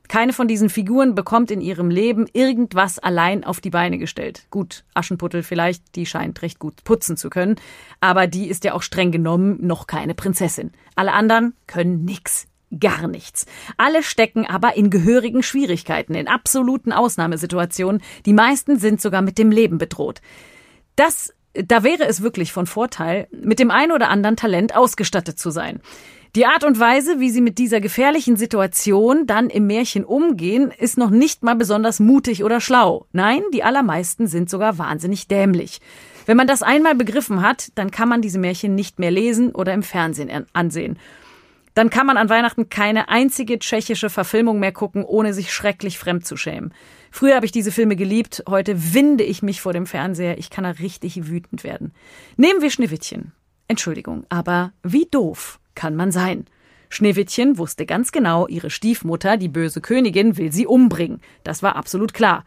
Keine 0.07 0.31
von 0.31 0.47
diesen 0.47 0.69
Figuren 0.69 1.15
bekommt 1.15 1.49
in 1.49 1.59
ihrem 1.59 1.89
Leben 1.89 2.27
irgendwas 2.33 2.99
allein 2.99 3.43
auf 3.43 3.59
die 3.59 3.71
Beine 3.71 3.97
gestellt. 3.97 4.45
Gut, 4.51 4.85
Aschenputtel 4.93 5.41
vielleicht, 5.41 5.95
die 5.95 6.05
scheint 6.05 6.43
recht 6.43 6.59
gut 6.59 6.83
putzen 6.83 7.17
zu 7.17 7.31
können, 7.31 7.55
aber 7.99 8.27
die 8.27 8.47
ist 8.47 8.63
ja 8.63 8.73
auch 8.73 8.83
streng 8.83 9.11
genommen 9.11 9.57
noch 9.59 9.87
keine 9.87 10.13
Prinzessin. 10.13 10.71
Alle 10.95 11.13
anderen 11.13 11.55
können 11.65 12.05
nix. 12.05 12.45
Gar 12.79 13.07
nichts. 13.07 13.47
Alle 13.77 14.03
stecken 14.03 14.45
aber 14.45 14.75
in 14.75 14.91
gehörigen 14.91 15.41
Schwierigkeiten, 15.41 16.13
in 16.13 16.27
absoluten 16.27 16.91
Ausnahmesituationen. 16.91 18.03
Die 18.27 18.33
meisten 18.33 18.77
sind 18.77 19.01
sogar 19.01 19.23
mit 19.23 19.39
dem 19.39 19.49
Leben 19.49 19.79
bedroht. 19.79 20.21
Das, 20.95 21.33
da 21.65 21.83
wäre 21.83 22.05
es 22.05 22.21
wirklich 22.21 22.51
von 22.51 22.67
Vorteil, 22.67 23.27
mit 23.31 23.59
dem 23.59 23.71
ein 23.71 23.91
oder 23.91 24.09
anderen 24.09 24.35
Talent 24.35 24.75
ausgestattet 24.75 25.39
zu 25.39 25.49
sein. 25.49 25.81
Die 26.35 26.45
Art 26.45 26.63
und 26.63 26.79
Weise, 26.79 27.19
wie 27.19 27.29
sie 27.29 27.41
mit 27.41 27.57
dieser 27.57 27.81
gefährlichen 27.81 28.35
Situation 28.35 29.25
dann 29.25 29.49
im 29.49 29.65
Märchen 29.65 30.03
umgehen, 30.03 30.71
ist 30.77 30.97
noch 30.97 31.09
nicht 31.09 31.41
mal 31.41 31.55
besonders 31.55 31.99
mutig 31.99 32.43
oder 32.43 32.61
schlau. 32.61 33.07
Nein, 33.11 33.41
die 33.53 33.63
allermeisten 33.63 34.27
sind 34.27 34.49
sogar 34.49 34.77
wahnsinnig 34.77 35.27
dämlich. 35.27 35.79
Wenn 36.25 36.37
man 36.37 36.47
das 36.47 36.61
einmal 36.61 36.93
begriffen 36.93 37.41
hat, 37.41 37.71
dann 37.75 37.89
kann 37.89 38.09
man 38.09 38.21
diese 38.21 38.37
Märchen 38.37 38.75
nicht 38.75 38.99
mehr 38.99 39.11
lesen 39.11 39.55
oder 39.55 39.73
im 39.73 39.81
Fernsehen 39.81 40.45
ansehen. 40.53 40.99
Dann 41.73 41.89
kann 41.89 42.05
man 42.05 42.17
an 42.17 42.29
Weihnachten 42.29 42.69
keine 42.69 43.07
einzige 43.07 43.59
tschechische 43.59 44.09
Verfilmung 44.09 44.59
mehr 44.59 44.71
gucken, 44.71 45.05
ohne 45.05 45.33
sich 45.33 45.53
schrecklich 45.53 45.97
fremd 45.97 46.25
zu 46.25 46.35
schämen. 46.35 46.73
Früher 47.11 47.35
habe 47.35 47.45
ich 47.45 47.51
diese 47.51 47.71
Filme 47.71 47.95
geliebt, 47.95 48.43
heute 48.47 48.93
winde 48.93 49.23
ich 49.23 49.41
mich 49.41 49.61
vor 49.61 49.73
dem 49.73 49.85
Fernseher, 49.85 50.37
ich 50.37 50.49
kann 50.49 50.63
da 50.63 50.71
richtig 50.71 51.27
wütend 51.27 51.63
werden. 51.63 51.93
Nehmen 52.35 52.61
wir 52.61 52.69
Schneewittchen. 52.69 53.31
Entschuldigung, 53.67 54.25
aber 54.29 54.71
wie 54.83 55.07
doof 55.09 55.59
kann 55.75 55.95
man 55.95 56.11
sein? 56.11 56.45
Schneewittchen 56.89 57.57
wusste 57.57 57.85
ganz 57.85 58.11
genau, 58.11 58.47
ihre 58.47 58.69
Stiefmutter, 58.69 59.37
die 59.37 59.49
böse 59.49 59.81
Königin, 59.81 60.37
will 60.37 60.51
sie 60.51 60.65
umbringen. 60.65 61.21
Das 61.43 61.61
war 61.61 61.75
absolut 61.75 62.13
klar. 62.13 62.45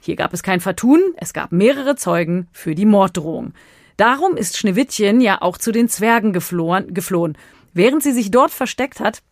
Hier 0.00 0.16
gab 0.16 0.32
es 0.32 0.42
kein 0.42 0.60
Vertun, 0.60 1.00
es 1.16 1.32
gab 1.32 1.52
mehrere 1.52 1.96
Zeugen 1.96 2.48
für 2.52 2.74
die 2.74 2.86
Morddrohung. 2.86 3.52
Darum 3.96 4.36
ist 4.36 4.56
Schneewittchen 4.56 5.20
ja 5.20 5.42
auch 5.42 5.58
zu 5.58 5.72
den 5.72 5.88
Zwergen 5.88 6.32
geflohen, 6.32 6.94
geflohen. 6.94 7.36
Während 7.74 8.02
sie 8.02 8.12
sich 8.12 8.30
dort 8.30 8.50
versteckt 8.50 9.00
hat, 9.00 9.22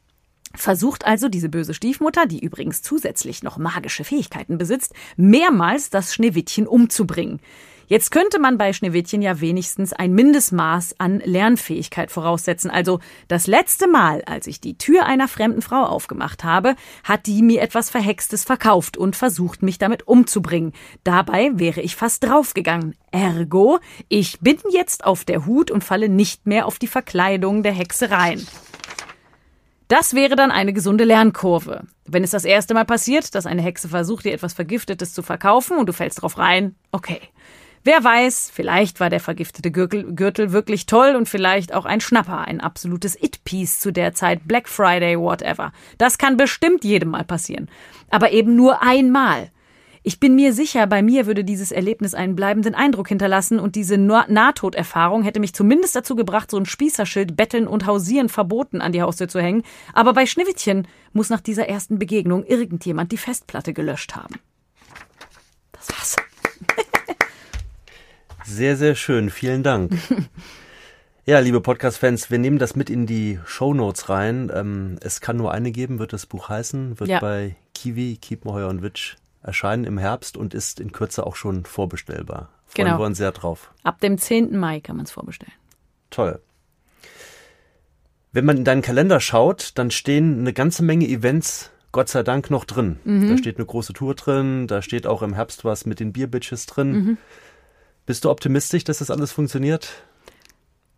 versucht 0.55 1.07
also 1.07 1.29
diese 1.29 1.49
böse 1.49 1.75
Stiefmutter, 1.75 2.27
die 2.27 2.45
übrigens 2.45 2.83
zusätzlich 2.83 3.43
noch 3.43 3.59
magische 3.59 4.05
Fähigkeiten 4.05 4.59
besitzt, 4.59 4.95
mehrmals 5.17 5.91
das 5.91 6.15
Schneewittchen 6.15 6.67
umzubringen. 6.67 7.41
Jetzt 7.89 8.11
könnte 8.11 8.39
man 8.39 8.59
bei 8.59 8.75
Schneewittchen 8.75 9.23
ja 9.23 9.41
wenigstens 9.41 9.95
ein 9.95 10.13
Mindestmaß 10.13 10.97
an 10.99 11.21
Lernfähigkeit 11.25 12.11
voraussetzen. 12.11 12.71
Also 12.71 13.01
das 13.29 13.47
letzte 13.47 13.89
Mal, 13.89 14.23
als 14.27 14.47
ich 14.47 14.61
die 14.61 14.77
Tür 14.77 15.07
einer 15.07 15.27
fremden 15.27 15.63
Frau 15.63 15.85
aufgemacht 15.85 16.45
habe, 16.45 16.77
hat 17.03 17.27
die 17.27 17.41
mir 17.41 17.63
etwas 17.63 17.89
Verhextes 17.89 18.45
verkauft 18.45 18.99
und 18.99 19.17
versucht, 19.17 19.63
mich 19.63 19.79
damit 19.79 20.07
umzubringen. 20.07 20.75
Dabei 21.03 21.53
wäre 21.55 21.81
ich 21.81 21.97
fast 21.97 22.25
draufgegangen. 22.25 22.95
Ergo, 23.11 23.79
ich 24.11 24.39
bin 24.41 24.59
jetzt 24.71 25.07
auf 25.07 25.25
der 25.25 25.47
Hut 25.47 25.71
und 25.71 25.83
falle 25.83 26.11
nicht 26.11 26.47
mehr 26.47 26.67
auf 26.67 26.79
die 26.79 26.89
Verkleidung 26.89 27.63
der 27.63 27.73
Hexe 27.73 28.11
rein. 28.11 28.47
Das 29.89 30.15
wäre 30.15 30.37
dann 30.37 30.51
eine 30.51 30.75
gesunde 30.75 31.05
Lernkurve. 31.05 31.85
Wenn 32.07 32.23
es 32.23 32.31
das 32.31 32.45
erste 32.45 32.75
Mal 32.75 32.85
passiert, 32.85 33.35
dass 33.35 33.47
eine 33.47 33.63
Hexe 33.63 33.89
versucht, 33.89 34.27
dir 34.27 34.35
etwas 34.35 34.53
Vergiftetes 34.53 35.15
zu 35.15 35.23
verkaufen 35.23 35.79
und 35.79 35.89
du 35.89 35.95
fällst 35.95 36.23
drauf 36.23 36.37
rein, 36.37 36.77
okay. 36.93 37.21
Wer 37.85 38.05
weiß, 38.05 38.51
vielleicht 38.53 39.01
war 39.01 39.09
der 39.09 39.21
vergiftete 39.21 39.71
Gürtel, 39.71 40.15
Gürtel 40.15 40.53
wirklich 40.53 40.85
toll 40.85 41.15
und 41.17 41.27
vielleicht 41.27 41.73
auch 41.73 41.87
ein 41.87 42.03
Schnapper, 42.03 42.41
ein 42.41 42.61
absolutes 42.61 43.17
It-Piece 43.17 43.81
zu 43.81 43.91
der 43.93 44.13
Zeit, 44.13 44.47
Black 44.47 44.69
Friday, 44.69 45.19
whatever. 45.19 45.73
Das 45.97 46.19
kann 46.19 46.37
bestimmt 46.37 46.85
jedem 46.85 47.11
mal 47.11 47.25
passieren. 47.25 47.71
Aber 48.11 48.33
eben 48.33 48.57
nur 48.57 48.83
einmal. 48.83 49.51
Ich 50.03 50.21
bin 50.21 50.35
mir 50.35 50.53
sicher, 50.53 50.87
bei 50.87 51.03
mir 51.03 51.27
würde 51.27 51.45
dieses 51.45 51.73
Erlebnis 51.73 52.15
einen 52.15 52.37
bleibenden 52.37 52.75
Eindruck 52.75 53.09
hinterlassen 53.09 53.59
und 53.59 53.75
diese 53.75 53.99
Nahtoderfahrung 53.99 55.23
hätte 55.23 55.41
mich 55.41 55.55
zumindest 55.55 55.97
dazu 55.97 56.15
gebracht, 56.17 56.51
so 56.51 56.57
ein 56.57 56.67
Spießerschild 56.67 57.37
Betteln 57.37 57.67
und 57.67 57.87
Hausieren 57.87 58.29
verboten 58.29 58.81
an 58.81 58.93
die 58.93 59.03
Haustür 59.03 59.29
zu 59.29 59.41
hängen. 59.41 59.63
Aber 59.93 60.13
bei 60.13 60.27
Schneewittchen 60.27 60.87
muss 61.13 61.31
nach 61.31 61.41
dieser 61.41 61.69
ersten 61.69 61.99
Begegnung 61.99 62.45
irgendjemand 62.45 63.13
die 63.13 63.17
Festplatte 63.17 63.73
gelöscht 63.73 64.15
haben. 64.15 64.37
Das 65.73 65.89
war's. 65.91 66.17
Sehr, 68.45 68.79
sehr 68.79 68.95
schön. 68.95 69.29
Vielen 69.29 69.63
Dank. 69.63 69.93
Ja, 71.27 71.41
liebe 71.41 71.61
Podcast-Fans, 71.61 72.31
wir 72.31 72.39
nehmen 72.39 72.59
das 72.59 72.75
mit 72.75 72.89
in 72.89 73.05
die 73.05 73.39
Show 73.45 73.75
Notes 73.75 74.09
rein. 74.09 74.51
Ähm, 74.55 74.97
es 75.03 75.21
kann 75.21 75.37
nur 75.37 75.53
eine 75.53 75.73
geben, 75.73 75.99
wird 75.99 76.15
das 76.15 76.25
Buch 76.25 76.49
heißen, 76.49 76.99
wird 76.99 77.11
ja. 77.11 77.21
bei 77.21 77.55
Kiwi, 77.75 78.17
Kiepenheuer 78.17 78.67
und 78.69 78.81
Witsch 78.81 79.17
erscheinen 79.43 79.85
im 79.85 79.99
Herbst 79.99 80.37
und 80.37 80.55
ist 80.55 80.81
in 80.81 80.93
Kürze 80.93 81.27
auch 81.27 81.37
schon 81.37 81.65
vorbestellbar. 81.65 82.49
Freuen 82.67 82.87
genau. 82.87 82.99
wir 82.99 83.07
uns 83.07 83.19
sehr 83.19 83.33
drauf. 83.33 83.73
Ab 83.83 84.01
dem 84.01 84.19
10. 84.19 84.59
Mai 84.59 84.81
kann 84.81 84.97
man 84.97 85.07
es 85.07 85.11
vorbestellen. 85.11 85.55
Toll. 86.11 86.41
Wenn 88.33 88.45
man 88.45 88.59
in 88.59 88.65
deinen 88.65 88.83
Kalender 88.83 89.21
schaut, 89.21 89.73
dann 89.77 89.91
stehen 89.91 90.41
eine 90.41 90.53
ganze 90.53 90.83
Menge 90.83 91.09
Events 91.09 91.71
Gott 91.93 92.09
sei 92.09 92.23
Dank 92.23 92.51
noch 92.51 92.65
drin. 92.65 92.99
Mhm. 93.05 93.31
Da 93.31 93.39
steht 93.39 93.57
eine 93.57 93.67
große 93.67 93.93
Tour 93.93 94.15
drin, 94.15 94.67
da 94.67 94.83
steht 94.83 95.07
auch 95.07 95.23
im 95.23 95.35
Herbst 95.35 95.65
was 95.65 95.87
mit 95.87 96.01
den 96.01 96.13
Bierbitches 96.13 96.67
drin. 96.67 96.93
Mhm. 96.93 97.19
Bist 98.05 98.25
du 98.25 98.31
optimistisch, 98.31 98.85
dass 98.85 98.99
das 98.99 99.11
alles 99.11 99.33
funktioniert? 99.33 100.03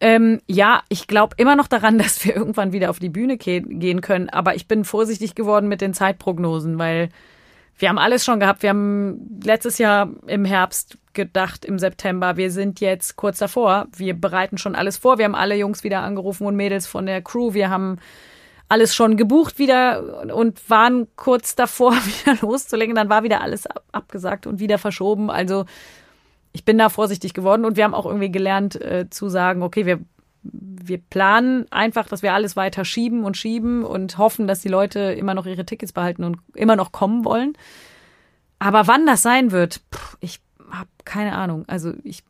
Ähm, 0.00 0.40
ja, 0.46 0.82
ich 0.88 1.06
glaube 1.06 1.36
immer 1.38 1.54
noch 1.56 1.68
daran, 1.68 1.98
dass 1.98 2.24
wir 2.24 2.34
irgendwann 2.34 2.72
wieder 2.72 2.90
auf 2.90 2.98
die 2.98 3.08
Bühne 3.08 3.36
gehen 3.36 4.00
können. 4.00 4.28
Aber 4.28 4.56
ich 4.56 4.66
bin 4.66 4.84
vorsichtig 4.84 5.34
geworden 5.34 5.68
mit 5.68 5.80
den 5.80 5.94
Zeitprognosen, 5.94 6.78
weil 6.78 7.10
wir 7.80 7.88
haben 7.88 7.98
alles 7.98 8.24
schon 8.24 8.40
gehabt. 8.40 8.62
Wir 8.62 8.70
haben 8.70 9.40
letztes 9.42 9.78
Jahr 9.78 10.10
im 10.26 10.44
Herbst 10.44 10.98
gedacht, 11.14 11.64
im 11.64 11.78
September, 11.78 12.36
wir 12.36 12.50
sind 12.50 12.80
jetzt 12.80 13.16
kurz 13.16 13.38
davor. 13.38 13.88
Wir 13.96 14.14
bereiten 14.14 14.58
schon 14.58 14.74
alles 14.74 14.98
vor. 14.98 15.18
Wir 15.18 15.24
haben 15.24 15.34
alle 15.34 15.56
Jungs 15.56 15.82
wieder 15.82 16.02
angerufen 16.02 16.46
und 16.46 16.56
Mädels 16.56 16.86
von 16.86 17.06
der 17.06 17.22
Crew. 17.22 17.54
Wir 17.54 17.70
haben 17.70 17.98
alles 18.68 18.94
schon 18.94 19.16
gebucht 19.16 19.58
wieder 19.58 20.32
und 20.34 20.68
waren 20.68 21.08
kurz 21.16 21.56
davor, 21.56 21.92
wieder 21.94 22.38
loszulegen. 22.42 22.94
Dann 22.94 23.08
war 23.08 23.22
wieder 23.22 23.40
alles 23.40 23.64
abgesagt 23.92 24.46
und 24.46 24.60
wieder 24.60 24.76
verschoben. 24.76 25.30
Also 25.30 25.64
ich 26.52 26.66
bin 26.66 26.76
da 26.76 26.90
vorsichtig 26.90 27.32
geworden 27.32 27.64
und 27.64 27.76
wir 27.76 27.84
haben 27.84 27.94
auch 27.94 28.06
irgendwie 28.06 28.30
gelernt 28.30 28.80
äh, 28.80 29.08
zu 29.08 29.30
sagen, 29.30 29.62
okay, 29.62 29.86
wir, 29.86 30.00
wir 30.42 30.98
planen 30.98 31.66
einfach, 31.70 32.08
dass 32.08 32.22
wir 32.22 32.32
alles 32.32 32.56
weiter 32.56 32.84
schieben 32.84 33.24
und 33.24 33.36
schieben 33.36 33.84
und 33.84 34.18
hoffen, 34.18 34.46
dass 34.46 34.60
die 34.60 34.68
Leute 34.68 35.00
immer 35.12 35.34
noch 35.34 35.46
ihre 35.46 35.66
Tickets 35.66 35.92
behalten 35.92 36.24
und 36.24 36.38
immer 36.54 36.76
noch 36.76 36.92
kommen 36.92 37.24
wollen. 37.24 37.56
Aber 38.58 38.86
wann 38.86 39.06
das 39.06 39.22
sein 39.22 39.52
wird, 39.52 39.80
pff, 39.92 40.16
ich 40.20 40.40
habe 40.70 40.88
keine 41.04 41.34
Ahnung. 41.34 41.64
Also 41.66 41.92
ich 42.04 42.22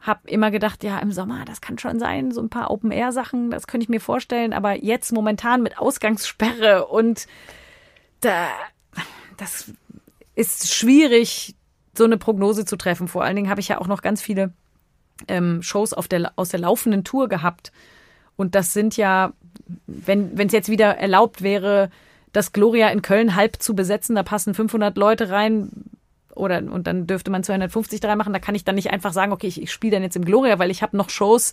habe 0.00 0.28
immer 0.28 0.50
gedacht, 0.50 0.84
ja, 0.84 0.98
im 0.98 1.12
Sommer, 1.12 1.44
das 1.44 1.60
kann 1.60 1.78
schon 1.78 1.98
sein, 1.98 2.30
so 2.30 2.40
ein 2.40 2.50
paar 2.50 2.70
Open-Air-Sachen, 2.70 3.50
das 3.50 3.66
könnte 3.66 3.84
ich 3.84 3.88
mir 3.88 4.00
vorstellen. 4.00 4.52
Aber 4.52 4.74
jetzt 4.82 5.12
momentan 5.12 5.62
mit 5.62 5.78
Ausgangssperre 5.78 6.86
und 6.86 7.26
da, 8.20 8.48
das 9.36 9.72
ist 10.34 10.72
schwierig, 10.72 11.56
so 11.96 12.04
eine 12.04 12.16
Prognose 12.16 12.64
zu 12.64 12.76
treffen. 12.76 13.08
Vor 13.08 13.24
allen 13.24 13.36
Dingen 13.36 13.50
habe 13.50 13.60
ich 13.60 13.68
ja 13.68 13.80
auch 13.80 13.88
noch 13.88 14.02
ganz 14.02 14.22
viele 14.22 14.52
ähm, 15.26 15.62
Shows 15.62 15.92
auf 15.92 16.08
der, 16.08 16.32
aus 16.36 16.50
der 16.50 16.60
laufenden 16.60 17.04
Tour 17.04 17.28
gehabt. 17.28 17.72
Und 18.36 18.54
das 18.54 18.72
sind 18.72 18.96
ja, 18.96 19.32
wenn 19.86 20.38
es 20.38 20.52
jetzt 20.52 20.68
wieder 20.68 20.96
erlaubt 20.96 21.42
wäre, 21.42 21.90
das 22.32 22.52
Gloria 22.52 22.88
in 22.88 23.02
Köln 23.02 23.34
halb 23.34 23.60
zu 23.60 23.74
besetzen, 23.74 24.14
da 24.14 24.22
passen 24.22 24.54
500 24.54 24.96
Leute 24.96 25.30
rein, 25.30 25.70
oder 26.34 26.58
und 26.58 26.86
dann 26.86 27.06
dürfte 27.06 27.30
man 27.30 27.42
250 27.42 28.00
drei 28.00 28.16
machen. 28.16 28.32
Da 28.32 28.38
kann 28.38 28.54
ich 28.54 28.64
dann 28.64 28.76
nicht 28.76 28.90
einfach 28.90 29.12
sagen, 29.12 29.32
okay, 29.32 29.48
ich, 29.48 29.60
ich 29.60 29.72
spiele 29.72 29.92
dann 29.92 30.02
jetzt 30.02 30.16
im 30.16 30.24
Gloria, 30.24 30.58
weil 30.58 30.70
ich 30.70 30.82
habe 30.82 30.96
noch 30.96 31.10
Shows 31.10 31.52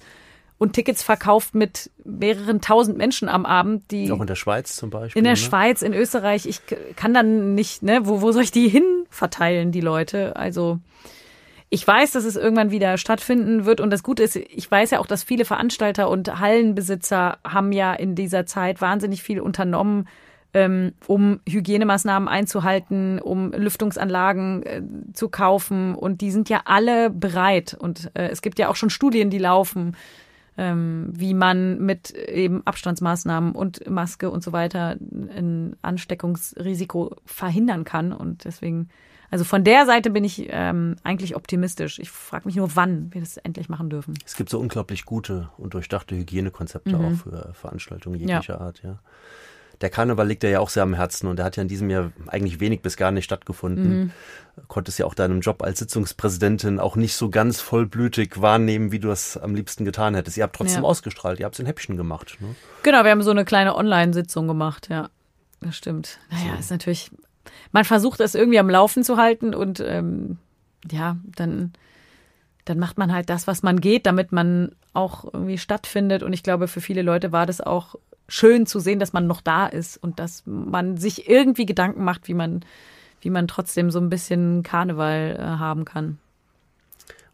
und 0.58 0.74
Tickets 0.74 1.04
verkauft 1.04 1.54
mit 1.54 1.92
mehreren 2.06 2.62
tausend 2.62 2.98
Menschen 2.98 3.28
am 3.28 3.46
Abend, 3.46 3.92
die 3.92 4.10
auch 4.12 4.22
in 4.22 4.28
der 4.28 4.36
Schweiz 4.36 4.76
zum 4.76 4.90
Beispiel. 4.90 5.20
In 5.20 5.26
der 5.26 5.34
ne? 5.34 5.38
Schweiz, 5.38 5.82
in 5.82 5.94
Österreich. 5.94 6.46
Ich 6.46 6.62
kann 6.96 7.14
dann 7.14 7.56
nicht, 7.56 7.84
ne, 7.84 8.02
wo, 8.06 8.22
wo 8.22 8.32
soll 8.32 8.44
ich 8.44 8.52
die 8.52 8.70
hin 8.70 8.84
verteilen, 9.10 9.72
die 9.72 9.82
Leute. 9.82 10.36
Also 10.36 10.80
ich 11.76 11.86
weiß, 11.86 12.14
dass 12.14 12.24
es 12.24 12.38
irgendwann 12.38 12.72
wieder 12.72 12.98
stattfinden 12.98 13.66
wird. 13.66 13.82
Und 13.82 13.92
das 13.92 14.02
Gute 14.02 14.24
ist, 14.24 14.38
ich 14.38 14.72
weiß 14.72 14.92
ja 14.92 15.00
auch, 15.00 15.08
dass 15.08 15.24
viele 15.24 15.44
Veranstalter 15.44 16.10
und 16.10 16.40
Hallenbesitzer 16.40 17.38
haben 17.46 17.74
ja 17.74 17.94
in 17.94 18.16
dieser 18.16 18.46
Zeit 18.46 18.80
wahnsinnig 18.80 19.22
viel 19.22 19.42
unternommen, 19.42 20.08
ähm, 20.54 20.94
um 21.06 21.42
Hygienemaßnahmen 21.46 22.30
einzuhalten, 22.30 23.20
um 23.20 23.52
Lüftungsanlagen 23.52 24.64
äh, 24.64 24.82
zu 25.12 25.28
kaufen. 25.28 25.96
Und 25.96 26.22
die 26.22 26.32
sind 26.32 26.48
ja 26.48 26.62
alle 26.64 27.10
bereit. 27.10 27.76
Und 27.78 28.10
äh, 28.14 28.30
es 28.30 28.42
gibt 28.42 28.58
ja 28.58 28.70
auch 28.70 28.78
schon 28.78 28.90
Studien, 28.90 29.30
die 29.30 29.38
laufen 29.38 29.98
ähm, 30.58 31.10
wie 31.12 31.34
man 31.34 31.80
mit 31.80 32.12
eben 32.12 32.66
Abstandsmaßnahmen 32.66 33.52
und 33.52 33.90
Maske 33.90 34.30
und 34.30 34.42
so 34.42 34.54
weiter 34.54 34.96
ein 35.02 35.76
Ansteckungsrisiko 35.82 37.18
verhindern 37.26 37.84
kann. 37.84 38.14
Und 38.14 38.46
deswegen, 38.46 38.88
also 39.32 39.44
von 39.44 39.64
der 39.64 39.86
Seite 39.86 40.10
bin 40.10 40.24
ich 40.24 40.48
ähm, 40.50 40.96
eigentlich 41.04 41.36
optimistisch. 41.36 42.00
Ich 42.00 42.10
frage 42.10 42.46
mich 42.46 42.56
nur, 42.56 42.76
wann 42.76 43.14
wir 43.14 43.22
das 43.22 43.38
endlich 43.38 43.70
machen 43.70 43.90
dürfen. 43.90 44.14
Es 44.26 44.36
gibt 44.36 44.50
so 44.50 44.60
unglaublich 44.60 45.06
gute 45.06 45.50
und 45.58 45.74
durchdachte 45.74 46.16
Hygienekonzepte 46.16 46.98
mhm. 46.98 47.06
auch 47.06 47.18
für 47.18 47.54
Veranstaltungen 47.54 48.20
jeglicher 48.20 48.56
ja. 48.56 48.60
Art, 48.60 48.82
ja 48.84 49.00
der 49.82 49.90
Karneval 49.90 50.28
liegt 50.28 50.44
ja 50.44 50.60
auch 50.60 50.70
sehr 50.70 50.84
am 50.84 50.94
Herzen 50.94 51.28
und 51.28 51.38
der 51.38 51.46
hat 51.46 51.58
ja 51.58 51.62
in 51.62 51.68
diesem 51.68 51.90
Jahr 51.90 52.12
eigentlich 52.28 52.60
wenig 52.60 52.82
bis 52.82 52.98
gar 52.98 53.12
nicht 53.12 53.26
stattgefunden. 53.26 54.00
Mhm. 54.00 54.12
Konntest 54.68 55.00
ja 55.00 55.06
auch 55.06 55.14
deinem 55.14 55.42
Job 55.42 55.62
als 55.64 55.80
Sitzungspräsidentin 55.80 56.80
auch 56.80 56.96
nicht 56.96 57.16
so 57.16 57.30
ganz 57.30 57.60
vollblütig 57.60 58.42
wahrnehmen, 58.42 58.92
wie 58.92 59.00
du 59.00 59.10
das 59.10 59.38
am 59.38 59.54
liebsten 59.54 59.86
getan 59.86 60.16
hättest. 60.16 60.38
Ihr 60.38 60.44
habt 60.44 60.56
trotzdem 60.56 60.84
ja. 60.84 60.90
ausgestrahlt, 60.90 61.40
ihr 61.40 61.46
habt 61.46 61.56
es 61.56 61.60
in 61.60 61.66
Häppchen 61.66 61.98
gemacht. 61.98 62.38
Ne? 62.40 62.56
Genau, 62.84 63.04
wir 63.04 63.12
haben 63.12 63.22
so 63.22 63.32
eine 63.32 63.46
kleine 63.46 63.76
Online-Sitzung 63.76 64.48
gemacht, 64.48 64.88
ja. 64.90 65.10
Das 65.62 65.76
stimmt. 65.76 66.20
Naja, 66.30 66.54
so. 66.54 66.60
ist 66.60 66.72
natürlich, 66.72 67.12
man 67.72 67.86
versucht 67.86 68.20
das 68.20 68.36
irgendwie 68.36 68.60
am 68.60 68.70
Laufen 68.70 69.04
zu 69.04 69.18
halten 69.18 69.54
und 69.54 69.80
ähm, 69.80 70.38
ja, 70.92 71.18
dann 71.36 71.74
dann 72.66 72.80
macht 72.80 72.98
man 72.98 73.14
halt 73.14 73.30
das, 73.30 73.48
was 73.48 73.64
man 73.64 73.80
geht, 73.80 74.08
damit 74.08 74.32
man 74.32 74.72
auch 74.94 75.24
irgendwie 75.32 75.60
stattfindet. 75.60 76.24
Und 76.24 76.34
ich 76.34 76.44
glaube, 76.44 76.68
für 76.68 76.82
viele 76.82 77.04
Leute 77.04 77.32
war 77.32 77.46
das 77.46 77.62
auch 77.62 77.96
schön 78.28 78.66
zu 78.66 78.80
sehen, 78.80 79.00
dass 79.00 79.14
man 79.14 79.28
noch 79.28 79.42
da 79.42 79.68
ist 79.68 79.98
und 79.98 80.20
dass 80.20 80.44
man 80.46 80.98
sich 80.98 81.30
irgendwie 81.30 81.68
Gedanken 81.68 82.04
macht, 82.04 82.28
wie 82.28 82.34
man, 82.34 82.66
wie 83.22 83.30
man 83.30 83.48
trotzdem 83.48 83.92
so 83.92 84.00
ein 84.00 84.10
bisschen 84.10 84.64
Karneval 84.64 85.38
äh, 85.40 85.44
haben 85.44 85.86
kann. 85.86 86.18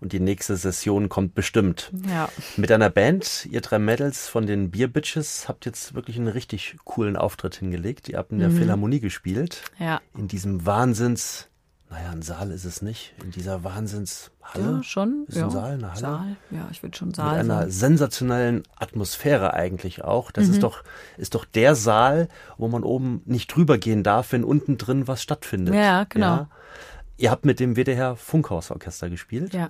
Und 0.02 0.12
die 0.14 0.20
nächste 0.20 0.58
Session 0.58 1.08
kommt 1.08 1.34
bestimmt. 1.36 1.92
Ja. 2.10 2.28
Mit 2.58 2.72
einer 2.72 2.90
Band, 2.90 3.48
ihr 3.50 3.62
drei 3.62 3.80
Mädels 3.80 4.28
von 4.28 4.46
den 4.48 4.70
Beer 4.72 4.88
Bitches, 4.90 5.48
habt 5.48 5.66
jetzt 5.66 5.94
wirklich 5.94 6.18
einen 6.18 6.28
richtig 6.28 6.76
coolen 6.84 7.16
Auftritt 7.16 7.56
hingelegt. 7.56 8.10
Ihr 8.10 8.18
habt 8.18 8.32
in 8.34 8.40
der 8.40 8.50
Mhm. 8.50 8.58
Philharmonie 8.58 9.00
gespielt. 9.00 9.62
Ja. 9.80 10.02
In 10.18 10.28
diesem 10.28 10.66
Wahnsinns, 10.66 11.48
naja, 11.90 12.10
ein 12.10 12.22
Saal 12.22 12.52
ist 12.52 12.66
es 12.66 12.82
nicht, 12.82 13.14
in 13.24 13.32
dieser 13.32 13.64
Wahnsinnshalle. 13.64 14.78
Ja, 14.78 14.84
schon. 14.84 15.26
Ist 15.28 15.38
ja. 15.38 15.44
ein 15.46 15.52
Saal, 15.52 15.74
eine 15.74 15.90
Halle? 15.92 16.00
Saal, 16.00 16.36
ja, 16.50 16.68
ich 16.72 16.82
würde 16.84 16.98
schon 16.98 17.10
Mit 17.10 17.18
Saal 17.18 17.40
einer 17.40 17.58
sagen. 17.60 17.72
sensationellen 17.72 18.64
Atmosphäre 18.78 19.54
eigentlich 19.54 20.04
auch. 20.04 20.32
Das 20.32 20.48
Mhm. 20.48 20.54
ist 20.54 20.64
doch, 20.64 20.84
ist 21.18 21.36
doch 21.36 21.46
der 21.46 21.76
Saal, 21.76 22.28
wo 22.58 22.68
man 22.70 22.84
oben 22.84 23.22
nicht 23.26 23.54
drüber 23.54 23.78
gehen 23.78 24.04
darf, 24.04 24.32
wenn 24.32 24.44
unten 24.44 24.78
drin 24.78 25.08
was 25.08 25.22
stattfindet. 25.22 25.76
Ja, 25.76 26.06
genau. 26.06 26.48
Ihr 27.18 27.30
habt 27.30 27.46
mit 27.46 27.60
dem 27.60 27.76
WDR 27.76 28.16
Funkhausorchester 28.16 29.10
gespielt. 29.10 29.54
Ja, 29.54 29.70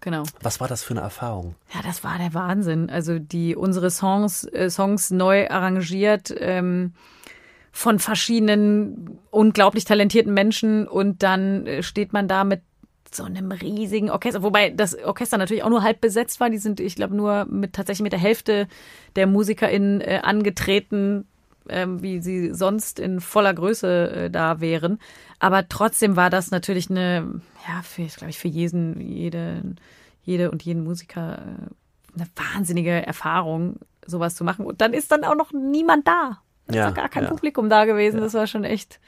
genau. 0.00 0.24
Was 0.42 0.60
war 0.60 0.68
das 0.68 0.82
für 0.82 0.94
eine 0.94 1.00
Erfahrung? 1.00 1.54
Ja, 1.74 1.80
das 1.82 2.04
war 2.04 2.18
der 2.18 2.34
Wahnsinn. 2.34 2.90
Also 2.90 3.18
die 3.18 3.56
unsere 3.56 3.90
Songs, 3.90 4.44
äh, 4.44 4.70
Songs 4.70 5.10
neu 5.10 5.48
arrangiert 5.48 6.34
ähm, 6.38 6.94
von 7.72 7.98
verschiedenen 7.98 9.18
unglaublich 9.30 9.84
talentierten 9.84 10.34
Menschen 10.34 10.88
und 10.88 11.22
dann 11.22 11.66
äh, 11.66 11.82
steht 11.82 12.12
man 12.12 12.28
da 12.28 12.44
mit 12.44 12.62
so 13.12 13.24
einem 13.24 13.50
riesigen 13.50 14.10
Orchester, 14.10 14.42
wobei 14.42 14.70
das 14.70 14.96
Orchester 14.96 15.36
natürlich 15.36 15.64
auch 15.64 15.70
nur 15.70 15.82
halb 15.82 16.00
besetzt 16.00 16.40
war. 16.40 16.50
Die 16.50 16.58
sind, 16.58 16.80
ich 16.80 16.94
glaube, 16.94 17.16
nur 17.16 17.44
mit 17.46 17.72
tatsächlich 17.72 18.04
mit 18.04 18.12
der 18.12 18.20
Hälfte 18.20 18.68
der 19.16 19.26
MusikerInnen 19.26 20.00
äh, 20.00 20.20
angetreten, 20.22 21.26
ähm, 21.68 22.02
wie 22.02 22.20
sie 22.20 22.54
sonst 22.54 22.98
in 22.98 23.20
voller 23.20 23.54
Größe 23.54 24.10
äh, 24.10 24.30
da 24.30 24.60
wären. 24.60 24.98
Aber 25.38 25.68
trotzdem 25.68 26.16
war 26.16 26.30
das 26.30 26.50
natürlich 26.50 26.90
eine, 26.90 27.40
ja, 27.68 27.82
für, 27.82 28.04
glaube 28.04 28.30
ich, 28.30 28.38
für 28.38 28.48
jeden, 28.48 29.00
jede, 29.00 29.62
jede 30.22 30.50
und 30.50 30.62
jeden 30.62 30.84
Musiker 30.84 31.38
äh, 31.38 32.14
eine 32.14 32.26
wahnsinnige 32.34 33.06
Erfahrung, 33.06 33.76
sowas 34.06 34.34
zu 34.34 34.44
machen. 34.44 34.66
Und 34.66 34.80
dann 34.80 34.92
ist 34.92 35.12
dann 35.12 35.24
auch 35.24 35.36
noch 35.36 35.52
niemand 35.52 36.06
da. 36.06 36.38
Da 36.66 36.74
Ja, 36.74 36.88
ist 36.88 36.94
gar 36.94 37.08
kein 37.08 37.24
ja. 37.24 37.30
Publikum 37.30 37.68
da 37.68 37.84
gewesen. 37.84 38.20
Das 38.20 38.34
war 38.34 38.46
schon 38.46 38.64
echt, 38.64 39.00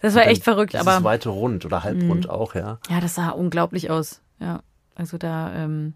das 0.00 0.14
war 0.14 0.26
echt 0.26 0.44
verrückt. 0.44 0.76
Aber 0.76 1.02
weite 1.04 1.28
Rund 1.30 1.64
oder 1.64 1.82
Halbrund 1.82 2.28
auch, 2.28 2.54
ja. 2.54 2.78
ja, 2.88 3.00
das 3.00 3.14
sah 3.14 3.30
unglaublich 3.30 3.90
aus. 3.90 4.20
Ja, 4.38 4.60
also 4.94 5.18
da, 5.18 5.54
ähm, 5.54 5.94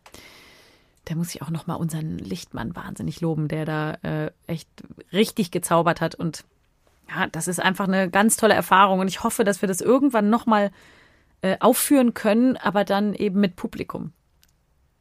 da 1.04 1.14
muss 1.14 1.34
ich 1.34 1.42
auch 1.42 1.50
noch 1.50 1.66
mal 1.66 1.74
unseren 1.74 2.18
Lichtmann 2.18 2.74
wahnsinnig 2.74 3.20
loben, 3.20 3.48
der 3.48 3.64
da 3.64 3.94
äh, 4.02 4.30
echt 4.46 4.68
richtig 5.12 5.50
gezaubert 5.50 6.00
hat 6.00 6.14
und 6.14 6.44
ja, 7.08 7.26
das 7.26 7.48
ist 7.48 7.60
einfach 7.60 7.86
eine 7.86 8.08
ganz 8.08 8.36
tolle 8.36 8.54
Erfahrung 8.54 9.00
und 9.00 9.08
ich 9.08 9.22
hoffe, 9.22 9.44
dass 9.44 9.60
wir 9.62 9.66
das 9.66 9.80
irgendwann 9.80 10.30
noch 10.30 10.46
mal 10.46 10.70
äh, 11.42 11.58
aufführen 11.60 12.14
können, 12.14 12.56
aber 12.56 12.84
dann 12.84 13.14
eben 13.14 13.40
mit 13.40 13.56
Publikum. 13.56 14.12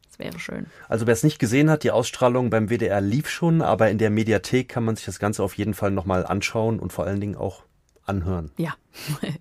Das 0.08 0.20
wäre 0.20 0.38
schön. 0.40 0.68
Also 0.90 1.08
wer 1.08 1.14
es 1.14 1.24
nicht 1.24 1.40
gesehen 1.40 1.70
hat, 1.70 1.84
die 1.84 1.92
Ausstrahlung 1.92 2.50
beim 2.50 2.70
WDR 2.70 3.02
lief 3.02 3.30
schon, 3.30 3.62
aber 3.62 3.90
in 3.90 3.98
der 3.98 4.10
Mediathek 4.10 4.70
kann 4.70 4.84
man 4.84 4.96
sich 4.96 5.06
das 5.06 5.18
Ganze 5.18 5.42
auf 5.42 5.58
jeden 5.58 5.74
Fall 5.74 5.92
nochmal 5.92 6.26
anschauen 6.26 6.80
und 6.80 6.94
vor 6.94 7.06
allen 7.06 7.20
Dingen 7.20 7.36
auch 7.36 7.64
anhören. 8.06 8.52
Ja. 8.58 8.76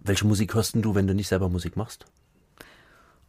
Welche 0.00 0.26
Musik 0.26 0.54
hörst 0.54 0.74
denn 0.74 0.82
du, 0.82 0.94
wenn 0.94 1.06
du 1.06 1.14
nicht 1.14 1.28
selber 1.28 1.48
Musik 1.48 1.76
machst? 1.76 2.06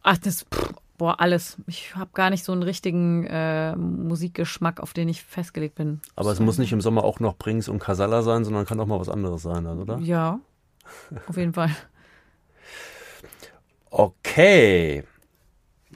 Ach, 0.02 0.18
das, 0.18 0.44
pff, 0.52 0.72
boah, 0.98 1.20
alles. 1.20 1.56
Ich 1.66 1.94
habe 1.94 2.10
gar 2.14 2.30
nicht 2.30 2.44
so 2.44 2.52
einen 2.52 2.62
richtigen 2.62 3.24
äh, 3.26 3.76
Musikgeschmack, 3.76 4.80
auf 4.80 4.92
den 4.92 5.08
ich 5.08 5.22
festgelegt 5.22 5.76
bin. 5.76 6.00
Aber 6.16 6.32
es 6.32 6.40
muss 6.40 6.58
nicht 6.58 6.72
im 6.72 6.80
Sommer 6.80 7.04
auch 7.04 7.20
noch 7.20 7.36
Brings 7.36 7.68
und 7.68 7.78
Casalla 7.78 8.22
sein, 8.22 8.44
sondern 8.44 8.66
kann 8.66 8.80
auch 8.80 8.86
mal 8.86 8.98
was 9.00 9.08
anderes 9.08 9.42
sein, 9.42 9.66
oder? 9.66 9.98
Ja, 9.98 10.40
auf 11.28 11.36
jeden 11.36 11.52
Fall. 11.54 11.70
Okay. 13.90 15.04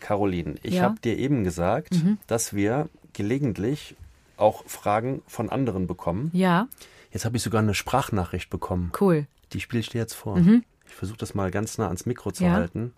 Caroline, 0.00 0.56
ich 0.62 0.74
Ja. 0.74 0.82
habe 0.82 1.00
dir 1.00 1.16
eben 1.18 1.44
gesagt, 1.44 1.94
dass 2.26 2.52
wir 2.54 2.88
gelegentlich 3.14 3.96
auch 4.36 4.64
Fragen 4.66 5.22
von 5.26 5.48
anderen 5.50 5.86
bekommen. 5.86 6.30
Ja, 6.34 6.68
Jetzt 7.12 7.24
habe 7.24 7.38
ich 7.38 7.42
sogar 7.42 7.62
eine 7.62 7.72
Sprachnachricht 7.72 8.50
bekommen. 8.50 8.92
cool. 9.00 9.26
Die 9.54 9.60
spiele 9.60 9.80
ich 9.80 9.88
dir 9.88 9.98
jetzt 9.98 10.12
vor. 10.12 10.38
Ich 10.86 10.94
versuche 10.94 11.16
das 11.16 11.34
mal 11.34 11.50
ganz 11.50 11.78
nah 11.78 11.86
ans 11.86 12.04
Mikro 12.04 12.30
zu 12.30 12.44
Ja. 12.44 12.52
halten. 12.52 12.92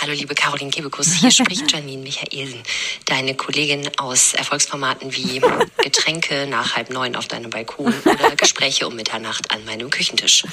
Hallo 0.00 0.12
liebe 0.12 0.34
Caroline 0.36 0.70
Kebekus, 0.70 1.12
hier 1.12 1.32
spricht 1.32 1.72
Janine 1.72 2.00
Michaelsen, 2.00 2.62
deine 3.06 3.34
Kollegin 3.34 3.90
aus 3.98 4.32
Erfolgsformaten 4.32 5.12
wie 5.12 5.42
Getränke 5.82 6.46
nach 6.46 6.76
halb 6.76 6.90
neun 6.90 7.16
auf 7.16 7.26
deinem 7.26 7.50
Balkon 7.50 7.92
oder 8.04 8.30
Gespräche 8.36 8.86
um 8.86 8.94
Mitternacht 8.94 9.50
an 9.50 9.64
meinem 9.64 9.90
Küchentisch. 9.90 10.44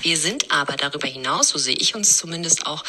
Wir 0.00 0.16
sind 0.16 0.50
aber 0.50 0.76
darüber 0.76 1.06
hinaus, 1.06 1.50
so 1.50 1.58
sehe 1.58 1.76
ich 1.76 1.94
uns 1.94 2.16
zumindest 2.16 2.66
auch, 2.66 2.82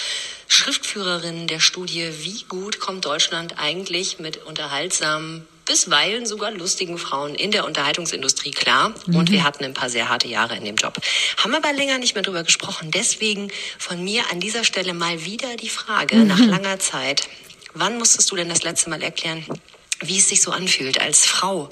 Schriftführerinnen 0.48 1.48
der 1.48 1.60
Studie, 1.60 2.10
wie 2.22 2.44
gut 2.48 2.80
kommt 2.80 3.04
Deutschland 3.04 3.60
eigentlich 3.60 4.18
mit 4.18 4.38
unterhaltsamen 4.38 5.46
bisweilen 5.66 6.26
sogar 6.26 6.52
lustigen 6.52 6.98
Frauen 6.98 7.36
in 7.36 7.52
der 7.52 7.66
Unterhaltungsindustrie 7.66 8.52
klar. 8.52 8.94
Und 9.08 9.32
wir 9.32 9.44
hatten 9.44 9.64
ein 9.64 9.74
paar 9.74 9.90
sehr 9.90 10.10
harte 10.10 10.28
Jahre 10.28 10.56
in 10.56 10.64
dem 10.64 10.76
Job. 10.76 10.98
Haben 11.38 11.56
aber 11.56 11.74
länger 11.74 11.98
nicht 11.98 12.14
mehr 12.16 12.24
drüber 12.24 12.44
gesprochen. 12.44 12.92
Deswegen 12.92 13.52
von 13.78 14.04
mir 14.04 14.24
an 14.32 14.40
dieser 14.40 14.64
Stelle 14.64 14.94
mal 14.94 15.26
wieder 15.26 15.56
die 15.58 15.70
Frage 15.70 16.18
nach 16.18 16.40
langer 16.40 16.80
Zeit. 16.80 17.28
Wann 17.74 17.98
musstest 17.98 18.32
du 18.32 18.36
denn 18.36 18.48
das 18.48 18.64
letzte 18.64 18.90
Mal 18.90 19.02
erklären, 19.02 19.44
wie 20.02 20.18
es 20.18 20.30
sich 20.30 20.42
so 20.42 20.52
anfühlt, 20.52 21.02
als 21.02 21.26
Frau, 21.26 21.70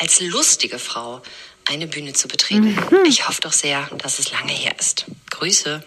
als 0.00 0.20
lustige 0.20 0.78
Frau, 0.78 1.22
eine 1.70 1.86
Bühne 1.86 2.12
zu 2.12 2.28
betreten? 2.28 2.76
Ich 3.06 3.28
hoffe 3.28 3.40
doch 3.40 3.52
sehr, 3.52 3.88
dass 3.98 4.18
es 4.18 4.32
lange 4.32 4.52
her 4.52 4.74
ist. 4.78 5.06
Grüße. 5.30 5.82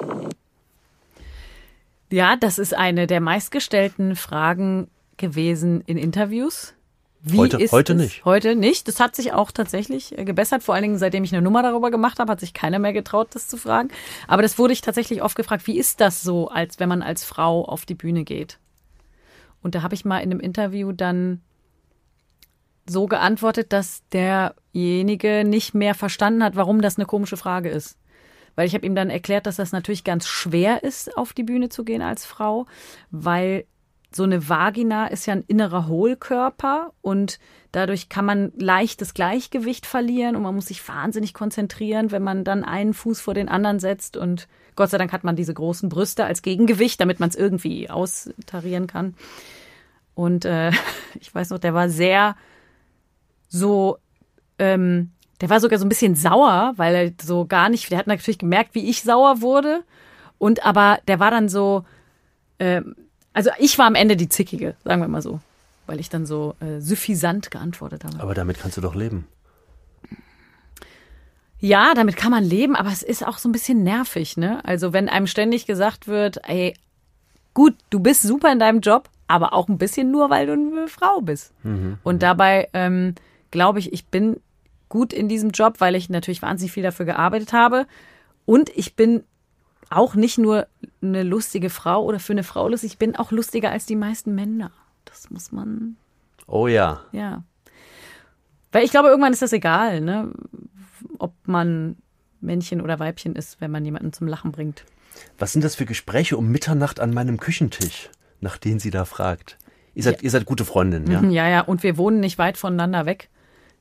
Ja, 2.10 2.36
das 2.38 2.58
ist 2.58 2.74
eine 2.74 3.08
der 3.08 3.20
meistgestellten 3.20 4.16
Fragen 4.16 4.90
gewesen 5.18 5.84
in 5.86 5.98
Interviews. 5.98 6.74
Wie 7.22 7.38
Heute- 7.38 7.58
ist 7.58 7.72
heute 7.72 7.94
es? 7.94 8.00
nicht. 8.00 8.26
Heute 8.26 8.56
nicht. 8.56 8.88
Das 8.88 9.00
hat 9.00 9.16
sich 9.16 9.34
auch 9.34 9.52
tatsächlich 9.52 10.18
äh, 10.18 10.24
gebessert. 10.24 10.64
Vor 10.64 10.76
allen 10.76 10.84
Dingen, 10.84 10.98
seitdem 10.98 11.24
ich 11.24 11.34
eine 11.34 11.42
Nummer 11.42 11.64
darüber 11.64 11.92
gemacht 11.92 12.20
habe, 12.20 12.32
hat 12.32 12.40
sich 12.40 12.54
keiner 12.54 12.80
mehr 12.80 12.94
getraut, 12.94 13.30
das 13.34 13.48
zu 13.48 13.58
fragen. 13.58 13.90
Aber 14.28 14.42
das 14.42 14.58
wurde 14.58 14.74
ich 14.74 14.82
tatsächlich 14.82 15.22
oft 15.24 15.36
gefragt. 15.36 15.66
Wie 15.68 15.78
ist 15.78 16.00
das 16.00 16.22
so, 16.22 16.48
als 16.50 16.80
wenn 16.80 16.90
man 16.90 17.02
als 17.02 17.24
Frau 17.24 17.66
auf 17.66 17.86
die 17.86 17.96
Bühne 17.96 18.24
geht? 18.24 18.60
Und 19.62 19.76
da 19.76 19.82
habe 19.82 19.96
ich 19.96 20.06
mal 20.06 20.20
in 20.20 20.32
einem 20.32 20.40
Interview 20.40 20.92
dann 20.92 21.42
so 22.90 23.08
geantwortet, 23.08 23.74
dass 23.74 24.04
derjenige 24.14 25.44
nicht 25.44 25.74
mehr 25.74 25.96
verstanden 25.96 26.44
hat, 26.44 26.56
warum 26.56 26.82
das 26.82 26.98
eine 26.98 27.06
komische 27.06 27.36
Frage 27.38 27.70
ist. 27.70 27.98
Weil 28.56 28.68
ich 28.68 28.74
habe 28.74 28.86
ihm 28.86 28.96
dann 28.96 29.10
erklärt, 29.10 29.46
dass 29.46 29.58
das 29.58 29.72
natürlich 29.72 30.04
ganz 30.04 30.28
schwer 30.28 30.84
ist, 30.84 31.16
auf 31.18 31.34
die 31.34 31.44
Bühne 31.44 31.70
zu 31.70 31.84
gehen 31.84 32.02
als 32.02 32.26
Frau, 32.26 32.66
weil 33.12 33.66
so 34.18 34.24
eine 34.24 34.50
Vagina 34.50 35.08
ist 35.08 35.26
ja 35.28 35.34
ein 35.34 35.44
innerer 35.48 35.88
Hohlkörper 35.88 36.92
und 37.02 37.40
dadurch 37.72 38.10
kann 38.10 38.26
man 38.26 38.52
leicht 38.58 39.00
das 39.00 39.14
Gleichgewicht 39.14 39.86
verlieren 39.86 40.36
und 40.36 40.42
man 40.42 40.56
muss 40.56 40.66
sich 40.66 40.86
wahnsinnig 40.88 41.34
konzentrieren, 41.34 42.12
wenn 42.12 42.24
man 42.24 42.44
dann 42.44 42.66
einen 42.66 42.94
Fuß 42.94 43.22
vor 43.22 43.34
den 43.34 43.48
anderen 43.48 43.80
setzt 43.80 44.18
und 44.18 44.48
Gott 44.76 44.90
sei 44.90 44.98
Dank 44.98 45.14
hat 45.14 45.24
man 45.24 45.36
diese 45.36 45.54
großen 45.54 45.88
Brüste 45.88 46.26
als 46.26 46.42
Gegengewicht, 46.42 47.00
damit 47.00 47.20
man 47.20 47.30
es 47.30 47.36
irgendwie 47.36 47.90
austarieren 47.90 48.88
kann. 48.88 49.16
Und 50.14 50.46
äh, 50.46 50.72
ich 51.20 51.34
weiß 51.34 51.52
noch, 51.52 51.60
der 51.60 51.74
war 51.74 51.90
sehr 51.90 52.36
so, 53.48 53.98
ähm, 54.60 55.12
der 55.42 55.50
war 55.50 55.60
sogar 55.60 55.80
so 55.80 55.86
ein 55.86 55.90
bisschen 55.90 56.16
sauer, 56.16 56.74
weil 56.76 56.96
er 56.96 57.14
so 57.22 57.46
gar 57.46 57.70
nicht, 57.70 57.90
der 57.92 58.00
hat 58.00 58.08
natürlich 58.08 58.40
gemerkt, 58.40 58.74
wie 58.74 58.90
ich 58.90 59.04
sauer 59.04 59.42
wurde. 59.42 59.84
Und 60.38 60.66
aber 60.66 61.00
der 61.08 61.20
war 61.20 61.32
dann 61.32 61.50
so, 61.50 61.86
ähm, 62.60 62.96
also 63.38 63.52
ich 63.60 63.78
war 63.78 63.86
am 63.86 63.94
Ende 63.94 64.18
die 64.18 64.30
Zickige, 64.30 64.74
sagen 64.84 65.00
wir 65.00 65.08
mal 65.08 65.22
so, 65.22 65.40
weil 65.86 66.00
ich 66.00 66.10
dann 66.10 66.26
so 66.26 66.56
äh, 66.60 66.82
suffisant 66.82 67.52
geantwortet 67.52 68.04
habe. 68.04 68.20
Aber 68.20 68.34
damit 68.34 68.60
kannst 68.60 68.78
du 68.78 68.82
doch 68.82 68.96
leben. 68.96 69.28
Ja, 71.60 71.94
damit 71.94 72.18
kann 72.18 72.32
man 72.32 72.44
leben, 72.44 72.76
aber 72.76 72.90
es 72.90 73.04
ist 73.04 73.24
auch 73.24 73.38
so 73.38 73.48
ein 73.48 73.52
bisschen 73.52 73.84
nervig, 73.84 74.38
ne? 74.38 74.66
Also 74.66 74.92
wenn 74.92 75.08
einem 75.08 75.28
ständig 75.28 75.68
gesagt 75.68 76.08
wird, 76.08 76.40
ey, 76.50 76.74
gut, 77.54 77.76
du 77.92 78.00
bist 78.00 78.24
super 78.24 78.52
in 78.52 78.58
deinem 78.58 78.80
Job, 78.80 79.08
aber 79.28 79.54
auch 79.54 79.68
ein 79.68 79.78
bisschen 79.78 80.10
nur, 80.10 80.32
weil 80.32 80.48
du 80.48 80.54
eine 80.54 80.88
Frau 80.88 81.22
bist. 81.22 81.54
Und 82.04 82.24
dabei 82.24 82.70
ähm, 82.74 83.14
glaube 83.52 83.78
ich, 83.78 83.94
ich 83.94 84.08
bin 84.08 84.38
gut 84.90 85.14
in 85.14 85.30
diesem 85.30 85.52
Job, 85.52 85.76
weil 85.78 85.94
ich 85.94 86.10
natürlich 86.10 86.42
wahnsinnig 86.42 86.72
viel 86.72 86.84
dafür 86.84 87.06
gearbeitet 87.06 87.54
habe. 87.54 87.86
Und 88.48 88.70
ich 88.76 88.96
bin 88.96 89.24
auch 89.90 90.16
nicht 90.16 90.38
nur 90.38 90.68
eine 91.02 91.24
lustige 91.24 91.70
Frau 91.70 92.04
oder 92.04 92.20
für 92.20 92.34
eine 92.34 92.44
Frau 92.44 92.68
lustig, 92.68 92.94
ich 92.94 92.98
bin 92.98 93.16
auch 93.16 93.32
lustiger 93.32 93.72
als 93.72 93.86
die 93.86 93.96
meisten 93.96 94.36
Männer. 94.36 94.72
Das 95.06 95.30
muss 95.30 95.52
man 95.52 95.98
Oh 96.48 96.68
ja. 96.68 97.02
ja. 97.12 97.44
Weil 98.72 98.86
ich 98.86 98.92
glaube, 98.92 99.10
irgendwann 99.10 99.34
ist 99.34 99.42
das 99.42 99.54
egal, 99.54 100.02
ne? 100.02 100.32
Ob 101.20 101.34
man 101.46 101.98
Männchen 102.40 102.82
oder 102.82 103.00
Weibchen 103.00 103.36
ist, 103.36 103.62
wenn 103.62 103.72
man 103.72 103.84
jemanden 103.86 104.14
zum 104.14 104.28
Lachen 104.28 104.52
bringt. 104.52 104.86
Was 105.38 105.52
sind 105.52 105.64
das 105.64 105.76
für 105.76 105.86
Gespräche 105.86 106.38
um 106.38 106.50
Mitternacht 106.50 107.00
an 107.00 107.14
meinem 107.14 107.38
Küchentisch, 107.40 108.10
nach 108.40 108.58
denen 108.58 108.80
sie 108.80 108.92
da 108.92 109.06
fragt? 109.06 109.58
Ihr 109.94 110.04
seid, 110.04 110.22
ihr 110.22 110.30
seid 110.30 110.46
gute 110.46 110.64
Freundinnen, 110.64 111.10
ja? 111.10 111.24
Ja, 111.24 111.50
ja, 111.50 111.62
und 111.62 111.82
wir 111.84 111.98
wohnen 111.98 112.20
nicht 112.20 112.38
weit 112.38 112.58
voneinander 112.58 113.06
weg. 113.06 113.30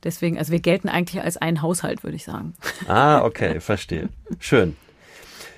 Deswegen, 0.02 0.38
also 0.38 0.50
wir 0.50 0.60
gelten 0.60 0.88
eigentlich 0.88 1.22
als 1.22 1.36
ein 1.36 1.62
Haushalt, 1.62 2.04
würde 2.04 2.16
ich 2.16 2.24
sagen. 2.24 2.54
Ah, 2.88 3.22
okay, 3.22 3.60
verstehe. 3.60 4.08
Schön. 4.38 4.76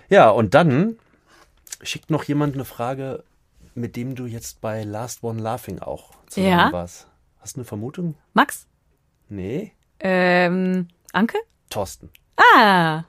Ja, 0.09 0.31
und 0.31 0.55
dann 0.55 0.97
schickt 1.83 2.11
noch 2.11 2.25
jemand 2.25 2.55
eine 2.55 2.65
Frage, 2.65 3.23
mit 3.75 3.97
dem 3.97 4.15
du 4.15 4.27
jetzt 4.27 4.61
bei 4.61 4.83
Last 4.85 5.23
One 5.23 5.41
Laughing 5.41 5.79
auch 5.81 6.11
zusammen 6.27 6.49
Ja. 6.51 6.73
warst. 6.73 7.07
Hast 7.41 7.57
du 7.57 7.61
eine 7.61 7.65
Vermutung? 7.67 8.15
Max? 8.35 8.67
Nee. 9.29 9.73
Ähm, 10.01 10.89
Anke? 11.13 11.39
Thorsten. 11.71 12.11
Ah, 12.55 13.03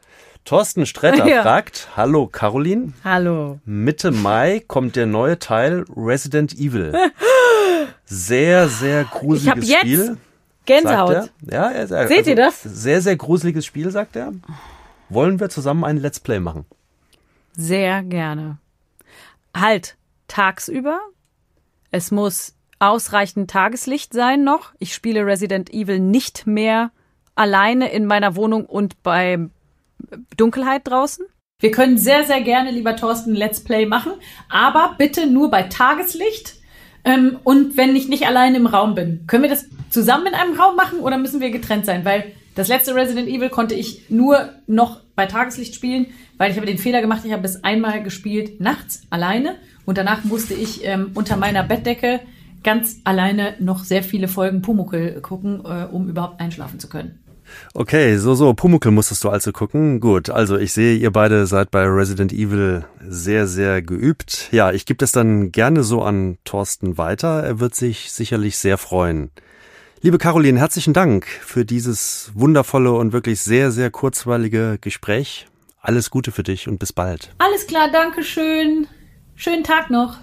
Thorsten 0.46 0.86
Stretter 0.86 1.26
Ja. 1.28 1.42
fragt, 1.44 1.90
hallo 1.96 2.28
Caroline, 2.28 2.94
hallo. 3.04 3.60
Mitte 3.66 4.12
Mai 4.12 4.64
kommt 4.68 4.96
der 4.96 5.06
neue 5.06 5.40
Teil 5.40 5.86
Resident 5.96 6.54
Evil. 6.54 6.94
Sehr, 8.06 8.68
sehr 8.70 9.04
gruseliges 9.04 9.70
Ich 9.70 9.76
hab 9.76 9.84
jetzt 9.86 10.00
Spiel. 10.02 10.18
Gänsehaut. 10.66 11.14
er. 11.14 11.30
Ja, 11.52 11.70
er 11.70 12.08
Seht 12.08 12.26
ihr 12.26 12.36
das? 12.36 12.62
Sehr, 12.64 13.02
sehr 13.02 13.16
gruseliges 13.16 13.66
Spiel, 13.68 13.92
sagt 13.92 14.16
er. 14.16 14.34
Wollen 15.10 15.40
wir 15.40 15.50
zusammen 15.50 15.84
ein 15.84 15.98
Let's 15.98 16.20
Play 16.20 16.40
machen? 16.40 16.66
Sehr 17.60 18.04
gerne. 18.04 18.58
Halt, 19.54 19.98
tagsüber. 20.30 21.02
Es 21.92 22.10
muss 22.10 22.56
ausreichend 22.80 23.52
Tageslicht 23.52 24.14
sein 24.14 24.46
noch. 24.46 24.72
Ich 24.80 24.94
spiele 24.94 25.26
Resident 25.26 25.70
Evil 25.74 26.00
nicht 26.00 26.48
mehr 26.48 26.92
alleine 27.36 27.92
in 27.92 28.06
meiner 28.06 28.38
Wohnung 28.38 28.66
und 28.66 29.04
bei 29.04 29.50
Dunkelheit 30.38 30.88
draußen. 30.88 31.26
Wir 31.60 31.72
können 31.72 31.98
sehr, 31.98 32.24
sehr 32.24 32.40
gerne, 32.40 32.72
lieber 32.72 32.96
Thorsten, 32.96 33.36
Let's 33.36 33.62
Play 33.62 33.86
machen, 33.86 34.14
aber 34.48 34.96
bitte 34.98 35.28
nur 35.28 35.52
bei 35.52 35.64
Tageslicht 35.64 36.56
ähm, 37.04 37.40
und 37.44 37.76
wenn 37.76 37.94
ich 37.94 38.08
nicht 38.08 38.26
alleine 38.26 38.56
im 38.56 38.68
Raum 38.68 38.96
bin. 38.96 39.26
Können 39.28 39.44
wir 39.44 39.50
das 39.50 39.66
zusammen 39.90 40.28
in 40.28 40.34
einem 40.34 40.58
Raum 40.58 40.78
machen 40.78 41.02
oder 41.02 41.18
müssen 41.18 41.42
wir 41.42 41.50
getrennt 41.50 41.86
sein? 41.86 42.06
Weil 42.06 42.32
das 42.56 42.70
letzte 42.70 42.96
Resident 42.96 43.28
Evil 43.28 43.50
konnte 43.50 43.76
ich 43.76 44.10
nur 44.10 44.54
noch 44.66 45.02
bei 45.20 45.26
Tageslicht 45.26 45.76
spielen, 45.76 46.06
weil 46.38 46.50
ich 46.50 46.56
habe 46.56 46.66
den 46.66 46.78
Fehler 46.78 47.02
gemacht, 47.02 47.24
ich 47.26 47.34
habe 47.34 47.46
es 47.46 47.62
einmal 47.62 48.02
gespielt 48.02 48.62
nachts 48.62 49.02
alleine 49.10 49.58
und 49.84 49.98
danach 49.98 50.24
musste 50.24 50.54
ich 50.54 50.86
ähm, 50.86 51.12
unter 51.14 51.36
meiner 51.36 51.62
Bettdecke 51.62 52.22
ganz 52.64 53.02
alleine 53.04 53.56
noch 53.60 53.84
sehr 53.84 54.02
viele 54.02 54.30
Folgen 54.30 54.62
Pumuckel 54.62 55.20
gucken, 55.20 55.62
äh, 55.66 55.88
um 55.92 56.08
überhaupt 56.08 56.40
einschlafen 56.40 56.80
zu 56.80 56.88
können. 56.88 57.20
Okay, 57.74 58.16
so, 58.16 58.34
so, 58.34 58.54
Pumuckel 58.54 58.94
musstest 58.94 59.22
du 59.26 59.30
also 59.30 59.52
gucken. 59.52 60.00
Gut, 60.00 60.30
also 60.30 60.58
ich 60.58 60.72
sehe, 60.72 60.96
ihr 60.96 61.12
beide 61.12 61.48
seid 61.48 61.70
bei 61.70 61.84
Resident 61.84 62.32
Evil 62.32 62.86
sehr, 63.06 63.46
sehr 63.46 63.82
geübt. 63.82 64.48
Ja, 64.54 64.72
ich 64.72 64.86
gebe 64.86 65.00
das 65.00 65.12
dann 65.12 65.52
gerne 65.52 65.84
so 65.84 66.02
an 66.02 66.38
Thorsten 66.46 66.98
weiter. 66.98 67.44
Er 67.44 67.60
wird 67.60 67.76
sich 67.76 68.14
sicherlich 68.14 68.58
sehr 68.58 68.78
freuen. 68.78 69.32
Liebe 70.02 70.18
Caroline, 70.18 70.58
herzlichen 70.58 70.94
Dank 70.94 71.28
für 71.28 71.66
dieses 71.66 72.32
wundervolle 72.34 72.94
und 72.94 73.12
wirklich 73.12 73.42
sehr, 73.42 73.70
sehr 73.70 73.92
kurzweilige 73.92 74.78
Gespräch. 74.80 75.48
Alles 75.82 76.10
Gute 76.10 76.32
für 76.32 76.44
dich 76.44 76.70
und 76.70 76.80
bis 76.80 76.94
bald. 76.94 77.34
Alles 77.38 77.68
klar, 77.68 77.90
danke 77.92 78.24
schön. 78.24 78.88
Schönen 79.36 79.66
Tag 79.66 79.90
noch. 79.90 80.20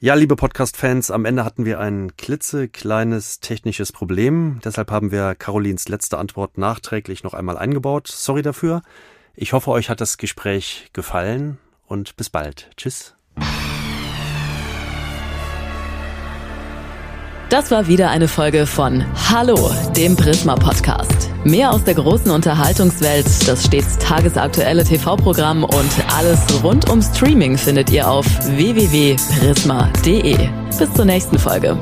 Ja, 0.00 0.14
liebe 0.14 0.34
Podcast-Fans, 0.34 1.12
am 1.12 1.26
Ende 1.26 1.44
hatten 1.44 1.64
wir 1.64 1.78
ein 1.78 2.16
klitzekleines 2.16 3.38
technisches 3.38 3.92
Problem. 3.92 4.58
Deshalb 4.64 4.90
haben 4.90 5.12
wir 5.12 5.36
Carolins 5.36 5.88
letzte 5.88 6.18
Antwort 6.18 6.58
nachträglich 6.58 7.22
noch 7.22 7.34
einmal 7.34 7.56
eingebaut. 7.56 8.08
Sorry 8.08 8.42
dafür. 8.42 8.82
Ich 9.36 9.52
hoffe, 9.52 9.70
euch 9.70 9.90
hat 9.90 10.00
das 10.00 10.18
Gespräch 10.18 10.88
gefallen 10.92 11.58
und 11.86 12.16
bis 12.16 12.30
bald. 12.30 12.68
Tschüss. 12.76 13.14
Das 17.52 17.70
war 17.70 17.86
wieder 17.86 18.08
eine 18.08 18.28
Folge 18.28 18.64
von 18.64 19.04
Hallo, 19.28 19.70
dem 19.94 20.16
Prisma 20.16 20.54
Podcast. 20.54 21.28
Mehr 21.44 21.70
aus 21.70 21.84
der 21.84 21.92
großen 21.92 22.30
Unterhaltungswelt, 22.30 23.26
das 23.46 23.66
stets 23.66 23.98
tagesaktuelle 23.98 24.82
TV-Programm 24.84 25.62
und 25.62 25.90
alles 26.16 26.40
rund 26.64 26.88
um 26.88 27.02
Streaming 27.02 27.58
findet 27.58 27.90
ihr 27.90 28.08
auf 28.08 28.24
www.prisma.de. 28.56 30.48
Bis 30.78 30.94
zur 30.94 31.04
nächsten 31.04 31.38
Folge. 31.38 31.76